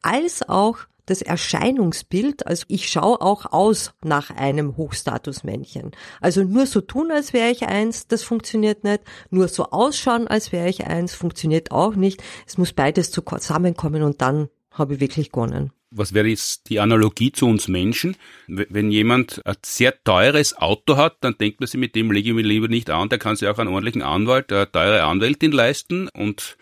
als 0.02 0.50
auch 0.50 0.80
das 1.10 1.22
Erscheinungsbild, 1.22 2.46
also 2.46 2.66
ich 2.68 2.90
schaue 2.90 3.22
auch 3.22 3.52
aus 3.52 3.94
nach 4.04 4.30
einem 4.30 4.78
Hochstatusmännchen. 4.78 5.92
Also 6.22 6.44
nur 6.44 6.66
so 6.66 6.82
tun, 6.82 7.12
als 7.12 7.34
wäre 7.34 7.50
ich 7.52 7.68
eins, 7.68 8.08
das 8.08 8.24
funktioniert 8.24 8.84
nicht. 8.84 9.02
Nur 9.30 9.48
so 9.48 9.66
ausschauen, 9.66 10.28
als 10.28 10.52
wäre 10.52 10.70
ich 10.70 10.86
eins, 10.86 11.14
funktioniert 11.14 11.72
auch 11.72 11.96
nicht. 11.96 12.22
Es 12.46 12.58
muss 12.58 12.74
beides 12.74 13.12
zusammenkommen 13.12 14.04
und 14.04 14.22
dann 14.22 14.50
habe 14.72 14.96
ich 14.96 15.00
wirklich 15.00 15.32
gewonnen. 15.32 15.72
Was 15.92 16.14
wäre 16.14 16.28
jetzt 16.28 16.70
die 16.70 16.80
Analogie 16.80 17.32
zu 17.32 17.48
uns 17.48 17.68
Menschen? 17.68 18.16
Wenn 18.48 18.92
jemand 18.92 19.44
ein 19.44 19.56
sehr 19.66 20.04
teures 20.04 20.56
Auto 20.56 20.98
hat, 20.98 21.18
dann 21.22 21.36
denkt 21.40 21.60
man 21.60 21.68
sich, 21.68 21.80
mit 21.80 21.96
dem 21.96 22.12
lege 22.12 22.30
ich 22.30 22.36
mich 22.36 22.46
lieber 22.46 22.68
nicht 22.68 22.92
an. 22.92 23.10
Der 23.10 23.18
kann 23.18 23.36
sich 23.36 23.48
auch 23.48 23.58
einen 23.58 23.74
ordentlichen 23.74 24.04
Anwalt, 24.04 24.54
eine 24.54 24.72
teure 24.72 25.04
Anwältin 25.04 25.52
leisten 25.52 26.08
und 26.10 26.58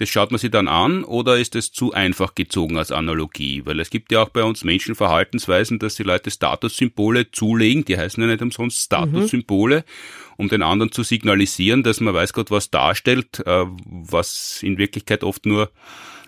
das 0.00 0.08
schaut 0.08 0.30
man 0.30 0.38
sich 0.38 0.50
dann 0.50 0.66
an 0.66 1.04
oder 1.04 1.38
ist 1.38 1.54
es 1.56 1.72
zu 1.72 1.92
einfach 1.92 2.34
gezogen 2.34 2.78
als 2.78 2.90
Analogie? 2.90 3.66
Weil 3.66 3.80
es 3.80 3.90
gibt 3.90 4.10
ja 4.10 4.22
auch 4.22 4.30
bei 4.30 4.42
uns 4.42 4.64
Menschen 4.64 4.94
Verhaltensweisen, 4.94 5.78
dass 5.78 5.96
die 5.96 6.04
Leute 6.04 6.30
Statussymbole 6.30 7.30
zulegen, 7.32 7.84
die 7.84 7.98
heißen 7.98 8.22
ja 8.22 8.26
nicht 8.26 8.40
umsonst 8.40 8.78
Statussymbole, 8.78 9.76
mhm. 9.76 10.34
um 10.38 10.48
den 10.48 10.62
anderen 10.62 10.90
zu 10.90 11.02
signalisieren, 11.02 11.82
dass 11.82 12.00
man 12.00 12.14
weiß 12.14 12.32
Gott 12.32 12.50
was 12.50 12.70
darstellt, 12.70 13.40
äh, 13.44 13.66
was 13.84 14.62
in 14.62 14.78
Wirklichkeit 14.78 15.22
oft 15.22 15.44
nur 15.44 15.70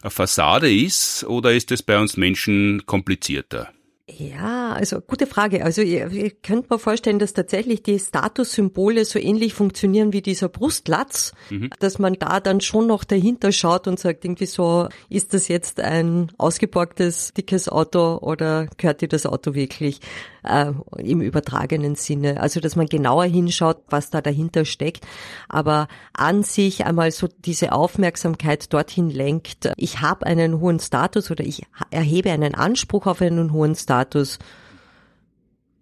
eine 0.03 0.11
Fassade 0.11 0.71
ist, 0.71 1.25
oder 1.25 1.55
ist 1.55 1.73
es 1.73 1.83
bei 1.83 1.99
uns 1.99 2.19
Menschen 2.19 2.85
komplizierter? 2.85 3.73
Ja, 4.19 4.73
also 4.73 5.01
gute 5.01 5.27
Frage. 5.27 5.65
Also 5.65 5.83
ihr, 5.83 6.11
ihr 6.11 6.31
könnt 6.31 6.71
mir 6.71 6.79
vorstellen, 6.79 7.19
dass 7.19 7.33
tatsächlich 7.33 7.83
die 7.83 7.99
Statussymbole 7.99 9.05
so 9.05 9.19
ähnlich 9.19 9.55
funktionieren 9.55 10.13
wie 10.13 10.23
dieser 10.23 10.49
Brustlatz, 10.49 11.33
mhm. 11.51 11.71
dass 11.79 11.99
man 11.99 12.15
da 12.15 12.41
dann 12.41 12.61
schon 12.61 12.87
noch 12.87 13.05
dahinter 13.05 13.53
schaut 13.53 13.87
und 13.89 13.99
sagt 13.99 14.25
irgendwie 14.25 14.47
so, 14.47 14.89
ist 15.09 15.35
das 15.35 15.49
jetzt 15.49 15.81
ein 15.81 16.31
ausgeborgtes, 16.39 17.33
dickes 17.35 17.69
Auto 17.69 18.19
oder 18.19 18.67
gehört 18.77 19.01
dir 19.01 19.09
das 19.09 19.27
Auto 19.27 19.55
wirklich 19.55 20.01
äh, 20.45 20.73
im 20.99 21.21
übertragenen 21.21 21.95
Sinne? 21.95 22.41
Also 22.41 22.61
dass 22.61 22.77
man 22.77 22.87
genauer 22.87 23.25
hinschaut, 23.25 23.83
was 23.89 24.11
da 24.11 24.21
dahinter 24.21 24.65
steckt, 24.65 25.07
aber 25.49 25.89
an 26.13 26.43
sich 26.43 26.85
einmal 26.85 27.11
so 27.11 27.29
diese 27.45 27.73
Aufmerksamkeit 27.73 28.73
dorthin 28.73 29.11
lenkt, 29.11 29.73
ich 29.77 30.01
habe 30.01 30.27
einen 30.27 30.61
hohen 30.61 30.81
Status 30.81 31.31
oder 31.31 31.45
ich 31.45 31.63
erhebe 31.91 32.31
einen 32.31 32.55
Anspruch 32.55 33.07
auf 33.07 33.21
einen 33.21 33.53
hohen 33.53 33.75
Status, 33.75 34.39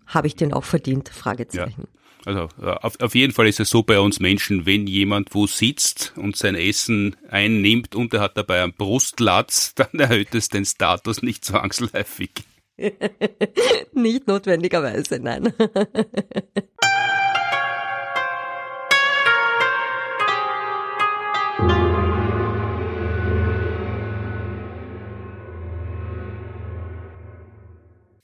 habe 0.06 0.26
ich 0.26 0.36
den 0.36 0.52
auch 0.52 0.64
verdient? 0.64 1.08
Fragezeichen. 1.08 1.82
Ja. 1.82 2.00
Also 2.24 2.48
äh, 2.60 2.66
auf, 2.66 3.00
auf 3.00 3.14
jeden 3.14 3.32
Fall 3.32 3.46
ist 3.46 3.60
es 3.60 3.70
so 3.70 3.82
bei 3.82 3.98
uns 3.98 4.20
Menschen, 4.20 4.66
wenn 4.66 4.86
jemand 4.86 5.34
wo 5.34 5.46
sitzt 5.46 6.12
und 6.16 6.36
sein 6.36 6.54
Essen 6.54 7.16
einnimmt 7.28 7.94
und 7.94 8.12
er 8.12 8.20
hat 8.20 8.36
dabei 8.36 8.62
einen 8.62 8.74
Brustlatz, 8.74 9.74
dann 9.76 9.98
erhöht 9.98 10.34
es 10.34 10.48
den 10.48 10.64
Status 10.64 11.22
nicht 11.22 11.44
zwangsläufig. 11.44 12.30
nicht 13.92 14.26
notwendigerweise, 14.26 15.20
nein. 15.20 15.52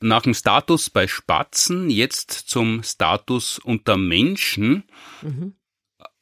nach 0.07 0.23
dem 0.23 0.35
Status 0.35 0.89
bei 0.91 1.07
Spatzen 1.07 1.91
jetzt 1.91 2.31
zum 2.31 2.83
Status 2.83 3.59
unter 3.59 3.97
Menschen. 3.97 4.85
Mhm. 5.23 5.57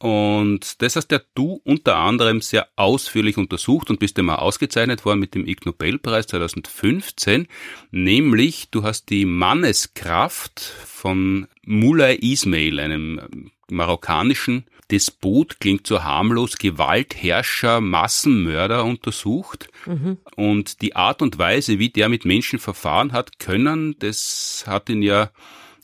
Und 0.04 0.82
das 0.82 0.96
hast 0.96 1.12
ja 1.12 1.20
du 1.34 1.62
unter 1.64 1.96
anderem 1.96 2.42
sehr 2.42 2.68
ausführlich 2.76 3.38
untersucht 3.38 3.88
und 3.88 4.00
bist 4.00 4.18
immer 4.18 4.42
ausgezeichnet 4.42 5.06
worden 5.06 5.18
mit 5.18 5.34
dem 5.34 5.46
Ig 5.46 5.64
Nobelpreis 5.64 6.26
2015. 6.26 7.48
Nämlich, 7.90 8.68
du 8.70 8.82
hast 8.82 9.08
die 9.08 9.24
Manneskraft 9.24 10.60
von 10.60 11.46
Mulay 11.64 12.16
Ismail, 12.16 12.80
einem 12.80 13.50
marokkanischen 13.70 14.66
Despot 14.90 15.58
klingt 15.58 15.86
so 15.86 16.04
harmlos, 16.04 16.58
Gewaltherrscher, 16.58 17.80
Massenmörder 17.80 18.84
untersucht. 18.84 19.70
Mhm. 19.86 20.18
Und 20.36 20.82
die 20.82 20.96
Art 20.96 21.22
und 21.22 21.38
Weise, 21.38 21.78
wie 21.78 21.88
der 21.88 22.10
mit 22.10 22.26
Menschen 22.26 22.58
verfahren 22.58 23.12
hat 23.12 23.38
können, 23.38 23.96
das 24.00 24.64
hat 24.66 24.90
ihn 24.90 25.00
ja 25.00 25.30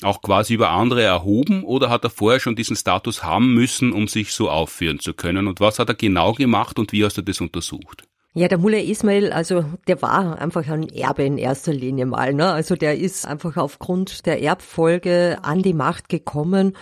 auch 0.03 0.23
quasi 0.23 0.55
über 0.55 0.71
andere 0.71 1.03
erhoben 1.03 1.65
oder 1.65 1.91
hat 1.91 2.05
er 2.05 2.11
vorher 2.11 2.41
schon 2.41 2.57
diesen 2.57 2.77
Status 2.77 3.23
haben 3.23 3.55
müssen, 3.55 3.93
um 3.93 4.09
sich 4.09 4.33
so 4.33 4.51
aufführen 4.51 5.01
zu 5.01 5.15
können? 5.15 5.47
Und 5.47 5.61
was 5.61 5.79
hat 5.79 5.89
er 5.89 5.95
genau 5.95 6.33
gemacht 6.33 6.79
und 6.79 6.93
wie 6.93 7.05
hast 7.05 7.19
du 7.19 7.23
das 7.23 7.41
untersucht? 7.41 8.05
Ja, 8.33 8.47
der 8.47 8.59
Mullah 8.59 8.79
Ismail, 8.79 9.33
also 9.33 9.65
der 9.89 10.01
war 10.03 10.39
einfach 10.39 10.69
ein 10.69 10.89
Erbe 10.89 11.25
in 11.25 11.37
erster 11.37 11.73
Linie 11.73 12.07
mal. 12.07 12.33
Ne? 12.33 12.53
Also 12.53 12.77
der 12.77 12.97
ist 12.97 13.27
einfach 13.27 13.57
aufgrund 13.57 14.25
der 14.25 14.41
Erbfolge 14.41 15.39
an 15.43 15.63
die 15.63 15.75
Macht 15.75 16.09
gekommen 16.09 16.77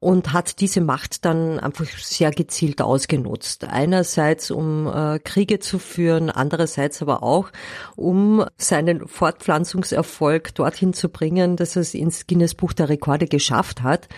und 0.00 0.32
hat 0.32 0.60
diese 0.60 0.80
Macht 0.80 1.26
dann 1.26 1.60
einfach 1.60 1.86
sehr 1.86 2.30
gezielt 2.30 2.80
ausgenutzt. 2.80 3.64
Einerseits, 3.64 4.50
um 4.50 4.86
äh, 4.86 5.18
Kriege 5.18 5.58
zu 5.60 5.78
führen, 5.78 6.30
andererseits 6.30 7.02
aber 7.02 7.22
auch, 7.22 7.50
um 7.96 8.44
seinen 8.56 9.06
Fortpflanzungserfolg 9.06 10.54
dorthin 10.54 10.94
zu 10.94 11.10
bringen, 11.10 11.56
dass 11.56 11.76
er 11.76 11.82
es 11.82 11.92
ins 11.92 12.26
Guinness 12.26 12.54
Buch 12.54 12.72
der 12.72 12.88
Rekorde 12.88 13.26
geschafft 13.26 13.82
hat 13.82 14.08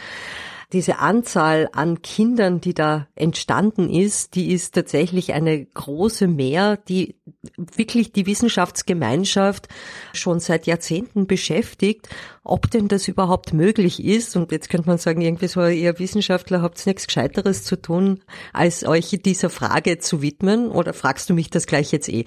diese 0.72 0.98
Anzahl 0.98 1.68
an 1.72 2.00
Kindern, 2.02 2.60
die 2.60 2.72
da 2.72 3.06
entstanden 3.14 3.90
ist, 3.90 4.34
die 4.34 4.52
ist 4.52 4.74
tatsächlich 4.74 5.34
eine 5.34 5.64
große 5.66 6.28
Mehr, 6.28 6.78
die 6.78 7.16
wirklich 7.56 8.12
die 8.12 8.26
Wissenschaftsgemeinschaft 8.26 9.68
schon 10.14 10.40
seit 10.40 10.66
Jahrzehnten 10.66 11.26
beschäftigt, 11.26 12.08
ob 12.44 12.70
denn 12.70 12.88
das 12.88 13.06
überhaupt 13.06 13.52
möglich 13.52 14.02
ist. 14.02 14.36
Und 14.36 14.50
jetzt 14.50 14.68
könnte 14.68 14.88
man 14.88 14.98
sagen, 14.98 15.20
irgendwie 15.20 15.46
so, 15.46 15.64
ihr 15.64 15.98
Wissenschaftler 15.98 16.60
habt 16.60 16.84
nichts 16.86 17.06
Gescheiteres 17.06 17.64
zu 17.64 17.80
tun, 17.80 18.20
als 18.52 18.84
euch 18.84 19.16
dieser 19.24 19.50
Frage 19.50 19.98
zu 19.98 20.22
widmen. 20.22 20.68
Oder 20.68 20.92
fragst 20.92 21.30
du 21.30 21.34
mich 21.34 21.50
das 21.50 21.66
gleich 21.66 21.92
jetzt 21.92 22.08
eh? 22.08 22.24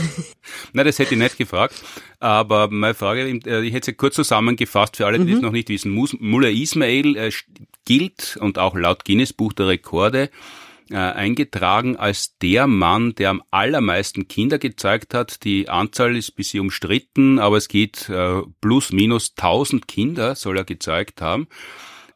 Nein, 0.72 0.86
das 0.86 0.98
hätte 0.98 1.14
ich 1.14 1.20
nicht 1.20 1.36
gefragt. 1.36 1.74
Aber 2.18 2.68
meine 2.68 2.94
Frage, 2.94 3.22
äh, 3.22 3.62
ich 3.62 3.74
hätte 3.74 3.86
sie 3.86 3.92
kurz 3.94 4.14
zusammengefasst 4.14 4.96
für 4.96 5.06
alle, 5.06 5.18
die 5.18 5.24
mhm. 5.24 5.32
das 5.32 5.42
noch 5.42 5.52
nicht 5.52 5.68
wissen. 5.68 5.92
Mullah 5.92 6.48
Ismail 6.48 7.16
äh, 7.16 7.30
gilt 7.84 8.38
und 8.40 8.58
auch 8.58 8.74
laut 8.74 9.04
Guinness 9.04 9.32
Buch 9.32 9.52
der 9.52 9.68
Rekorde 9.68 10.30
äh, 10.92 10.96
eingetragen 10.96 11.96
als 11.96 12.36
der 12.38 12.66
Mann, 12.66 13.14
der 13.14 13.30
am 13.30 13.42
allermeisten 13.50 14.28
Kinder 14.28 14.58
gezeigt 14.58 15.14
hat. 15.14 15.44
Die 15.44 15.68
Anzahl 15.68 16.16
ist 16.16 16.36
bisschen 16.36 16.60
umstritten, 16.60 17.38
aber 17.38 17.56
es 17.56 17.68
geht 17.68 18.08
äh, 18.08 18.42
plus 18.60 18.92
minus 18.92 19.32
1000 19.36 19.88
Kinder 19.88 20.34
soll 20.34 20.56
er 20.56 20.64
gezeigt 20.64 21.20
haben. 21.20 21.48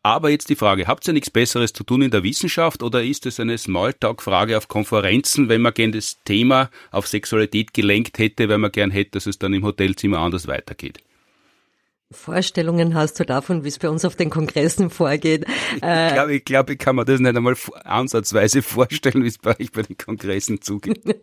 Aber 0.02 0.30
jetzt 0.30 0.48
die 0.50 0.54
Frage, 0.54 0.86
habt 0.86 1.08
ihr 1.08 1.14
nichts 1.14 1.30
Besseres 1.30 1.72
zu 1.72 1.82
tun 1.82 2.00
in 2.00 2.12
der 2.12 2.22
Wissenschaft 2.22 2.84
oder 2.84 3.02
ist 3.02 3.26
es 3.26 3.40
eine 3.40 3.58
Smalltalk-Frage 3.58 4.56
auf 4.56 4.68
Konferenzen, 4.68 5.48
wenn 5.48 5.62
man 5.62 5.74
gern 5.74 5.90
das 5.90 6.18
Thema 6.24 6.70
auf 6.92 7.08
Sexualität 7.08 7.74
gelenkt 7.74 8.18
hätte, 8.18 8.48
weil 8.48 8.58
man 8.58 8.70
gern 8.70 8.92
hätte, 8.92 9.10
dass 9.12 9.26
es 9.26 9.40
dann 9.40 9.52
im 9.52 9.64
Hotelzimmer 9.64 10.18
anders 10.18 10.46
weitergeht? 10.46 11.00
Vorstellungen 12.12 12.94
hast 12.94 13.18
du 13.18 13.24
davon, 13.24 13.64
wie 13.64 13.68
es 13.68 13.78
bei 13.78 13.88
uns 13.88 14.04
auf 14.04 14.14
den 14.14 14.30
Kongressen 14.30 14.90
vorgeht? 14.90 15.44
Ich 15.74 15.80
glaube, 15.80 16.34
ich, 16.34 16.44
glaub, 16.44 16.70
ich 16.70 16.78
kann 16.78 16.94
mir 16.96 17.04
das 17.04 17.18
nicht 17.18 17.36
einmal 17.36 17.57
ansatzweise 17.84 18.62
vorstellen, 18.62 19.24
wie 19.24 19.28
es 19.28 19.38
bei 19.38 19.59
euch 19.59 19.72
bei 19.72 19.82
den 19.82 19.96
Kongressen 19.96 20.62
zugeht. 20.62 21.02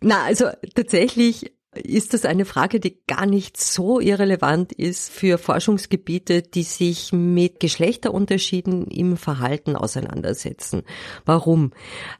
Na, 0.00 0.24
also 0.24 0.48
tatsächlich 0.74 1.52
ist 1.74 2.12
das 2.12 2.26
eine 2.26 2.44
Frage, 2.44 2.80
die 2.80 2.98
gar 3.06 3.24
nicht 3.24 3.58
so 3.58 3.98
irrelevant 3.98 4.72
ist 4.72 5.10
für 5.10 5.38
Forschungsgebiete, 5.38 6.42
die 6.42 6.64
sich 6.64 7.12
mit 7.12 7.60
Geschlechterunterschieden 7.60 8.88
im 8.88 9.16
Verhalten 9.16 9.74
auseinandersetzen. 9.74 10.82
Warum? 11.24 11.72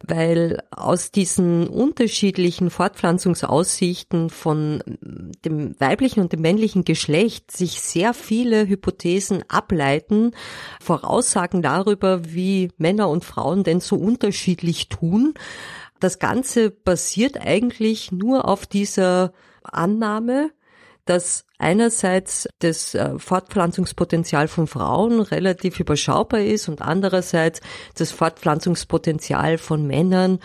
Weil 0.03 0.63
aus 0.71 1.11
diesen 1.11 1.69
unterschiedlichen 1.69 2.71
Fortpflanzungsaussichten 2.71 4.31
von 4.31 4.83
dem 5.45 5.79
weiblichen 5.79 6.21
und 6.21 6.33
dem 6.33 6.41
männlichen 6.41 6.85
Geschlecht 6.85 7.51
sich 7.51 7.83
sehr 7.83 8.15
viele 8.15 8.67
Hypothesen 8.67 9.45
ableiten, 9.49 10.31
Voraussagen 10.81 11.61
darüber, 11.61 12.23
wie 12.25 12.71
Männer 12.79 13.11
und 13.11 13.23
Frauen 13.23 13.65
denn 13.65 13.81
so 13.81 13.97
unterschiedlich 13.97 14.89
tun, 14.89 15.35
das 16.03 16.19
Ganze 16.19 16.71
basiert 16.71 17.39
eigentlich 17.41 18.13
nur 18.13 18.49
auf 18.49 18.67
dieser 18.67 19.33
Annahme, 19.63 20.51
dass 21.05 21.45
einerseits 21.59 22.49
das 22.61 22.95
äh, 22.95 23.19
Fortpflanzungspotenzial 23.19 24.49
von 24.49 24.67
Frauen 24.67 25.21
relativ 25.21 25.81
überschaubar 25.81 26.41
ist 26.41 26.69
und 26.69 26.81
andererseits 26.81 27.61
das 27.97 28.13
Fortpflanzungspotenzial 28.13 29.59
von 29.59 29.87
Männern 29.87 30.39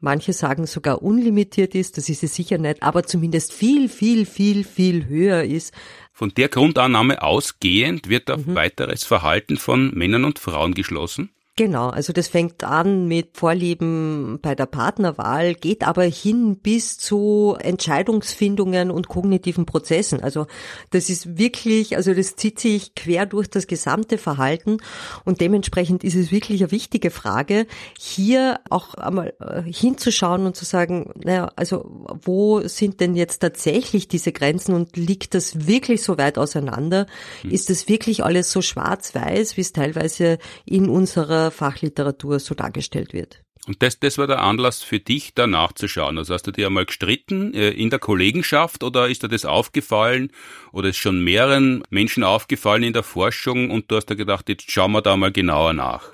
Manche 0.00 0.32
sagen 0.32 0.66
sogar 0.66 1.02
unlimitiert 1.02 1.74
ist, 1.74 1.96
das 1.96 2.08
ist 2.08 2.22
es 2.22 2.34
sicher 2.34 2.56
nicht, 2.56 2.84
aber 2.84 3.02
zumindest 3.02 3.52
viel, 3.52 3.88
viel, 3.88 4.26
viel, 4.26 4.62
viel 4.62 5.08
höher 5.08 5.42
ist. 5.42 5.74
Von 6.12 6.32
der 6.36 6.48
Grundannahme 6.48 7.20
ausgehend 7.20 8.08
wird 8.08 8.30
auf 8.30 8.46
mhm. 8.46 8.54
weiteres 8.54 9.02
Verhalten 9.02 9.56
von 9.56 9.92
Männern 9.94 10.24
und 10.24 10.38
Frauen 10.38 10.74
geschlossen? 10.74 11.30
Genau, 11.58 11.88
also 11.88 12.12
das 12.12 12.28
fängt 12.28 12.62
an 12.62 13.08
mit 13.08 13.36
Vorlieben 13.36 14.38
bei 14.40 14.54
der 14.54 14.66
Partnerwahl, 14.66 15.56
geht 15.56 15.84
aber 15.84 16.04
hin 16.04 16.58
bis 16.58 16.98
zu 16.98 17.56
Entscheidungsfindungen 17.58 18.92
und 18.92 19.08
kognitiven 19.08 19.66
Prozessen. 19.66 20.22
Also 20.22 20.46
das 20.90 21.10
ist 21.10 21.36
wirklich, 21.36 21.96
also 21.96 22.14
das 22.14 22.36
zieht 22.36 22.60
sich 22.60 22.94
quer 22.94 23.26
durch 23.26 23.50
das 23.50 23.66
gesamte 23.66 24.18
Verhalten 24.18 24.76
und 25.24 25.40
dementsprechend 25.40 26.04
ist 26.04 26.14
es 26.14 26.30
wirklich 26.30 26.60
eine 26.62 26.70
wichtige 26.70 27.10
Frage, 27.10 27.66
hier 27.98 28.60
auch 28.70 28.94
einmal 28.94 29.34
äh, 29.40 29.62
hinzuschauen 29.62 30.46
und 30.46 30.54
zu 30.54 30.64
sagen, 30.64 31.10
naja, 31.24 31.50
also 31.56 32.06
wo 32.22 32.60
sind 32.68 33.00
denn 33.00 33.16
jetzt 33.16 33.40
tatsächlich 33.40 34.06
diese 34.06 34.30
Grenzen 34.30 34.76
und 34.76 34.96
liegt 34.96 35.34
das 35.34 35.66
wirklich 35.66 36.04
so 36.04 36.18
weit 36.18 36.38
auseinander? 36.38 37.08
Hm. 37.40 37.50
Ist 37.50 37.68
das 37.68 37.88
wirklich 37.88 38.22
alles 38.22 38.52
so 38.52 38.62
schwarz-weiß, 38.62 39.56
wie 39.56 39.62
es 39.62 39.72
teilweise 39.72 40.38
in 40.64 40.88
unserer 40.88 41.47
Fachliteratur 41.50 42.38
so 42.38 42.54
dargestellt 42.54 43.12
wird. 43.12 43.42
Und 43.66 43.82
das, 43.82 44.00
das 44.00 44.16
war 44.16 44.26
der 44.26 44.42
Anlass 44.42 44.82
für 44.82 44.98
dich, 44.98 45.34
da 45.34 45.46
nachzuschauen. 45.46 46.16
Also 46.16 46.32
hast 46.32 46.46
du 46.46 46.52
dir 46.52 46.68
einmal 46.68 46.86
gestritten 46.86 47.52
äh, 47.52 47.70
in 47.70 47.90
der 47.90 47.98
Kollegenschaft 47.98 48.82
oder 48.82 49.08
ist 49.08 49.22
dir 49.22 49.28
das 49.28 49.44
aufgefallen 49.44 50.30
oder 50.72 50.88
ist 50.88 50.96
schon 50.96 51.22
mehreren 51.22 51.82
Menschen 51.90 52.24
aufgefallen 52.24 52.82
in 52.82 52.94
der 52.94 53.02
Forschung 53.02 53.70
und 53.70 53.90
du 53.90 53.96
hast 53.96 54.06
da 54.06 54.14
gedacht, 54.14 54.48
jetzt 54.48 54.70
schauen 54.70 54.92
wir 54.92 55.02
da 55.02 55.16
mal 55.18 55.32
genauer 55.32 55.74
nach? 55.74 56.12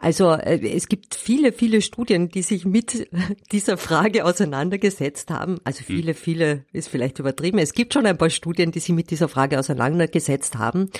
Also 0.00 0.32
äh, 0.32 0.58
es 0.74 0.88
gibt 0.88 1.14
viele, 1.14 1.52
viele 1.52 1.82
Studien, 1.82 2.28
die 2.28 2.42
sich 2.42 2.64
mit 2.64 3.08
dieser 3.52 3.76
Frage 3.76 4.24
auseinandergesetzt 4.24 5.30
haben. 5.30 5.58
Also 5.62 5.80
hm. 5.80 5.86
viele, 5.86 6.14
viele 6.14 6.64
ist 6.72 6.88
vielleicht 6.88 7.18
übertrieben. 7.18 7.58
Es 7.58 7.72
gibt 7.72 7.94
schon 7.94 8.06
ein 8.06 8.18
paar 8.18 8.30
Studien, 8.30 8.72
die 8.72 8.80
sich 8.80 8.94
mit 8.94 9.10
dieser 9.10 9.28
Frage 9.28 9.58
auseinandergesetzt 9.58 10.56
haben 10.56 10.90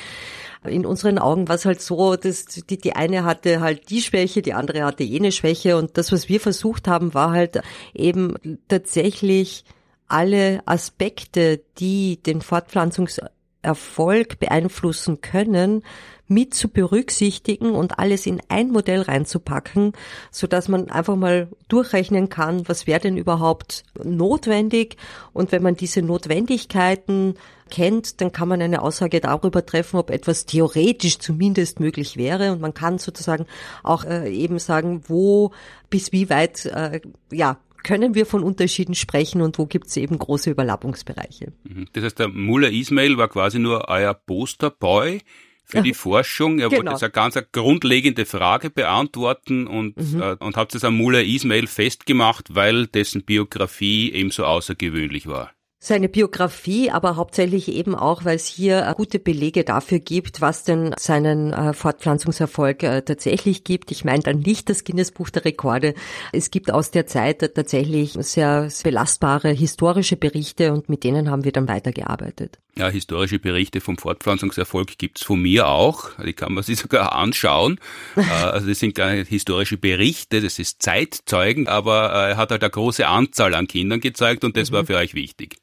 in 0.64 0.84
unseren 0.84 1.18
Augen 1.18 1.48
war 1.48 1.56
es 1.56 1.64
halt 1.64 1.80
so, 1.80 2.16
dass 2.16 2.44
die, 2.44 2.76
die 2.76 2.94
eine 2.94 3.24
hatte 3.24 3.61
halt 3.61 3.88
die 3.90 4.02
Schwäche, 4.02 4.42
die 4.42 4.52
andere 4.52 4.84
hatte 4.84 5.04
jene 5.04 5.32
Schwäche. 5.32 5.76
Und 5.76 5.96
das, 5.96 6.12
was 6.12 6.28
wir 6.28 6.40
versucht 6.40 6.86
haben, 6.86 7.14
war 7.14 7.30
halt 7.30 7.61
eben 7.94 8.34
tatsächlich 8.68 9.64
alle 10.06 10.61
Aspekte, 10.66 11.62
die 11.78 12.22
den 12.22 12.42
Fortpflanzungserfolg 12.42 14.38
beeinflussen 14.38 15.20
können, 15.20 15.82
mit 16.31 16.55
zu 16.55 16.68
berücksichtigen 16.68 17.72
und 17.72 17.99
alles 17.99 18.24
in 18.24 18.41
ein 18.49 18.70
Modell 18.70 19.03
reinzupacken, 19.03 19.93
so 20.31 20.47
dass 20.47 20.68
man 20.68 20.89
einfach 20.91 21.16
mal 21.16 21.49
durchrechnen 21.68 22.28
kann, 22.28 22.68
was 22.68 22.87
wäre 22.87 23.01
denn 23.01 23.16
überhaupt 23.16 23.83
notwendig 24.03 24.97
und 25.33 25.51
wenn 25.51 25.62
man 25.62 25.74
diese 25.74 26.03
Notwendigkeiten 26.03 27.35
kennt, 27.70 28.20
dann 28.20 28.33
kann 28.33 28.49
man 28.49 28.62
eine 28.62 28.83
Aussage 28.83 29.20
darüber 29.20 29.66
treffen, 29.66 29.97
ob 29.97 30.11
etwas 30.11 30.47
theoretisch 30.47 31.18
zumindest 31.18 31.81
möglich 31.81 32.16
wäre 32.16 32.53
und 32.53 32.61
man 32.61 32.74
kann 32.74 32.99
sozusagen 32.99 33.47
auch 33.83 34.05
äh, 34.05 34.33
eben 34.33 34.59
sagen, 34.61 35.03
wo 35.09 35.51
bis 35.89 36.12
wie 36.12 36.31
weit 36.31 36.66
äh, 36.66 37.01
ja 37.33 37.59
können 37.83 38.14
wir 38.14 38.26
von 38.26 38.45
Unterschieden 38.45 38.95
sprechen 38.95 39.41
und 39.41 39.59
wo 39.59 39.66
gibt 39.66 39.87
es 39.87 39.97
eben 39.97 40.18
große 40.18 40.51
Überlappungsbereiche. 40.51 41.53
Mhm. 41.64 41.87
Das 41.93 42.05
heißt, 42.05 42.18
der 42.18 42.28
Mullah 42.28 42.68
Ismail 42.68 43.16
war 43.16 43.28
quasi 43.28 43.59
nur 43.59 43.89
euer 43.89 44.14
Posterboy 44.14 45.22
für 45.71 45.83
die 45.83 45.95
Forschung. 45.95 46.59
Er 46.59 46.68
genau. 46.68 46.79
wollte 46.79 46.91
jetzt 46.93 47.03
eine 47.03 47.12
ganz 47.12 47.37
eine 47.37 47.47
grundlegende 47.51 48.27
Frage 48.27 48.71
beantworten 48.71 49.66
und, 49.66 49.97
mhm. 49.97 50.21
äh, 50.21 50.37
und 50.41 50.57
hat 50.57 50.75
es 50.75 50.85
am 50.85 50.97
Mullah 50.97 51.21
Ismail 51.21 51.66
festgemacht, 51.66 52.55
weil 52.55 52.87
dessen 52.87 53.25
Biografie 53.25 54.12
ebenso 54.12 54.45
außergewöhnlich 54.45 55.27
war 55.27 55.53
seine 55.83 56.11
Biografie, 56.11 56.91
aber 56.91 57.16
hauptsächlich 57.16 57.68
eben 57.68 57.95
auch, 57.95 58.27
weil 58.27 58.37
es 58.37 58.45
hier 58.45 58.87
äh, 58.87 58.95
gute 58.95 59.18
Belege 59.18 59.64
dafür 59.64 59.99
gibt, 59.99 60.43
was 60.43 60.62
denn 60.62 60.95
seinen 60.99 61.55
äh, 61.55 61.73
Fortpflanzungserfolg 61.73 62.83
äh, 62.83 63.01
tatsächlich 63.03 63.64
gibt. 63.64 63.91
Ich 63.91 64.05
meine 64.05 64.23
dann 64.23 64.41
nicht 64.41 64.68
das 64.68 64.85
Guinness 64.85 65.11
Buch 65.11 65.31
der 65.31 65.47
Rekorde. 65.47 65.95
Es 66.33 66.51
gibt 66.51 66.71
aus 66.71 66.91
der 66.91 67.07
Zeit 67.07 67.39
tatsächlich 67.55 68.12
sehr 68.21 68.68
belastbare 68.85 69.49
historische 69.49 70.16
Berichte 70.16 70.75
und 70.75 70.91
mit 70.91 71.03
denen 71.03 71.31
haben 71.31 71.45
wir 71.45 71.53
dann 71.53 71.66
weitergearbeitet. 71.66 72.59
Ja, 72.77 72.89
historische 72.89 73.39
Berichte 73.39 73.81
vom 73.81 73.99
Fortpflanzungserfolg 73.99 74.97
gibt's 74.97 75.23
von 75.23 75.43
mir 75.43 75.68
auch. 75.68 76.11
Die 76.25 76.33
kann 76.33 76.55
man 76.55 76.62
sich 76.62 76.79
sogar 76.79 77.12
anschauen. 77.12 77.79
also 78.16 78.66
das 78.66 78.79
sind 78.79 78.95
gar 78.95 79.12
nicht 79.12 79.29
historische 79.29 79.77
Berichte, 79.77 80.41
das 80.41 80.59
ist 80.59 80.83
Zeitzeugen, 80.83 81.68
aber 81.68 82.11
er 82.11 82.37
hat 82.37 82.51
halt 82.51 82.62
eine 82.62 82.71
große 82.71 83.07
Anzahl 83.07 83.55
an 83.55 83.66
Kindern 83.66 84.01
gezeigt 84.01 84.45
und 84.45 84.57
das 84.57 84.71
mhm. 84.71 84.75
war 84.77 84.87
für 84.87 84.97
euch 84.97 85.14
wichtig. 85.14 85.57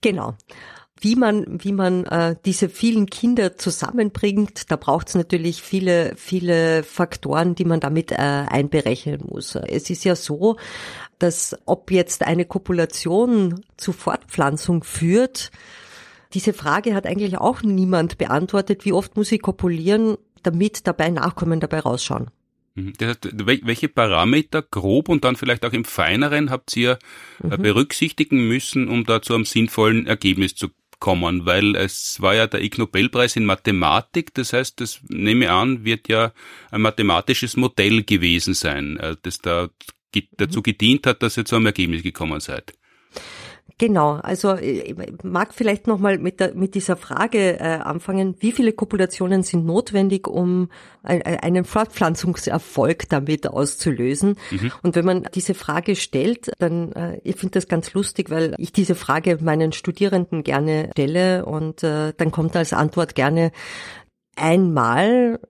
Genau. 0.00 0.36
Wie 1.00 1.14
man, 1.14 1.62
wie 1.62 1.72
man 1.72 2.06
äh, 2.06 2.34
diese 2.44 2.68
vielen 2.68 3.06
Kinder 3.06 3.56
zusammenbringt, 3.56 4.70
da 4.70 4.76
braucht 4.76 5.08
es 5.08 5.14
natürlich 5.14 5.62
viele, 5.62 6.14
viele 6.16 6.82
Faktoren, 6.82 7.54
die 7.54 7.64
man 7.64 7.78
damit 7.78 8.10
äh, 8.10 8.16
einberechnen 8.16 9.20
muss. 9.24 9.54
Es 9.54 9.90
ist 9.90 10.04
ja 10.04 10.16
so, 10.16 10.56
dass 11.20 11.56
ob 11.66 11.92
jetzt 11.92 12.26
eine 12.26 12.44
Kopulation 12.44 13.64
zu 13.76 13.92
Fortpflanzung 13.92 14.82
führt, 14.82 15.52
diese 16.34 16.52
Frage 16.52 16.94
hat 16.94 17.06
eigentlich 17.06 17.38
auch 17.38 17.62
niemand 17.62 18.18
beantwortet. 18.18 18.84
Wie 18.84 18.92
oft 18.92 19.16
muss 19.16 19.32
ich 19.32 19.42
kopulieren, 19.42 20.16
damit 20.42 20.86
dabei 20.86 21.10
Nachkommen 21.10 21.60
dabei 21.60 21.80
rausschauen? 21.80 22.30
Mhm. 22.74 22.92
Das 22.98 23.08
heißt, 23.08 23.28
welche 23.46 23.88
Parameter 23.88 24.62
grob 24.62 25.08
und 25.08 25.24
dann 25.24 25.36
vielleicht 25.36 25.64
auch 25.64 25.72
im 25.72 25.84
feineren 25.84 26.50
habt 26.50 26.76
ihr 26.76 26.98
äh, 27.42 27.56
mhm. 27.56 27.62
berücksichtigen 27.62 28.46
müssen, 28.46 28.88
um 28.88 29.04
da 29.04 29.22
zu 29.22 29.34
einem 29.34 29.44
sinnvollen 29.44 30.06
Ergebnis 30.06 30.54
zu 30.54 30.68
kommen? 31.00 31.46
Weil 31.46 31.76
es 31.76 32.20
war 32.20 32.34
ja 32.34 32.46
der 32.46 32.62
Ig 32.62 32.78
Nobelpreis 32.78 33.36
in 33.36 33.44
Mathematik, 33.44 34.34
das 34.34 34.52
heißt, 34.52 34.80
das 34.80 35.00
nehme 35.08 35.46
ich 35.46 35.50
an, 35.50 35.84
wird 35.84 36.08
ja 36.08 36.32
ein 36.70 36.82
mathematisches 36.82 37.56
Modell 37.56 38.02
gewesen 38.04 38.54
sein, 38.54 38.96
äh, 38.98 39.16
das 39.22 39.38
da 39.38 39.68
dazu 40.36 40.62
gedient 40.62 41.06
hat, 41.06 41.22
dass 41.22 41.36
ihr 41.36 41.44
zu 41.44 41.56
einem 41.56 41.66
Ergebnis 41.66 42.02
gekommen 42.02 42.40
seid. 42.40 42.72
Genau, 43.76 44.14
also 44.14 44.56
ich 44.56 44.98
äh, 44.98 45.12
mag 45.22 45.52
vielleicht 45.52 45.86
nochmal 45.86 46.18
mit, 46.18 46.54
mit 46.56 46.74
dieser 46.74 46.96
Frage 46.96 47.60
äh, 47.60 47.62
anfangen, 47.62 48.34
wie 48.40 48.52
viele 48.52 48.72
Kopulationen 48.72 49.42
sind 49.42 49.66
notwendig, 49.66 50.26
um 50.26 50.70
ein, 51.02 51.22
einen 51.22 51.64
Fortpflanzungserfolg 51.64 53.08
damit 53.08 53.46
auszulösen? 53.46 54.36
Mhm. 54.50 54.72
Und 54.82 54.96
wenn 54.96 55.04
man 55.04 55.28
diese 55.34 55.54
Frage 55.54 55.96
stellt, 55.96 56.50
dann, 56.58 56.92
äh, 56.92 57.20
ich 57.22 57.36
finde 57.36 57.52
das 57.52 57.68
ganz 57.68 57.92
lustig, 57.92 58.30
weil 58.30 58.54
ich 58.58 58.72
diese 58.72 58.94
Frage 58.94 59.38
meinen 59.40 59.72
Studierenden 59.72 60.42
gerne 60.42 60.88
stelle 60.92 61.44
und 61.44 61.82
äh, 61.82 62.14
dann 62.16 62.30
kommt 62.30 62.56
als 62.56 62.72
Antwort 62.72 63.14
gerne 63.14 63.52
einmal, 64.34 65.40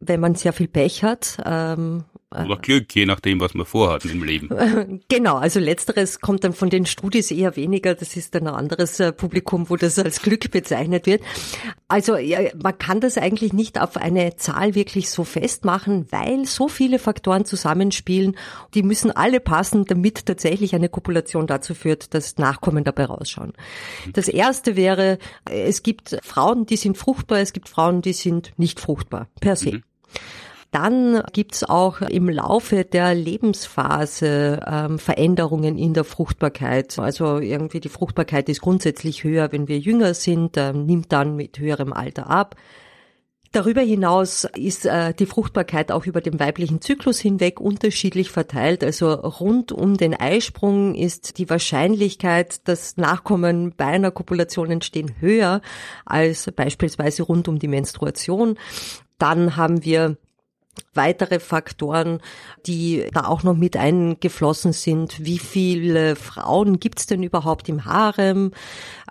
wenn 0.00 0.20
man 0.20 0.34
sehr 0.34 0.52
viel 0.52 0.68
Pech 0.68 1.04
hat, 1.04 1.38
ähm, 1.44 2.04
oder 2.32 2.56
Glück, 2.56 2.94
je 2.94 3.06
nachdem, 3.06 3.40
was 3.40 3.54
man 3.54 3.66
vorhat 3.66 4.04
im 4.04 4.22
Leben. 4.22 4.48
Genau, 5.08 5.36
also 5.36 5.60
letzteres 5.60 6.20
kommt 6.20 6.44
dann 6.44 6.52
von 6.52 6.70
den 6.70 6.86
Studis 6.86 7.30
eher 7.30 7.56
weniger. 7.56 7.94
Das 7.94 8.16
ist 8.16 8.34
dann 8.34 8.46
ein 8.46 8.54
anderes 8.54 8.98
äh, 9.00 9.12
Publikum, 9.12 9.68
wo 9.68 9.76
das 9.76 9.98
als 9.98 10.22
Glück 10.22 10.50
bezeichnet 10.50 11.06
wird. 11.06 11.22
Also 11.88 12.16
ja, 12.16 12.40
man 12.62 12.76
kann 12.78 13.00
das 13.00 13.18
eigentlich 13.18 13.52
nicht 13.52 13.80
auf 13.80 13.96
eine 13.96 14.36
Zahl 14.36 14.74
wirklich 14.74 15.10
so 15.10 15.24
festmachen, 15.24 16.06
weil 16.10 16.46
so 16.46 16.68
viele 16.68 16.98
Faktoren 16.98 17.44
zusammenspielen. 17.44 18.36
Die 18.74 18.82
müssen 18.82 19.10
alle 19.10 19.40
passen, 19.40 19.84
damit 19.84 20.26
tatsächlich 20.26 20.74
eine 20.74 20.88
Kopulation 20.88 21.46
dazu 21.46 21.74
führt, 21.74 22.14
dass 22.14 22.38
Nachkommen 22.38 22.84
dabei 22.84 23.04
rausschauen. 23.04 23.52
Das 24.12 24.28
erste 24.28 24.76
wäre, 24.76 25.18
es 25.44 25.82
gibt 25.82 26.18
Frauen, 26.22 26.66
die 26.66 26.76
sind 26.76 26.96
fruchtbar, 26.96 27.38
es 27.38 27.52
gibt 27.52 27.68
Frauen, 27.68 28.02
die 28.02 28.12
sind 28.12 28.52
nicht 28.56 28.80
fruchtbar, 28.80 29.28
per 29.40 29.56
se. 29.56 29.72
Mhm. 29.72 29.82
Dann 30.72 31.22
gibt's 31.34 31.64
auch 31.64 32.00
im 32.00 32.30
Laufe 32.30 32.84
der 32.84 33.14
Lebensphase 33.14 34.60
ähm, 34.66 34.98
Veränderungen 34.98 35.76
in 35.76 35.92
der 35.92 36.04
Fruchtbarkeit. 36.04 36.98
Also 36.98 37.40
irgendwie 37.40 37.80
die 37.80 37.90
Fruchtbarkeit 37.90 38.48
ist 38.48 38.62
grundsätzlich 38.62 39.22
höher, 39.22 39.52
wenn 39.52 39.68
wir 39.68 39.78
jünger 39.78 40.14
sind, 40.14 40.56
ähm, 40.56 40.86
nimmt 40.86 41.12
dann 41.12 41.36
mit 41.36 41.58
höherem 41.58 41.92
Alter 41.92 42.30
ab. 42.30 42.56
Darüber 43.52 43.82
hinaus 43.82 44.48
ist 44.56 44.86
äh, 44.86 45.12
die 45.12 45.26
Fruchtbarkeit 45.26 45.92
auch 45.92 46.06
über 46.06 46.22
den 46.22 46.40
weiblichen 46.40 46.80
Zyklus 46.80 47.20
hinweg 47.20 47.60
unterschiedlich 47.60 48.30
verteilt. 48.30 48.82
Also 48.82 49.12
rund 49.12 49.72
um 49.72 49.98
den 49.98 50.14
Eisprung 50.14 50.94
ist 50.94 51.36
die 51.36 51.50
Wahrscheinlichkeit, 51.50 52.66
dass 52.66 52.96
Nachkommen 52.96 53.74
bei 53.76 53.84
einer 53.84 54.10
Kopulation 54.10 54.70
entstehen, 54.70 55.16
höher 55.20 55.60
als 56.06 56.50
beispielsweise 56.56 57.24
rund 57.24 57.46
um 57.46 57.58
die 57.58 57.68
Menstruation. 57.68 58.58
Dann 59.18 59.56
haben 59.56 59.84
wir 59.84 60.16
weitere 60.94 61.40
Faktoren, 61.40 62.20
die 62.66 63.06
da 63.12 63.24
auch 63.24 63.42
noch 63.42 63.56
mit 63.56 63.76
eingeflossen 63.76 64.72
sind. 64.72 65.24
Wie 65.24 65.38
viele 65.38 66.16
Frauen 66.16 66.80
gibt 66.80 66.98
es 66.98 67.06
denn 67.06 67.22
überhaupt 67.22 67.68
im 67.68 67.84
Harem? 67.84 68.52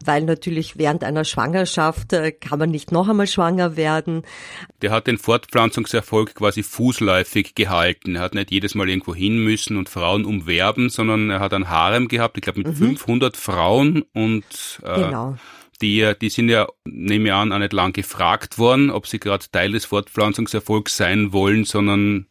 Weil 0.04 0.24
natürlich 0.24 0.78
während 0.78 1.04
einer 1.04 1.26
Schwangerschaft 1.26 2.14
äh, 2.14 2.32
kann 2.32 2.60
man 2.60 2.70
nicht 2.70 2.92
noch 2.92 3.08
einmal 3.08 3.28
schwanger 3.28 3.76
werden. 3.78 4.24
Der 4.82 4.92
hat 4.92 5.08
den 5.08 5.18
Fortpflanzungserfolg 5.18 6.36
quasi 6.36 6.64
fußläufig 6.64 7.56
gehalten. 7.56 8.16
Er 8.16 8.22
hat 8.22 8.36
nicht 8.36 8.52
jedes 8.52 8.76
Mal 8.76 8.90
irgendwo 8.90 9.14
hin 9.16 9.44
müssen 9.44 9.78
und 9.78 9.90
Frauen 9.90 10.26
umwerben, 10.26 10.90
sondern 10.90 11.30
er 11.30 11.40
hat 11.40 11.54
ein 11.54 11.70
Harem 11.70 12.08
gehabt, 12.08 12.38
ich 12.38 12.44
glaube 12.44 12.60
mit 12.60 12.68
mhm. 12.68 12.98
500 12.98 13.38
Frauen 13.38 14.04
und 14.14 14.82
äh, 14.84 14.96
genau 14.96 15.36
die, 15.82 16.14
die 16.20 16.30
sind 16.30 16.50
ja, 16.50 16.68
nehme 16.86 17.30
ich 17.30 17.34
an, 17.34 17.52
auch 17.52 17.60
nicht 17.60 17.74
lang 17.74 17.94
gefragt 17.94 18.58
worden, 18.58 18.90
ob 18.90 19.08
sie 19.08 19.20
gerade 19.20 19.46
Teil 19.52 19.72
des 19.72 19.86
Fortpflanzungserfolgs 19.86 20.96
sein 20.96 21.34
wollen, 21.34 21.66
sondern 21.66 22.28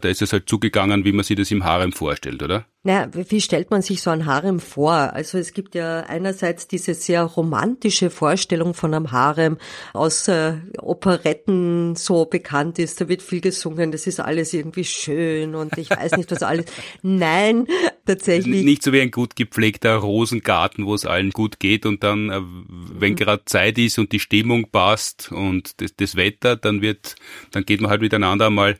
da 0.00 0.08
ist 0.08 0.22
es 0.22 0.32
halt 0.32 0.48
zugegangen, 0.48 1.04
wie 1.04 1.12
man 1.12 1.24
sich 1.24 1.36
das 1.36 1.50
im 1.50 1.64
Harem 1.64 1.92
vorstellt, 1.92 2.42
oder? 2.42 2.66
Naja, 2.84 3.08
wie 3.14 3.40
stellt 3.40 3.70
man 3.70 3.80
sich 3.80 4.02
so 4.02 4.10
ein 4.10 4.26
Harem 4.26 4.58
vor? 4.58 4.92
Also 4.92 5.38
es 5.38 5.52
gibt 5.52 5.76
ja 5.76 6.00
einerseits 6.00 6.66
diese 6.66 6.94
sehr 6.94 7.22
romantische 7.22 8.10
Vorstellung 8.10 8.74
von 8.74 8.92
einem 8.92 9.12
Harem 9.12 9.58
aus 9.92 10.26
äh, 10.26 10.54
Operetten 10.78 11.94
so 11.94 12.24
bekannt 12.24 12.80
ist. 12.80 13.00
Da 13.00 13.08
wird 13.08 13.22
viel 13.22 13.40
gesungen, 13.40 13.92
das 13.92 14.08
ist 14.08 14.18
alles 14.18 14.52
irgendwie 14.52 14.82
schön 14.82 15.54
und 15.54 15.78
ich 15.78 15.90
weiß 15.90 16.16
nicht, 16.16 16.32
was 16.32 16.42
alles. 16.42 16.66
Nein, 17.02 17.68
tatsächlich. 18.04 18.64
Nicht 18.64 18.82
so 18.82 18.92
wie 18.92 19.00
ein 19.00 19.12
gut 19.12 19.36
gepflegter 19.36 19.94
Rosengarten, 19.98 20.84
wo 20.84 20.94
es 20.96 21.06
allen 21.06 21.30
gut 21.30 21.60
geht 21.60 21.86
und 21.86 22.02
dann, 22.02 22.30
äh, 22.30 22.40
wenn 22.42 23.14
gerade 23.14 23.44
Zeit 23.44 23.78
ist 23.78 24.00
und 24.00 24.10
die 24.10 24.18
Stimmung 24.18 24.70
passt 24.72 25.30
und 25.30 25.80
das, 25.80 25.94
das 25.94 26.16
Wetter, 26.16 26.56
dann 26.56 26.82
wird, 26.82 27.14
dann 27.52 27.64
geht 27.64 27.80
man 27.80 27.92
halt 27.92 28.00
miteinander 28.00 28.50
mal 28.50 28.76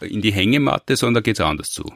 in 0.00 0.22
die 0.22 0.32
Hängematte, 0.32 0.94
sondern 0.94 1.14
da 1.14 1.20
geht's 1.22 1.40
anders 1.40 1.72
zu. 1.72 1.90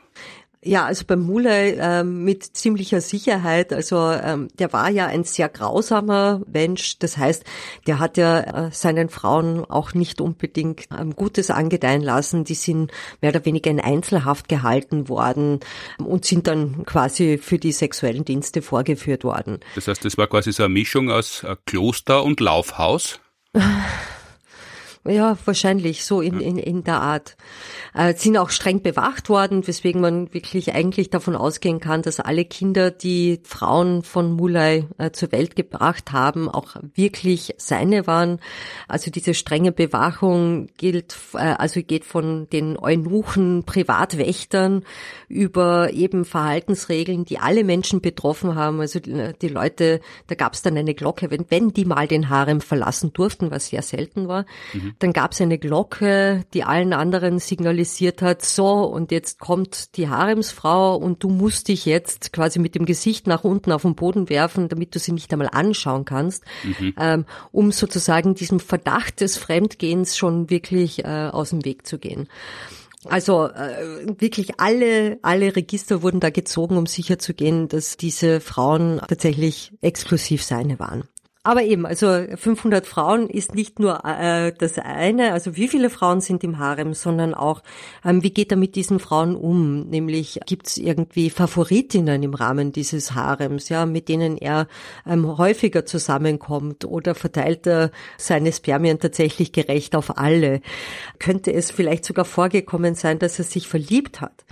Ja, 0.65 0.87
also 0.87 1.05
beim 1.07 1.21
Muley 1.21 1.77
ähm, 1.79 2.25
mit 2.25 2.43
ziemlicher 2.43 3.01
Sicherheit. 3.01 3.73
Also 3.73 4.11
ähm, 4.11 4.49
der 4.59 4.73
war 4.73 4.89
ja 4.89 5.07
ein 5.07 5.25
sehr 5.25 5.49
grausamer 5.49 6.41
Mensch. 6.51 6.99
Das 6.99 7.19
heißt, 7.19 7.45
der 7.87 7.99
hat 7.99 8.17
ja 8.17 8.41
äh, 8.41 8.71
seinen 8.73 9.11
Frauen 9.11 9.65
auch 9.65 9.93
nicht 9.93 10.21
unbedingt 10.23 10.89
ähm, 10.99 11.15
Gutes 11.15 11.51
angedeihen 11.51 12.03
lassen. 12.03 12.45
Die 12.45 12.55
sind 12.55 12.91
mehr 13.21 13.31
oder 13.31 13.45
weniger 13.45 13.71
in 13.71 13.81
Einzelhaft 13.81 14.49
gehalten 14.49 15.09
worden 15.09 15.61
und 15.99 16.25
sind 16.25 16.47
dann 16.47 16.85
quasi 16.87 17.39
für 17.39 17.59
die 17.59 17.73
sexuellen 17.73 18.25
Dienste 18.25 18.63
vorgeführt 18.63 19.23
worden. 19.23 19.61
Das 19.75 19.87
heißt, 19.87 20.05
das 20.05 20.17
war 20.17 20.29
quasi 20.29 20.53
so 20.53 20.65
eine 20.65 20.73
Mischung 20.73 21.11
aus 21.11 21.45
äh, 21.45 21.57
Kloster 21.67 22.25
und 22.25 22.41
Laufhaus. 22.41 23.21
Ja, 25.07 25.37
wahrscheinlich 25.45 26.03
so 26.07 26.23
in, 26.23 26.41
in, 26.41 26.57
in 26.57 26.83
der 26.83 27.03
Art. 27.03 27.37
Äh, 27.93 28.15
sind 28.15 28.39
auch 28.39 28.49
streng 28.49 28.81
bewacht 28.81 29.29
worden, 29.29 29.67
weswegen 29.67 30.01
man 30.01 30.33
wirklich 30.33 30.75
eigentlich 30.75 31.11
davon 31.11 31.37
ausgehen 31.37 31.79
kann, 31.79 32.01
dass 32.01 32.21
alle 32.21 32.47
Kinder, 32.47 32.91
die 32.91 33.39
Frauen 33.45 34.03
von 34.03 34.33
Mulay 34.33 34.87
äh, 34.97 35.11
zur 35.11 35.31
Welt 35.31 35.57
gebracht 35.57 36.13
haben, 36.13 36.49
auch 36.49 36.77
wirklich 36.95 37.55
seine 37.59 38.07
waren. 38.07 38.41
Also 38.89 39.11
diese 39.11 39.35
strenge 39.35 39.73
Bewachung 39.73 40.69
gilt, 40.79 41.17
äh, 41.35 41.39
also 41.39 41.83
geht 41.83 42.07
von 42.07 42.49
den 42.49 42.79
Eunuchen, 42.79 43.65
Privatwächtern 43.65 44.85
über 45.29 45.93
eben 45.93 46.25
Verhaltensregeln, 46.25 47.27
die 47.27 47.39
alle 47.39 47.65
Menschen 47.65 48.01
betroffen 48.01 48.55
haben. 48.55 48.81
Also 48.81 49.01
die, 49.01 49.35
die 49.43 49.49
Leute, 49.49 50.01
da 50.29 50.35
gab 50.35 50.55
es 50.55 50.63
dann 50.63 50.79
eine 50.79 50.95
Glocke, 50.95 51.31
wenn, 51.31 51.45
wenn 51.51 51.75
die 51.75 51.85
mal 51.85 52.09
den 52.09 52.31
Harem 52.31 52.63
verlassen 52.63 53.13
durften, 53.13 53.51
was 53.51 53.67
sehr 53.67 53.83
selten 53.83 54.29
war. 54.29 54.47
Mhm 54.73 54.94
dann 54.99 55.13
gab 55.13 55.33
es 55.33 55.41
eine 55.41 55.59
Glocke, 55.59 56.45
die 56.55 56.65
allen 56.65 56.93
anderen 56.93 57.39
signalisiert 57.39 58.23
hat, 58.23 58.45
so, 58.45 58.85
und 58.85 59.11
jetzt 59.11 59.39
kommt 59.39 59.97
die 59.97 60.09
Haremsfrau 60.09 60.97
und 60.97 61.23
du 61.23 61.29
musst 61.29 61.69
dich 61.69 61.87
jetzt 61.87 62.33
quasi 62.33 62.59
mit 62.59 62.75
dem 62.75 62.85
Gesicht 62.85 63.27
nach 63.27 63.45
unten 63.45 63.73
auf 63.73 63.83
den 63.83 63.95
Boden 63.95 64.29
werfen, 64.29 64.69
damit 64.69 64.95
du 64.95 64.99
sie 64.99 65.13
nicht 65.13 65.33
einmal 65.33 65.51
anschauen 65.53 66.05
kannst, 66.05 66.45
mhm. 66.63 66.95
ähm, 66.99 67.25
um 67.53 67.73
sozusagen 67.73 68.35
diesem 68.35 68.61
Verdacht 68.61 69.21
des 69.21 69.37
Fremdgehens 69.37 70.17
schon 70.17 70.51
wirklich 70.51 71.05
äh, 71.05 71.29
aus 71.31 71.51
dem 71.51 71.65
Weg 71.65 71.87
zu 71.87 71.99
gehen. 71.99 72.29
Also 73.07 73.49
äh, 73.49 74.07
wirklich 74.19 74.61
alle, 74.61 75.19
alle 75.23 75.55
Register 75.57 76.03
wurden 76.03 76.21
da 76.21 76.31
gezogen, 76.31 76.77
um 76.77 76.87
sicherzugehen, 76.87 77.69
dass 77.69 77.97
diese 77.97 78.41
Frauen 78.41 79.01
tatsächlich 79.09 79.73
exklusiv 79.83 80.43
seine 80.43 80.79
waren. 80.79 81.05
Aber 81.47 81.63
eben, 81.63 81.85
also 81.85 82.07
500 82.35 82.87
Frauen 82.87 83.29
ist 83.29 83.55
nicht 83.55 83.79
nur 83.79 84.03
äh, 84.03 84.51
das 84.57 84.79
eine, 84.79 85.35
also 85.35 85.57
wie 85.57 85.69
viele 85.69 85.91
Frauen 85.91 86.23
sind 86.23 86.43
im 86.43 86.59
Harem, 86.59 86.95
sondern 86.95 87.35
auch, 87.35 87.63
ähm, 88.03 88.23
wie 88.23 88.31
geht 88.31 88.51
er 88.51 88.57
mit 88.57 88.77
diesen 88.77 88.99
Frauen 88.99 89.37
um? 89.37 89.83
Nämlich 89.83 90.41
gibt 90.47 90.69
es 90.69 90.79
irgendwie 90.79 91.29
Favoritinnen 91.29 92.23
im 92.23 92.33
Rahmen 92.33 92.73
dieses 92.73 93.15
Harems, 93.15 93.69
ja, 93.69 93.85
mit 93.85 94.09
denen 94.09 94.39
er 94.39 94.69
ähm, 95.07 95.37
häufiger 95.37 95.85
zusammenkommt 95.85 96.87
oder 96.87 97.15
verteilt 97.15 97.67
er 97.67 97.91
seine 98.17 98.51
Spermien 98.51 98.99
tatsächlich 98.99 99.53
gerecht 99.53 99.97
auf 99.97 100.17
alle? 100.17 100.63
Könnte 101.19 101.53
es 101.53 101.71
vielleicht 101.71 102.07
sogar 102.07 102.25
vorgekommen 102.25 102.95
sein, 102.95 103.19
dass 103.19 103.39
er 103.39 103.45
sich 103.45 103.69
verliebt 103.69 104.23
hat? 104.23 104.47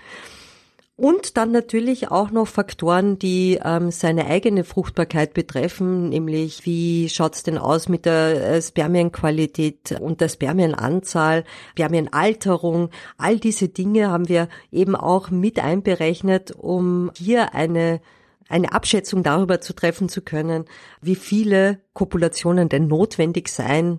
Und 1.03 1.37
dann 1.37 1.51
natürlich 1.51 2.13
auch 2.13 2.31
noch 2.31 2.47
Faktoren, 2.47 3.19
die 3.19 3.59
ähm, 3.61 3.91
seine 3.91 4.27
eigene 4.27 4.63
Fruchtbarkeit 4.63 5.35
betreffen, 5.35 6.11
nämlich 6.11 6.65
wie 6.65 7.09
schaut's 7.09 7.43
denn 7.43 7.59
aus 7.59 7.89
mit 7.89 8.07
der 8.07 8.51
äh, 8.51 8.63
Spermienqualität 8.63 9.99
und 10.01 10.21
der 10.21 10.29
Spermienanzahl, 10.29 11.43
Spermienalterung. 11.73 12.91
All 13.19 13.41
diese 13.41 13.69
Dinge 13.69 14.13
haben 14.13 14.29
wir 14.29 14.49
eben 14.71 14.95
auch 14.95 15.31
mit 15.31 15.59
einberechnet, 15.59 16.53
um 16.53 17.11
hier 17.17 17.53
eine 17.53 18.01
eine 18.49 18.73
Abschätzung 18.73 19.25
darüber 19.25 19.61
zu 19.61 19.73
treffen 19.73 20.09
zu 20.09 20.23
können, 20.23 20.67
wie 21.01 21.17
viele 21.17 21.81
Kopulationen 21.95 22.69
denn 22.69 22.87
notwendig 22.87 23.49
seien, 23.49 23.99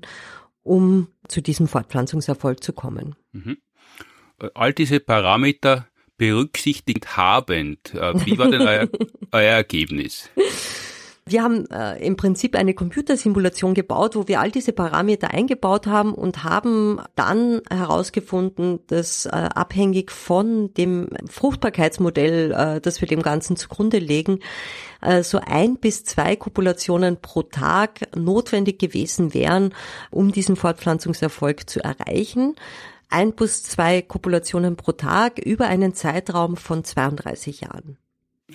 um 0.62 1.10
zu 1.28 1.42
diesem 1.42 1.68
Fortpflanzungserfolg 1.68 2.64
zu 2.64 2.72
kommen. 2.72 3.18
Mhm. 3.34 3.58
All 4.54 4.72
diese 4.72 5.02
Parameter 5.02 5.88
berücksichtigt 6.18 7.18
habend, 7.18 7.94
äh, 7.94 8.26
wie 8.26 8.38
war 8.38 8.50
denn 8.50 8.62
euer, 8.62 8.88
euer 9.32 9.54
Ergebnis? 9.54 10.30
Wir 11.26 11.42
haben 11.42 11.66
äh, 11.72 12.06
im 12.06 12.18
Prinzip 12.18 12.54
eine 12.54 12.74
Computersimulation 12.74 13.74
gebaut, 13.74 14.16
wo 14.18 14.28
wir 14.28 14.42
all 14.42 14.52
diese 14.52 14.74
Parameter 14.74 15.32
eingebaut 15.32 15.88
haben 15.88 16.14
und 16.14 16.44
haben 16.44 17.00
dann 17.16 17.62
herausgefunden, 17.72 18.80
dass 18.88 19.26
äh, 19.26 19.30
abhängig 19.30 20.12
von 20.12 20.74
dem 20.74 21.08
Fruchtbarkeitsmodell, 21.30 22.52
äh, 22.52 22.82
das 22.82 23.00
wir 23.00 23.08
dem 23.08 23.22
Ganzen 23.22 23.56
zugrunde 23.56 24.00
legen, 24.00 24.40
äh, 25.02 25.24
so 25.24 25.40
ein 25.40 25.78
bis 25.78 26.04
zwei 26.04 26.36
Kopulationen 26.36 27.22
pro 27.22 27.44
Tag 27.44 28.02
notwendig 28.18 28.78
gewesen 28.78 29.34
wären, 29.34 29.74
um 30.12 30.34
diesen 30.34 30.58
Fortpflanzungserfolg 30.58 31.70
zu 31.70 31.82
erreichen 31.82 32.56
ein 33.14 33.34
bis 33.34 33.64
zwei 33.64 34.02
Kopulationen 34.02 34.76
pro 34.76 34.92
Tag 34.92 35.40
über 35.40 35.68
einen 35.68 35.94
Zeitraum 35.94 36.58
von 36.58 36.84
32 36.84 37.62
Jahren. 37.62 37.98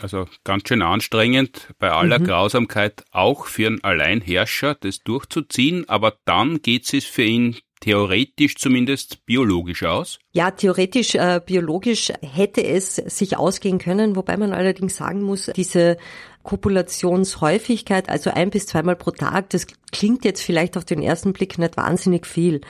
Also 0.01 0.27
ganz 0.45 0.69
schön 0.69 0.83
anstrengend, 0.83 1.69
bei 1.79 1.91
aller 1.91 2.19
mhm. 2.19 2.25
Grausamkeit 2.25 3.05
auch 3.11 3.47
für 3.47 3.67
einen 3.67 3.83
Alleinherrscher, 3.83 4.75
das 4.75 4.99
durchzuziehen, 5.01 5.89
aber 5.89 6.15
dann 6.25 6.61
geht 6.61 6.93
es 6.93 7.05
für 7.05 7.23
ihn 7.23 7.57
theoretisch 7.81 8.57
zumindest 8.57 9.25
biologisch 9.25 9.85
aus? 9.85 10.19
Ja, 10.33 10.51
theoretisch 10.51 11.15
äh, 11.15 11.41
biologisch 11.45 12.13
hätte 12.21 12.65
es 12.65 12.97
sich 12.97 13.37
ausgehen 13.37 13.79
können, 13.79 14.17
wobei 14.17 14.37
man 14.37 14.53
allerdings 14.53 14.97
sagen 14.97 15.23
muss, 15.23 15.51
diese 15.55 15.97
Kopulationshäufigkeit, 16.43 18.09
also 18.09 18.31
ein 18.31 18.51
bis 18.51 18.67
zweimal 18.67 18.97
pro 18.97 19.11
Tag, 19.11 19.51
das 19.51 19.67
klingt 19.93 20.25
jetzt 20.25 20.43
vielleicht 20.43 20.77
auf 20.77 20.85
den 20.85 21.03
ersten 21.03 21.33
Blick 21.33 21.59
nicht 21.59 21.77
wahnsinnig 21.77 22.27
viel. 22.27 22.61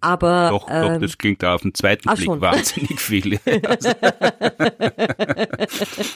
Aber 0.00 0.50
doch, 0.50 0.68
ähm, 0.70 0.94
doch, 0.94 1.00
das 1.00 1.18
klingt 1.18 1.42
da 1.42 1.54
auf 1.54 1.62
den 1.62 1.74
zweiten 1.74 2.08
Blick 2.08 2.26
schon. 2.26 2.40
wahnsinnig 2.40 3.00
viel. 3.00 3.40
also, 3.66 3.90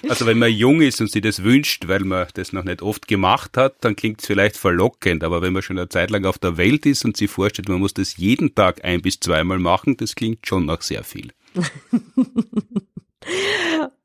also, 0.08 0.26
wenn 0.26 0.38
man 0.38 0.52
jung 0.52 0.82
ist 0.82 1.00
und 1.00 1.10
sich 1.10 1.22
das 1.22 1.42
wünscht, 1.42 1.88
weil 1.88 2.00
man 2.00 2.28
das 2.34 2.52
noch 2.52 2.62
nicht 2.62 2.80
oft 2.82 3.08
gemacht 3.08 3.56
hat, 3.56 3.74
dann 3.80 3.96
klingt 3.96 4.20
es 4.20 4.26
vielleicht 4.26 4.56
verlockend. 4.56 5.24
Aber 5.24 5.42
wenn 5.42 5.52
man 5.52 5.62
schon 5.62 5.78
eine 5.78 5.88
Zeit 5.88 6.10
lang 6.10 6.24
auf 6.26 6.38
der 6.38 6.56
Welt 6.56 6.86
ist 6.86 7.04
und 7.04 7.16
sich 7.16 7.30
vorstellt, 7.30 7.68
man 7.68 7.80
muss 7.80 7.94
das 7.94 8.16
jeden 8.16 8.54
Tag 8.54 8.84
ein 8.84 9.02
bis 9.02 9.18
zweimal 9.18 9.58
machen, 9.58 9.96
das 9.96 10.14
klingt 10.14 10.46
schon 10.46 10.64
nach 10.66 10.82
sehr 10.82 11.02
viel. 11.02 11.32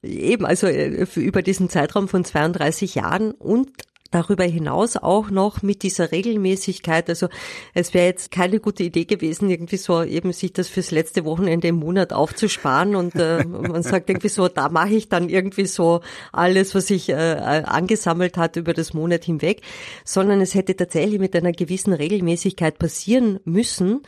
Eben, 0.02 0.46
also 0.46 0.68
äh, 0.68 1.06
über 1.16 1.42
diesen 1.42 1.70
Zeitraum 1.70 2.08
von 2.08 2.24
32 2.24 2.96
Jahren 2.96 3.32
und 3.32 3.70
darüber 4.12 4.44
hinaus 4.44 4.98
auch 4.98 5.30
noch 5.30 5.62
mit 5.62 5.84
dieser 5.84 6.12
Regelmäßigkeit. 6.12 7.10
Also 7.10 7.28
es 7.74 7.94
wäre 7.94 8.06
jetzt 8.06 8.32
keine 8.32 8.60
gute 8.60 8.84
Idee 8.84 9.06
gewesen, 9.06 9.50
irgendwie 9.50 9.78
so 9.78 10.04
eben 10.04 10.34
sich 10.34 10.54
das 10.54 10.68
fürs 10.68 10.92
letzte 10.92 11.26
Wochenende 11.26 11.68
im 11.68 11.76
Monat 11.76 12.14
aufzusparen 12.14 12.96
und 12.96 13.16
äh, 13.16 13.44
man 13.46 13.84
sagt 13.84 14.10
irgendwie 14.10 14.30
so, 14.30 14.48
da 14.48 14.70
mache 14.70 14.94
ich 14.94 15.10
dann 15.10 15.30
irgendwie 15.30 15.66
so 15.66 16.02
alles, 16.32 16.76
was 16.76 16.88
sich 16.88 17.10
äh, 17.10 17.14
angesammelt 17.14 18.38
hat 18.38 18.56
über 18.56 18.74
das 18.74 18.94
Monat 18.94 19.24
hinweg, 19.24 19.62
sondern 20.04 20.42
es 20.42 20.54
hätte 20.54 20.76
tatsächlich 20.76 21.20
mit 21.20 21.36
einer 21.36 21.52
gewissen 21.52 21.94
Regelmäßigkeit 21.94 22.80
passieren 22.80 23.40
müssen, 23.46 24.02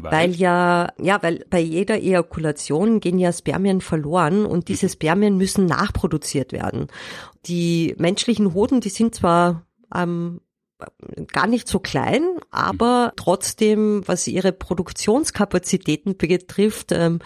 weil, 0.00 0.12
weil 0.12 0.30
ja, 0.32 0.88
ja, 1.00 1.22
weil 1.22 1.44
bei 1.50 1.60
jeder 1.60 1.96
Ejakulation 1.96 3.00
gehen 3.00 3.18
ja 3.18 3.32
Spermien 3.32 3.80
verloren 3.80 4.46
und 4.46 4.68
diese 4.68 4.88
Spermien 4.88 5.36
müssen 5.36 5.66
nachproduziert 5.66 6.52
werden. 6.52 6.88
Die 7.46 7.94
menschlichen 7.98 8.54
Hoden, 8.54 8.80
die 8.80 8.88
sind 8.88 9.14
zwar 9.14 9.66
ähm, 9.94 10.40
gar 11.32 11.46
nicht 11.46 11.68
so 11.68 11.78
klein, 11.78 12.22
aber 12.50 13.12
trotzdem, 13.16 14.02
was 14.06 14.26
ihre 14.26 14.52
Produktionskapazitäten 14.52 16.18
betrifft, 16.18 16.92
ähm, 16.92 17.20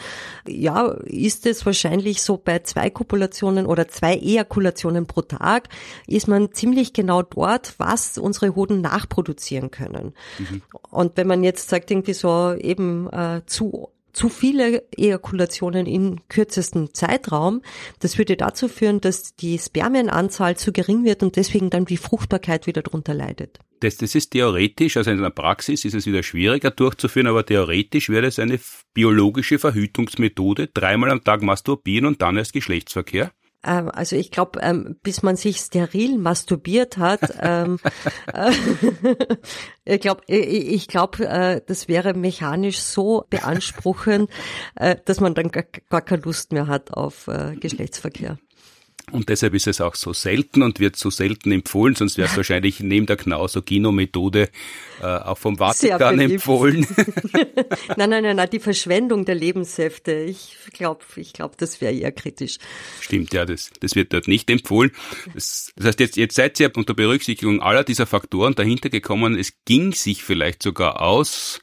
ja, 0.47 0.87
ist 1.05 1.47
es 1.47 1.67
wahrscheinlich 1.67 2.23
so 2.23 2.37
bei 2.37 2.61
zwei 2.61 2.91
Kopulationen 2.91 3.67
oder 3.67 3.89
zwei 3.89 4.15
Ejakulationen 4.17 5.07
pro 5.07 5.23
Tag, 5.23 5.69
ist 6.07 6.29
man 6.29 6.53
ziemlich 6.53 6.93
genau 6.93 7.23
dort, 7.23 7.75
was 7.79 8.19
unsere 8.19 8.55
Hoden 8.55 8.81
nachproduzieren 8.83 9.73
können. 9.73 10.15
Mhm. 10.39 10.63
Und 10.91 11.17
wenn 11.17 11.27
man 11.27 11.43
jetzt 11.43 11.69
sagt, 11.69 11.91
irgendwie 11.91 12.15
so 12.15 12.55
eben 12.55 13.11
äh, 13.11 13.43
zu 13.47 13.89
zu 14.13 14.29
viele 14.29 14.83
Ejakulationen 14.97 15.87
in 15.87 16.21
kürzestem 16.29 16.95
Zeitraum. 16.95 17.63
Das 17.99 18.19
würde 18.19 18.37
dazu 18.37 18.69
führen, 18.69 19.01
dass 19.01 19.35
die 19.37 19.59
Spermienanzahl 19.59 20.57
zu 20.57 20.73
gering 20.73 21.05
wird 21.05 21.23
und 21.23 21.37
deswegen 21.37 21.71
dann 21.71 21.85
die 21.85 21.97
Fruchtbarkeit 21.97 22.67
wieder 22.67 22.83
darunter 22.83 23.15
leidet. 23.15 23.59
Das, 23.81 23.97
das 23.97 24.15
ist 24.15 24.31
theoretisch, 24.31 24.99
also 24.99 25.11
in 25.11 25.23
der 25.23 25.31
Praxis 25.31 25.87
ist 25.87 25.95
es 25.95 26.07
wieder 26.07 26.23
schwieriger 26.23 26.71
durchzuführen, 26.71 27.27
aber 27.27 27.47
theoretisch 27.47 28.11
wäre 28.11 28.27
es 28.27 28.39
eine 28.39 28.61
biologische 28.93 29.59
Verhütungsmethode, 29.59 30.69
dreimal 30.69 31.11
am 31.11 31.25
Tag 31.25 31.43
masturbieren 31.43 32.05
und 32.05 32.21
dann 32.21 32.37
erst 32.37 32.53
Geschlechtsverkehr. 32.53 33.33
Ähm, 33.65 33.91
also 33.91 34.17
ich 34.17 34.31
glaube, 34.31 34.61
ähm, 34.63 34.97
bis 35.03 35.23
man 35.23 35.37
sich 35.37 35.59
steril 35.59 36.19
masturbiert 36.19 36.97
hat, 36.97 37.21
ähm, 37.41 37.79
äh, 38.33 38.53
ich 39.85 40.01
glaube, 40.01 40.23
ich, 40.27 40.69
ich 40.69 40.89
glaube, 40.89 41.27
äh, 41.29 41.61
das 41.67 41.89
wäre 41.89 42.15
mechanisch 42.15 42.81
so 42.81 43.25
beanspruchend, 43.29 44.31
äh, 44.77 44.97
dass 45.05 45.21
man 45.21 45.35
dann 45.35 45.51
gar, 45.51 45.65
gar 45.89 46.03
keine 46.03 46.23
Lust 46.23 46.53
mehr 46.53 46.67
hat 46.67 46.93
auf 46.93 47.29
äh, 47.29 47.57
Geschlechtsverkehr. 47.57 48.39
Und 49.13 49.29
deshalb 49.29 49.55
ist 49.55 49.67
es 49.67 49.81
auch 49.81 49.95
so 49.95 50.13
selten 50.13 50.63
und 50.63 50.81
wird 50.81 50.97
so 50.97 51.11
selten 51.11 51.53
empfohlen, 51.53 51.95
sonst 51.95 52.19
wäre 52.19 52.29
es 52.29 52.37
wahrscheinlich 52.37 52.81
neben 52.81 53.07
der 53.07 53.17
Knausogino-Methode 53.17 54.49
äh, 55.01 55.05
auch 55.05 55.39
vom 55.39 55.59
Vatikan 55.59 56.19
empfohlen. 56.21 56.87
nein, 57.97 58.11
nein, 58.11 58.23
nein, 58.23 58.37
nein, 58.37 58.51
die 58.51 58.61
Verschwendung 58.61 59.25
der 59.25 59.35
Lebenssäfte, 59.35 60.13
ich 60.13 60.57
glaube, 60.73 61.05
ich 61.17 61.33
glaube, 61.33 61.55
das 61.57 61.81
wäre 61.81 61.93
eher 61.93 62.13
kritisch. 62.13 62.59
Stimmt, 63.01 63.33
ja, 63.33 63.45
das, 63.45 63.71
das 63.81 63.95
wird 63.95 64.13
dort 64.13 64.29
nicht 64.29 64.51
empfohlen. 64.51 64.91
Das, 65.35 65.73
das 65.77 65.87
heißt, 65.87 66.01
jetzt, 66.01 66.17
jetzt 66.17 66.35
seid 66.37 66.61
ihr 66.61 66.71
unter 66.77 66.95
Berücksichtigung 66.95 67.61
aller 67.61 67.85
dieser 67.85 68.07
Faktoren 68.07 68.55
dahinter 68.55 68.91
gekommen, 68.91 69.39
es 69.39 69.53
ging 69.65 69.93
sich 69.93 70.23
vielleicht 70.23 70.63
sogar 70.63 71.03
aus, 71.03 71.61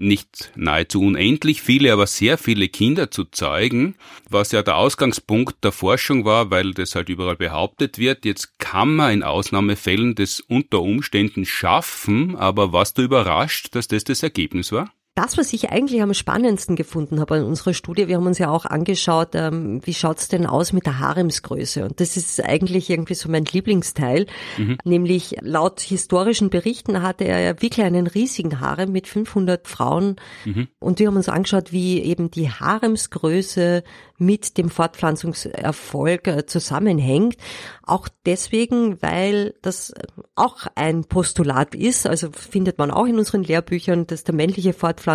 nicht 0.00 0.50
nahezu 0.56 1.02
unendlich 1.02 1.62
viele, 1.62 1.92
aber 1.92 2.06
sehr 2.06 2.38
viele 2.38 2.68
Kinder 2.68 3.10
zu 3.10 3.24
zeigen, 3.24 3.94
was 4.28 4.52
ja 4.52 4.62
der 4.62 4.76
Ausgangspunkt 4.76 5.62
der 5.62 5.72
Forschung 5.72 6.24
war, 6.24 6.50
weil 6.50 6.72
das 6.72 6.94
halt 6.94 7.08
überall 7.08 7.36
behauptet 7.36 7.98
wird. 7.98 8.24
Jetzt 8.24 8.58
kann 8.58 8.96
man 8.96 9.12
in 9.12 9.22
Ausnahmefällen 9.22 10.14
das 10.14 10.40
unter 10.40 10.80
Umständen 10.80 11.44
schaffen, 11.44 12.34
aber 12.36 12.72
was 12.72 12.94
du 12.94 13.02
überrascht, 13.02 13.74
dass 13.74 13.88
das 13.88 14.04
das 14.04 14.22
Ergebnis 14.22 14.72
war? 14.72 14.92
Das, 15.20 15.36
was 15.36 15.52
ich 15.52 15.68
eigentlich 15.68 16.00
am 16.00 16.14
spannendsten 16.14 16.76
gefunden 16.76 17.20
habe 17.20 17.36
in 17.36 17.44
unserer 17.44 17.74
Studie, 17.74 18.08
wir 18.08 18.16
haben 18.16 18.26
uns 18.26 18.38
ja 18.38 18.48
auch 18.48 18.64
angeschaut, 18.64 19.34
ähm, 19.34 19.82
wie 19.84 19.92
schaut's 19.92 20.28
denn 20.28 20.46
aus 20.46 20.72
mit 20.72 20.86
der 20.86 20.98
Haremsgröße? 20.98 21.84
Und 21.84 22.00
das 22.00 22.16
ist 22.16 22.42
eigentlich 22.42 22.88
irgendwie 22.88 23.12
so 23.12 23.28
mein 23.28 23.44
Lieblingsteil, 23.44 24.24
mhm. 24.56 24.78
nämlich 24.82 25.36
laut 25.42 25.80
historischen 25.80 26.48
Berichten 26.48 27.02
hatte 27.02 27.24
er 27.24 27.38
ja 27.40 27.60
wirklich 27.60 27.84
einen 27.84 28.06
riesigen 28.06 28.60
Harem 28.60 28.92
mit 28.92 29.08
500 29.08 29.68
Frauen. 29.68 30.16
Mhm. 30.46 30.68
Und 30.78 31.00
wir 31.00 31.08
haben 31.08 31.16
uns 31.16 31.28
angeschaut, 31.28 31.70
wie 31.70 32.00
eben 32.00 32.30
die 32.30 32.50
Haremsgröße 32.50 33.84
mit 34.16 34.56
dem 34.56 34.70
Fortpflanzungserfolg 34.70 36.28
äh, 36.28 36.46
zusammenhängt. 36.46 37.36
Auch 37.82 38.08
deswegen, 38.26 39.00
weil 39.02 39.54
das 39.62 39.92
auch 40.34 40.66
ein 40.74 41.04
Postulat 41.04 41.74
ist, 41.74 42.06
also 42.06 42.30
findet 42.30 42.78
man 42.78 42.90
auch 42.90 43.06
in 43.06 43.18
unseren 43.18 43.42
Lehrbüchern, 43.42 44.06
dass 44.06 44.24
der 44.24 44.34
männliche 44.34 44.72
Fortpflanzungserfolg 44.72 45.09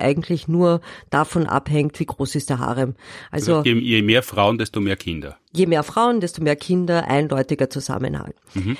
eigentlich 0.00 0.48
nur 0.48 0.80
davon 1.10 1.46
abhängt, 1.46 1.98
wie 2.00 2.06
groß 2.06 2.34
ist 2.34 2.50
der 2.50 2.58
Harem. 2.58 2.94
Also 3.30 3.62
je 3.64 4.02
mehr 4.02 4.22
Frauen, 4.22 4.58
desto 4.58 4.80
mehr 4.80 4.96
Kinder. 4.96 5.36
Je 5.52 5.66
mehr 5.66 5.82
Frauen, 5.82 6.20
desto 6.20 6.42
mehr 6.42 6.56
Kinder, 6.56 7.08
eindeutiger 7.08 7.70
Zusammenhang. 7.70 8.34
Mhm 8.54 8.76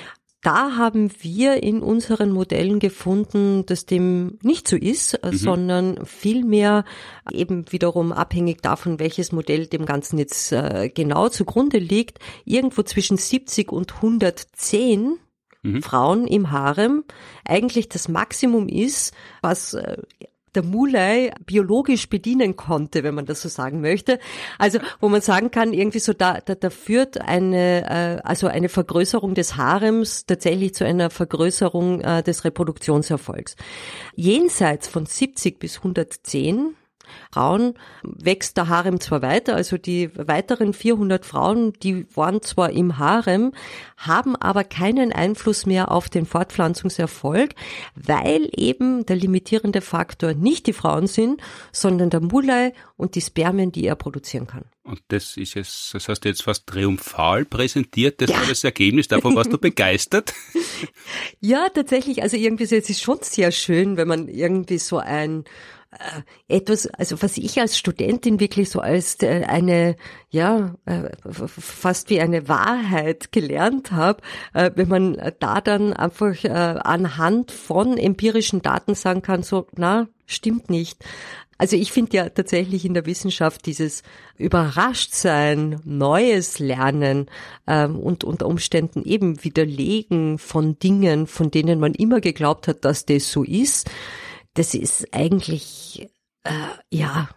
da 0.47 0.77
haben 0.77 1.11
wir 1.19 1.61
in 1.61 1.81
unseren 1.81 2.31
Modellen 2.31 2.79
gefunden, 2.79 3.65
dass 3.65 3.85
dem 3.85 4.37
nicht 4.41 4.67
so 4.67 4.77
ist, 4.77 5.19
mhm. 5.21 5.35
sondern 5.35 6.05
vielmehr 6.05 6.85
eben 7.31 7.69
wiederum 7.71 8.13
abhängig 8.13 8.61
davon, 8.61 8.97
welches 8.99 9.31
Modell 9.31 9.67
dem 9.67 9.85
Ganzen 9.85 10.17
jetzt 10.17 10.53
äh, 10.53 10.89
genau 10.93 11.27
zugrunde 11.29 11.79
liegt, 11.79 12.19
irgendwo 12.45 12.83
zwischen 12.83 13.17
70 13.17 13.71
und 13.71 13.95
110 13.95 15.17
mhm. 15.63 15.81
Frauen 15.81 16.27
im 16.27 16.51
Harem 16.51 17.03
eigentlich 17.45 17.89
das 17.89 18.07
Maximum 18.07 18.67
ist, 18.67 19.13
was 19.41 19.73
äh, 19.73 19.97
der 20.57 20.63
Muley 20.63 21.31
biologisch 21.45 22.09
bedienen 22.09 22.55
konnte, 22.55 23.03
wenn 23.03 23.13
man 23.13 23.27
das 23.27 23.41
so 23.41 23.49
sagen 23.49 23.79
möchte. 23.79 24.17
Also 24.57 24.79
wo 24.99 25.07
man 25.07 25.21
sagen 25.21 25.51
kann, 25.51 25.71
irgendwie 25.71 25.99
so 25.99 26.13
da, 26.13 26.39
da, 26.43 26.55
da 26.55 26.69
führt 26.71 27.21
eine, 27.21 27.83
äh, 27.87 28.21
also 28.23 28.47
eine 28.47 28.67
Vergrößerung 28.67 29.35
des 29.35 29.55
Harems 29.55 30.25
tatsächlich 30.25 30.73
zu 30.73 30.83
einer 30.83 31.11
Vergrößerung 31.11 32.01
äh, 32.01 32.23
des 32.23 32.43
Reproduktionserfolgs. 32.43 33.55
Jenseits 34.15 34.87
von 34.87 35.05
70 35.05 35.59
bis 35.59 35.77
110 35.77 36.75
Frauen 37.31 37.73
wächst 38.03 38.57
der 38.57 38.67
Harem 38.67 38.99
zwar 38.99 39.21
weiter, 39.21 39.55
also 39.55 39.77
die 39.77 40.09
weiteren 40.15 40.73
400 40.73 41.25
Frauen, 41.25 41.73
die 41.83 42.05
waren 42.15 42.41
zwar 42.41 42.71
im 42.71 42.97
Harem, 42.97 43.53
haben 43.97 44.35
aber 44.35 44.63
keinen 44.63 45.11
Einfluss 45.11 45.65
mehr 45.65 45.91
auf 45.91 46.09
den 46.09 46.25
Fortpflanzungserfolg, 46.25 47.55
weil 47.95 48.49
eben 48.55 49.05
der 49.05 49.15
limitierende 49.15 49.81
Faktor 49.81 50.33
nicht 50.33 50.67
die 50.67 50.73
Frauen 50.73 51.07
sind, 51.07 51.41
sondern 51.71 52.09
der 52.09 52.21
Mulai 52.21 52.73
und 52.95 53.15
die 53.15 53.21
Spermien, 53.21 53.71
die 53.71 53.85
er 53.85 53.95
produzieren 53.95 54.47
kann. 54.47 54.65
Und 54.87 55.01
das 55.09 55.35
ist 55.35 55.53
jetzt, 55.55 55.93
das 55.93 56.07
hast 56.07 56.21
du 56.21 56.29
jetzt 56.29 56.43
fast 56.43 56.65
triumphal 56.65 57.43
präsentiert. 57.43 58.21
Das 58.21 58.29
ja. 58.29 58.39
war 58.39 58.47
das 58.47 58.63
Ergebnis. 58.63 59.09
Davon 59.09 59.35
warst 59.35 59.51
du 59.51 59.57
begeistert. 59.59 60.33
Ja, 61.41 61.67
tatsächlich. 61.67 62.23
Also 62.23 62.37
irgendwie, 62.37 62.63
es 62.63 62.71
ist 62.71 63.01
schon 63.01 63.17
sehr 63.21 63.51
schön, 63.51 63.97
wenn 63.97 64.07
man 64.07 64.29
irgendwie 64.29 64.77
so 64.77 64.97
ein 64.97 65.43
etwas, 66.47 66.87
also 66.87 67.21
was 67.21 67.37
ich 67.37 67.59
als 67.59 67.77
Studentin 67.77 68.39
wirklich 68.39 68.69
so 68.69 68.79
als 68.79 69.21
äh, 69.21 69.43
eine, 69.47 69.95
ja, 70.29 70.75
äh, 70.85 71.09
fast 71.23 72.09
wie 72.09 72.21
eine 72.21 72.47
Wahrheit 72.47 73.31
gelernt 73.31 73.91
habe, 73.91 74.21
wenn 74.53 74.87
man 74.87 75.33
da 75.39 75.61
dann 75.61 75.93
einfach 75.93 76.43
anhand 76.43 77.51
von 77.51 77.97
empirischen 77.97 78.61
Daten 78.61 78.95
sagen 78.95 79.21
kann, 79.21 79.43
so, 79.43 79.67
na, 79.75 80.07
stimmt 80.25 80.69
nicht. 80.69 81.03
Also 81.57 81.75
ich 81.75 81.91
finde 81.91 82.17
ja 82.17 82.29
tatsächlich 82.29 82.85
in 82.85 82.93
der 82.93 83.05
Wissenschaft 83.05 83.65
dieses 83.65 84.03
Überraschtsein, 84.37 85.81
Neues 85.85 86.59
lernen 86.59 87.27
ähm, 87.65 87.97
und 87.97 88.23
unter 88.23 88.45
Umständen 88.45 89.03
eben 89.03 89.43
Widerlegen 89.43 90.37
von 90.37 90.77
Dingen, 90.77 91.25
von 91.25 91.49
denen 91.49 91.79
man 91.79 91.93
immer 91.93 92.21
geglaubt 92.21 92.67
hat, 92.67 92.85
dass 92.85 93.05
das 93.05 93.31
so 93.31 93.43
ist, 93.43 93.89
das 94.57 94.73
ist 94.73 95.13
eigentlich, 95.13 96.09
äh, 96.43 96.51
ja, 96.89 97.29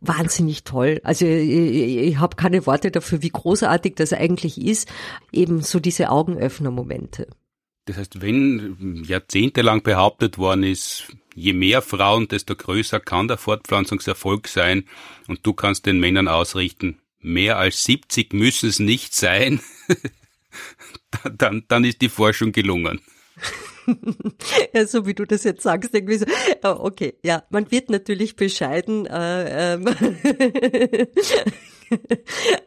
wahnsinnig 0.00 0.64
toll. 0.64 1.00
Also 1.04 1.26
ich, 1.26 1.96
ich 1.96 2.18
habe 2.18 2.36
keine 2.36 2.66
Worte 2.66 2.90
dafür, 2.90 3.22
wie 3.22 3.30
großartig 3.30 3.94
das 3.94 4.12
eigentlich 4.12 4.60
ist, 4.60 4.88
eben 5.32 5.62
so 5.62 5.80
diese 5.80 6.10
Augenöffner-Momente. 6.10 7.28
Das 7.86 7.96
heißt, 7.96 8.20
wenn 8.20 9.04
jahrzehntelang 9.06 9.82
behauptet 9.82 10.38
worden 10.38 10.64
ist, 10.64 11.04
je 11.34 11.52
mehr 11.52 11.82
Frauen, 11.82 12.26
desto 12.28 12.56
größer 12.56 12.98
kann 12.98 13.28
der 13.28 13.38
Fortpflanzungserfolg 13.38 14.48
sein 14.48 14.84
und 15.28 15.46
du 15.46 15.54
kannst 15.54 15.86
den 15.86 16.00
Männern 16.00 16.28
ausrichten, 16.28 16.98
mehr 17.20 17.58
als 17.58 17.84
70 17.84 18.32
müssen 18.32 18.68
es 18.68 18.80
nicht 18.80 19.14
sein, 19.14 19.60
dann, 21.38 21.64
dann 21.68 21.84
ist 21.84 22.02
die 22.02 22.08
Forschung 22.08 22.52
gelungen. 22.52 23.00
ja, 24.74 24.86
so 24.86 25.06
wie 25.06 25.14
du 25.14 25.24
das 25.24 25.44
jetzt 25.44 25.62
sagst, 25.62 25.94
irgendwie 25.94 26.18
so, 26.18 26.26
okay, 26.62 27.14
ja, 27.22 27.44
man 27.50 27.70
wird 27.70 27.90
natürlich 27.90 28.36
bescheiden, 28.36 29.06
äh, 29.06 29.74
ähm, 29.74 29.86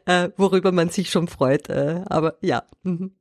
äh, 0.06 0.30
worüber 0.38 0.72
man 0.72 0.90
sich 0.90 1.10
schon 1.10 1.28
freut, 1.28 1.70
äh, 1.70 2.02
aber 2.08 2.38
ja. 2.42 2.64
Mhm. 2.84 3.16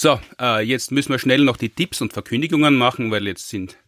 So, 0.00 0.20
äh, 0.40 0.62
jetzt 0.62 0.92
müssen 0.92 1.10
wir 1.10 1.18
schnell 1.18 1.42
noch 1.42 1.56
die 1.56 1.70
Tipps 1.70 2.00
und 2.00 2.12
Verkündigungen 2.12 2.76
machen, 2.76 3.10
weil 3.10 3.26
jetzt 3.26 3.48
sind 3.48 3.78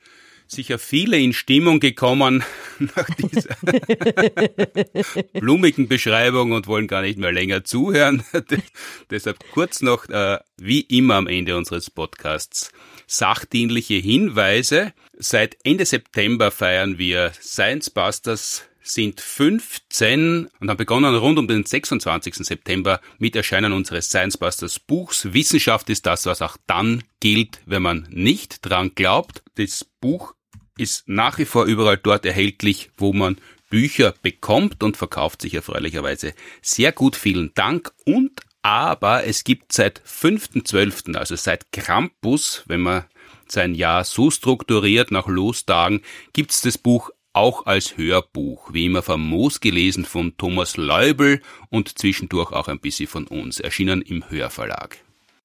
sicher 0.51 0.79
viele 0.79 1.19
in 1.19 1.33
Stimmung 1.33 1.81
gekommen 1.81 2.45
nach 2.79 3.09
dieser 3.17 3.57
blumigen 5.33 5.89
Beschreibung 5.89 6.53
und 6.53 6.67
wollen 6.67 6.89
gar 6.89 7.03
nicht 7.03 7.19
mehr 7.19 7.33
länger 7.33 7.65
zuhören. 7.65 8.25
Deshalb 9.11 9.39
kurz 9.53 9.81
noch, 9.83 10.09
äh, 10.09 10.39
wie 10.57 10.81
immer 10.81 11.15
am 11.15 11.27
Ende 11.27 11.57
unseres 11.57 11.91
Podcasts, 11.91 12.73
sachdienliche 13.07 13.95
Hinweise. 13.95 14.93
Seit 15.17 15.57
Ende 15.65 15.87
September 15.87 16.51
feiern 16.51 16.99
wir 16.99 17.33
Science 17.41 17.91
Busters 17.91 18.65
sind 18.83 19.21
15 19.21 20.49
und 20.59 20.71
haben 20.71 20.77
begonnen 20.77 21.15
rund 21.15 21.39
um 21.39 21.47
den 21.47 21.65
26. 21.65 22.35
September 22.37 23.01
mit 23.19 23.37
Erscheinen 23.37 23.73
unseres 23.73 24.07
Science 24.07 24.39
Busters 24.39 24.79
Buchs. 24.79 25.33
Wissenschaft 25.33 25.91
ist 25.91 26.07
das, 26.07 26.27
was 26.27 26.43
auch 26.43 26.57
dann 26.67 27.05
gilt, 27.21 27.61
wenn 27.67 27.83
man 27.83 28.09
nicht 28.11 28.65
dran 28.67 28.93
glaubt. 28.95 29.43
Das 29.57 29.85
Buch 30.01 30.35
ist 30.81 31.09
nach 31.09 31.39
wie 31.39 31.45
vor 31.45 31.67
überall 31.67 31.99
dort 31.99 32.27
erhältlich, 32.27 32.91
wo 32.97 33.13
man 33.13 33.37
Bücher 33.69 34.15
bekommt 34.23 34.83
und 34.83 34.97
verkauft 34.97 35.43
sich 35.43 35.55
erfreulicherweise 35.55 36.35
sehr 36.61 36.93
gut. 36.93 37.15
Vielen 37.15 37.53
Dank 37.55 37.93
und 38.05 38.41
aber 38.63 39.25
es 39.25 39.45
gibt 39.45 39.73
seit 39.73 40.03
5.12., 40.03 41.17
also 41.17 41.37
seit 41.37 41.73
Krampus, 41.73 42.63
wenn 42.67 42.81
man 42.81 43.05
sein 43.49 43.75
Jahr 43.75 44.05
so 44.05 44.31
strukturiert 44.31 45.11
nach 45.11 45.27
Lostagen, 45.27 46.03
gibt's 46.33 46.61
das 46.61 46.77
Buch 46.77 47.11
auch 47.33 47.67
als 47.67 47.97
Hörbuch, 47.97 48.73
wie 48.73 48.87
immer 48.87 49.03
famos 49.03 49.61
gelesen 49.61 50.05
von 50.05 50.37
Thomas 50.37 50.77
Leubel 50.77 51.41
und 51.71 51.99
zwischendurch 51.99 52.53
auch 52.53 52.69
ein 52.69 52.81
bisschen 52.81 53.07
von 53.07 53.27
uns, 53.27 53.61
erschienen 53.61 54.03
im 54.03 54.29
Hörverlag. 54.29 54.99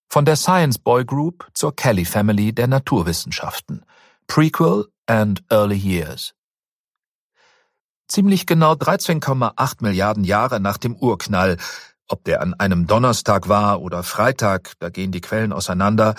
Von 0.09 0.25
der 0.25 0.35
Science 0.35 0.77
Boy 0.77 1.05
Group 1.05 1.47
zur 1.53 1.75
Kelly 1.75 2.05
Family 2.05 2.53
der 2.53 2.67
Naturwissenschaften. 2.67 3.85
Prequel 4.27 4.87
and 5.07 5.43
Early 5.49 5.77
Years. 5.77 6.33
Ziemlich 8.07 8.45
genau 8.45 8.73
13,8 8.73 9.77
Milliarden 9.81 10.23
Jahre 10.23 10.59
nach 10.59 10.77
dem 10.77 10.95
Urknall, 10.95 11.57
ob 12.07 12.23
der 12.23 12.41
an 12.41 12.53
einem 12.53 12.85
Donnerstag 12.85 13.49
war 13.49 13.81
oder 13.81 14.03
Freitag, 14.03 14.73
da 14.79 14.89
gehen 14.89 15.11
die 15.11 15.21
Quellen 15.21 15.51
auseinander, 15.51 16.15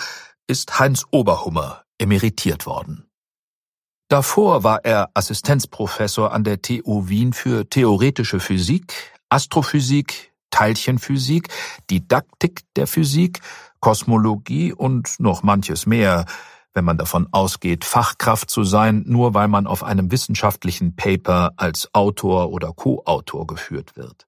ist 0.47 0.79
Heinz 0.79 1.05
Oberhummer 1.11 1.83
emeritiert 1.97 2.65
worden. 2.65 3.07
Davor 4.09 4.63
war 4.63 4.85
er 4.85 5.09
Assistenzprofessor 5.13 6.31
an 6.31 6.43
der 6.43 6.61
TU 6.61 7.09
Wien 7.09 7.33
für 7.33 7.69
theoretische 7.69 8.39
Physik, 8.39 8.93
Astrophysik, 9.29 10.33
Teilchenphysik, 10.49 11.49
Didaktik 11.89 12.61
der 12.75 12.87
Physik, 12.87 13.41
Kosmologie 13.79 14.71
und 14.73 15.19
noch 15.19 15.43
manches 15.43 15.85
mehr, 15.85 16.25
wenn 16.77 16.85
man 16.85 16.99
davon 16.99 17.27
ausgeht, 17.31 17.83
Fachkraft 17.83 18.51
zu 18.51 18.63
sein, 18.63 19.03
nur 19.07 19.33
weil 19.33 19.47
man 19.47 19.65
auf 19.65 19.83
einem 19.83 20.11
wissenschaftlichen 20.11 20.95
Paper 20.95 21.53
als 21.57 21.89
Autor 21.93 22.51
oder 22.51 22.71
Co-Autor 22.71 23.47
geführt 23.47 23.97
wird. 23.97 24.27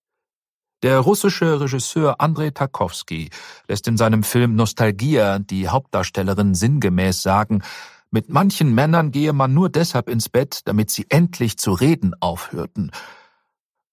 Der 0.82 0.98
russische 1.00 1.62
Regisseur 1.62 2.20
Andrei 2.20 2.50
Tarkovsky 2.50 3.30
lässt 3.68 3.88
in 3.88 3.98
seinem 3.98 4.24
Film 4.24 4.56
Nostalgia 4.56 5.38
die 5.38 5.68
Hauptdarstellerin 5.68 6.56
sinngemäß 6.56 7.22
sagen, 7.22 7.62
mit 8.10 8.30
manchen 8.30 8.74
Männern 8.74 9.12
gehe 9.12 9.32
man 9.32 9.54
nur 9.54 9.70
deshalb 9.70 10.10
ins 10.10 10.28
Bett, 10.28 10.62
damit 10.66 10.90
sie 10.90 11.06
endlich 11.10 11.60
zu 11.60 11.74
reden 11.74 12.16
aufhörten. 12.20 12.92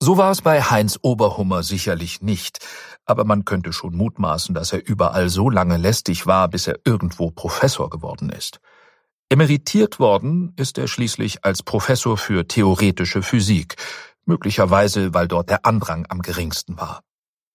So 0.00 0.16
war 0.16 0.30
es 0.30 0.40
bei 0.40 0.62
Heinz 0.62 0.98
Oberhummer 1.02 1.62
sicherlich 1.62 2.22
nicht, 2.22 2.60
aber 3.06 3.24
man 3.24 3.44
könnte 3.44 3.72
schon 3.72 3.96
mutmaßen, 3.96 4.54
dass 4.54 4.72
er 4.72 4.86
überall 4.86 5.28
so 5.28 5.48
lange 5.48 5.76
lästig 5.76 6.26
war, 6.26 6.48
bis 6.48 6.66
er 6.66 6.80
irgendwo 6.84 7.30
Professor 7.30 7.88
geworden 7.88 8.30
ist. 8.30 8.60
Emeritiert 9.28 9.98
worden 9.98 10.52
ist 10.56 10.78
er 10.78 10.86
schließlich 10.86 11.44
als 11.44 11.62
Professor 11.62 12.16
für 12.16 12.46
theoretische 12.46 13.22
Physik, 13.22 13.76
möglicherweise 14.24 15.14
weil 15.14 15.28
dort 15.28 15.50
der 15.50 15.64
Andrang 15.64 16.06
am 16.08 16.20
geringsten 16.20 16.76
war. 16.76 17.02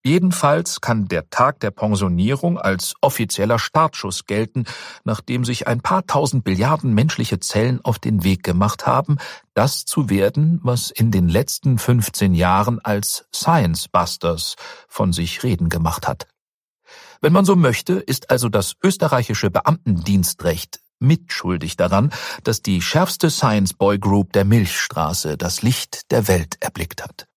Jedenfalls 0.03 0.81
kann 0.81 1.07
der 1.07 1.29
Tag 1.29 1.59
der 1.59 1.69
Pensionierung 1.69 2.57
als 2.57 2.95
offizieller 3.01 3.59
Startschuss 3.59 4.25
gelten, 4.25 4.65
nachdem 5.03 5.45
sich 5.45 5.67
ein 5.67 5.81
paar 5.81 6.07
tausend 6.07 6.43
Billiarden 6.43 6.93
menschliche 6.93 7.39
Zellen 7.39 7.79
auf 7.83 7.99
den 7.99 8.23
Weg 8.23 8.41
gemacht 8.41 8.87
haben, 8.87 9.17
das 9.53 9.85
zu 9.85 10.09
werden, 10.09 10.59
was 10.63 10.89
in 10.89 11.11
den 11.11 11.29
letzten 11.29 11.77
15 11.77 12.33
Jahren 12.33 12.79
als 12.79 13.25
Science 13.33 13.89
Busters 13.89 14.55
von 14.87 15.13
sich 15.13 15.43
reden 15.43 15.69
gemacht 15.69 16.07
hat. 16.07 16.27
Wenn 17.21 17.33
man 17.33 17.45
so 17.45 17.55
möchte, 17.55 17.93
ist 17.93 18.31
also 18.31 18.49
das 18.49 18.73
österreichische 18.83 19.51
Beamtendienstrecht 19.51 20.79
mitschuldig 20.97 21.77
daran, 21.77 22.11
dass 22.43 22.63
die 22.63 22.81
schärfste 22.81 23.29
Science 23.29 23.73
Boy 23.73 23.99
Group 23.99 24.33
der 24.33 24.45
Milchstraße 24.45 25.37
das 25.37 25.61
Licht 25.61 26.11
der 26.11 26.27
Welt 26.27 26.57
erblickt 26.59 27.03
hat. 27.03 27.27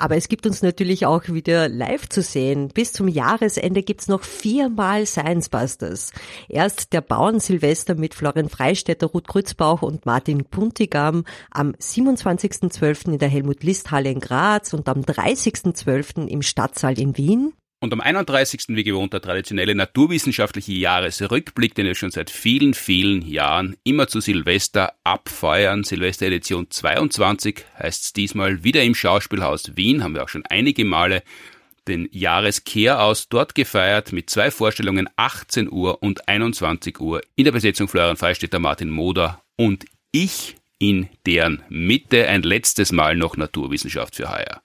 Aber 0.00 0.16
es 0.16 0.28
gibt 0.28 0.46
uns 0.46 0.62
natürlich 0.62 1.06
auch 1.06 1.24
wieder 1.26 1.68
live 1.68 2.08
zu 2.08 2.22
sehen. 2.22 2.68
Bis 2.68 2.92
zum 2.92 3.08
Jahresende 3.08 3.82
gibt's 3.82 4.06
noch 4.06 4.22
viermal 4.22 5.06
Science 5.06 5.48
Busters. 5.48 6.12
Erst 6.48 6.92
der 6.92 7.00
Bauern-Silvester 7.00 7.96
mit 7.96 8.14
Florian 8.14 8.48
Freistetter, 8.48 9.08
Ruth 9.08 9.26
Grützbauch 9.26 9.82
und 9.82 10.06
Martin 10.06 10.44
Puntigam 10.44 11.24
am 11.50 11.72
27.12. 11.72 13.12
in 13.14 13.18
der 13.18 13.28
Helmut-List-Halle 13.28 14.10
in 14.10 14.20
Graz 14.20 14.72
und 14.72 14.88
am 14.88 15.00
30.12. 15.00 16.28
im 16.28 16.42
Stadtsaal 16.42 16.96
in 16.96 17.16
Wien. 17.16 17.52
Und 17.80 17.92
am 17.92 18.00
31. 18.00 18.64
wie 18.70 18.82
gewohnt 18.82 19.12
der 19.12 19.20
traditionelle 19.20 19.72
naturwissenschaftliche 19.72 20.72
Jahresrückblick, 20.72 21.76
den 21.76 21.86
wir 21.86 21.94
schon 21.94 22.10
seit 22.10 22.28
vielen, 22.28 22.74
vielen 22.74 23.22
Jahren 23.22 23.76
immer 23.84 24.08
zu 24.08 24.18
Silvester 24.20 24.94
abfeuern. 25.04 25.84
Silvesteredition 25.84 26.68
22 26.70 27.64
heißt 27.78 28.02
es 28.02 28.12
diesmal 28.12 28.64
wieder 28.64 28.82
im 28.82 28.96
Schauspielhaus 28.96 29.76
Wien, 29.76 30.02
haben 30.02 30.16
wir 30.16 30.24
auch 30.24 30.28
schon 30.28 30.44
einige 30.46 30.84
Male 30.84 31.22
den 31.86 32.08
Jahreskehraus 32.10 33.28
dort 33.28 33.54
gefeiert 33.54 34.12
mit 34.12 34.28
zwei 34.28 34.50
Vorstellungen 34.50 35.08
18 35.14 35.70
Uhr 35.70 36.02
und 36.02 36.28
21 36.28 36.98
Uhr 37.00 37.22
in 37.36 37.44
der 37.44 37.52
Besetzung 37.52 37.86
Florian 37.86 38.16
Freistetter, 38.16 38.58
Martin 38.58 38.90
Moder 38.90 39.40
und 39.56 39.84
ich 40.10 40.56
in 40.80 41.08
deren 41.26 41.62
Mitte 41.68 42.26
ein 42.26 42.42
letztes 42.42 42.90
Mal 42.90 43.16
noch 43.16 43.36
Naturwissenschaft 43.36 44.16
für 44.16 44.30
heuer 44.30 44.62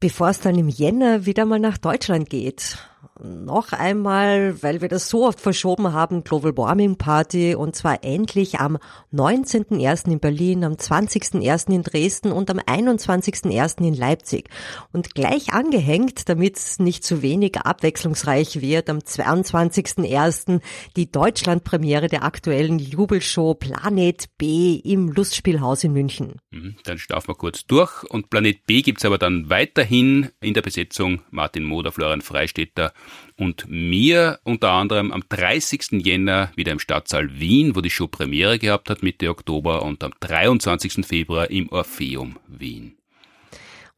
bevor 0.00 0.30
es 0.30 0.40
dann 0.40 0.58
im 0.58 0.68
Jänner 0.68 1.26
wieder 1.26 1.44
mal 1.44 1.60
nach 1.60 1.78
Deutschland 1.78 2.28
geht 2.28 2.78
noch 3.22 3.72
einmal, 3.72 4.62
weil 4.62 4.80
wir 4.80 4.88
das 4.88 5.08
so 5.08 5.26
oft 5.26 5.40
verschoben 5.40 5.92
haben, 5.92 6.24
Global 6.24 6.56
Warming 6.56 6.96
Party 6.96 7.54
und 7.54 7.76
zwar 7.76 8.02
endlich 8.04 8.60
am 8.60 8.78
19.01. 9.12 10.10
in 10.10 10.20
Berlin, 10.20 10.64
am 10.64 10.74
20.01. 10.74 11.72
in 11.72 11.82
Dresden 11.82 12.32
und 12.32 12.50
am 12.50 12.58
21.01. 12.58 13.86
in 13.86 13.94
Leipzig. 13.94 14.48
Und 14.92 15.14
gleich 15.14 15.52
angehängt, 15.52 16.28
damit 16.28 16.56
es 16.56 16.78
nicht 16.78 17.04
zu 17.04 17.22
wenig 17.22 17.58
abwechslungsreich 17.58 18.60
wird, 18.60 18.88
am 18.88 18.98
22.01. 18.98 20.60
die 20.96 21.10
Deutschlandpremiere 21.10 22.08
der 22.08 22.24
aktuellen 22.24 22.78
Jubelshow 22.78 23.54
Planet 23.54 24.28
B 24.38 24.74
im 24.76 25.10
Lustspielhaus 25.10 25.84
in 25.84 25.92
München. 25.92 26.36
Mhm, 26.50 26.76
dann 26.84 26.98
schlafen 26.98 27.28
wir 27.28 27.34
kurz 27.34 27.66
durch 27.66 28.04
und 28.04 28.30
Planet 28.30 28.66
B 28.66 28.82
gibt's 28.82 29.04
aber 29.04 29.18
dann 29.18 29.50
weiterhin 29.50 30.30
in 30.40 30.54
der 30.54 30.62
Besetzung 30.62 31.22
Martin 31.30 31.64
Moder, 31.64 31.92
Florian 31.92 32.22
Freistetter 32.22 32.92
und 33.36 33.66
mir 33.68 34.38
unter 34.44 34.72
anderem 34.72 35.12
am 35.12 35.22
30. 35.28 36.04
Jänner 36.04 36.52
wieder 36.56 36.72
im 36.72 36.78
Stadtsaal 36.78 37.40
Wien, 37.40 37.74
wo 37.74 37.80
die 37.80 37.90
Show 37.90 38.06
Premiere 38.06 38.58
gehabt 38.58 38.90
hat 38.90 39.02
Mitte 39.02 39.30
Oktober 39.30 39.82
und 39.82 40.04
am 40.04 40.12
23. 40.20 41.06
Februar 41.06 41.50
im 41.50 41.70
Orpheum 41.70 42.36
Wien. 42.46 42.99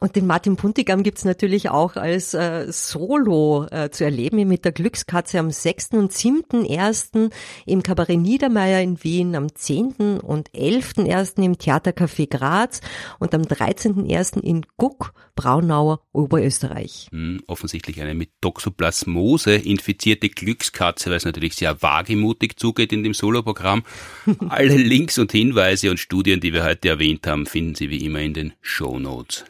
Und 0.03 0.17
den 0.17 0.27
Martin 0.27 0.57
Puntigam 0.57 1.05
gibt's 1.05 1.25
natürlich 1.25 1.71
auch 1.71 1.95
als 1.95 2.35
äh, 2.35 2.67
Solo 2.73 3.69
äh, 3.71 3.91
zu 3.91 4.03
erleben 4.03 4.49
mit 4.49 4.65
der 4.65 4.73
Glückskatze 4.73 5.39
am 5.39 5.53
6. 5.53 5.91
und 5.93 6.11
7.1. 6.11 7.31
im 7.67 7.85
Kabarett 7.85 8.19
Niedermeyer 8.19 8.83
in 8.83 9.05
Wien, 9.05 9.37
am 9.37 9.55
10. 9.55 10.19
und 10.19 10.51
11.1. 10.51 11.45
im 11.45 11.53
Theatercafé 11.53 12.29
Graz 12.29 12.81
und 13.21 13.33
am 13.33 13.43
13.1. 13.43 14.41
in 14.41 14.67
Guck, 14.77 15.15
Braunauer, 15.37 16.01
Oberösterreich. 16.11 17.07
Hm, 17.13 17.41
offensichtlich 17.47 18.01
eine 18.01 18.15
mit 18.15 18.31
Toxoplasmose 18.41 19.55
infizierte 19.55 20.31
Glückskatze, 20.31 21.11
weil 21.11 21.19
es 21.19 21.25
natürlich 21.25 21.55
sehr 21.55 21.81
wagemutig 21.81 22.57
zugeht 22.57 22.93
in 22.93 23.05
dem 23.05 23.15
Soloprogramm. 23.15 23.85
Alle 24.49 24.77
Links 24.77 25.19
und 25.19 25.31
Hinweise 25.31 25.93
und 25.93 26.01
Studien, 26.01 26.41
die 26.41 26.53
wir 26.53 26.65
heute 26.65 26.89
erwähnt 26.89 27.25
haben, 27.29 27.47
finden 27.47 27.77
Sie 27.77 27.89
wie 27.89 28.05
immer 28.05 28.19
in 28.19 28.35
den 28.35 28.53
Show 28.63 28.99
Notes. 28.99 29.45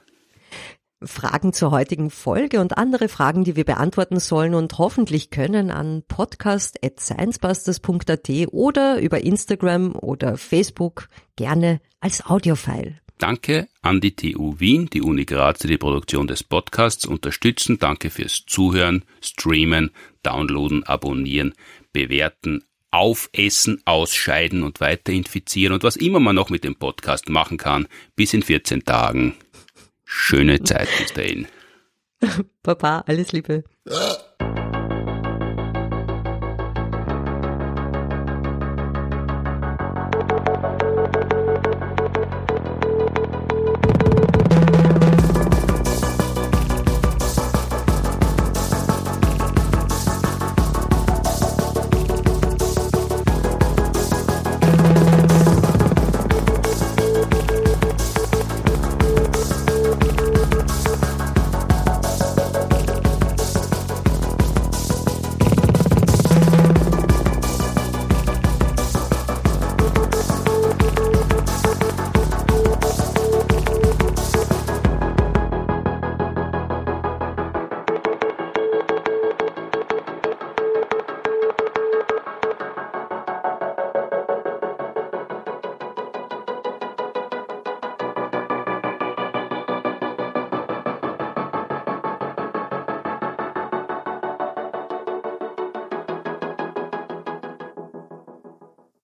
Fragen 1.07 1.53
zur 1.53 1.71
heutigen 1.71 2.11
Folge 2.11 2.59
und 2.61 2.79
andere 2.79 3.09
Fragen, 3.09 3.45
die 3.45 3.55
wir 3.57 3.65
beantworten 3.65 4.21
sollen 4.21 4.55
und 4.55 4.79
hoffentlich 4.79 5.31
können 5.31 5.71
an 5.71 6.03
podcast.sciencebusters.at 6.07 8.31
oder 8.53 9.01
über 9.01 9.21
Instagram 9.21 9.95
oder 9.95 10.37
Facebook 10.37 11.09
gerne 11.37 11.81
als 12.01 12.27
Audiofile. 12.27 12.97
Danke 13.19 13.69
an 13.83 14.01
die 14.01 14.17
TU 14.17 14.59
Wien, 14.59 14.89
die 14.93 15.03
Uni 15.03 15.25
Graz, 15.25 15.61
die 15.61 15.69
die 15.69 15.79
Produktion 15.79 16.27
des 16.27 16.43
Podcasts 16.43 17.07
unterstützen. 17.07 17.79
Danke 17.79 18.11
fürs 18.11 18.43
Zuhören, 18.47 19.05
Streamen, 19.21 19.93
Downloaden, 20.25 20.83
Abonnieren, 20.83 21.55
Bewerten, 21.93 22.65
aufessen, 22.91 23.81
ausscheiden 23.85 24.63
und 24.63 24.81
weiter 24.81 25.13
infizieren 25.13 25.73
und 25.73 25.83
was 25.83 25.97
immer 25.97 26.21
man 26.21 26.37
noch 26.37 26.51
mit 26.51 26.65
dem 26.65 26.77
Podcast 26.77 27.29
machen 27.29 27.59
kann, 27.59 27.87
bis 28.17 28.35
in 28.35 28.43
14 28.43 28.85
Tagen. 28.85 29.35
Schöne 30.05 30.63
Zeit 30.63 30.89
bis 30.99 31.13
dahin. 31.13 31.47
Papa, 32.63 33.05
alles 33.07 33.33
Liebe. 33.33 33.65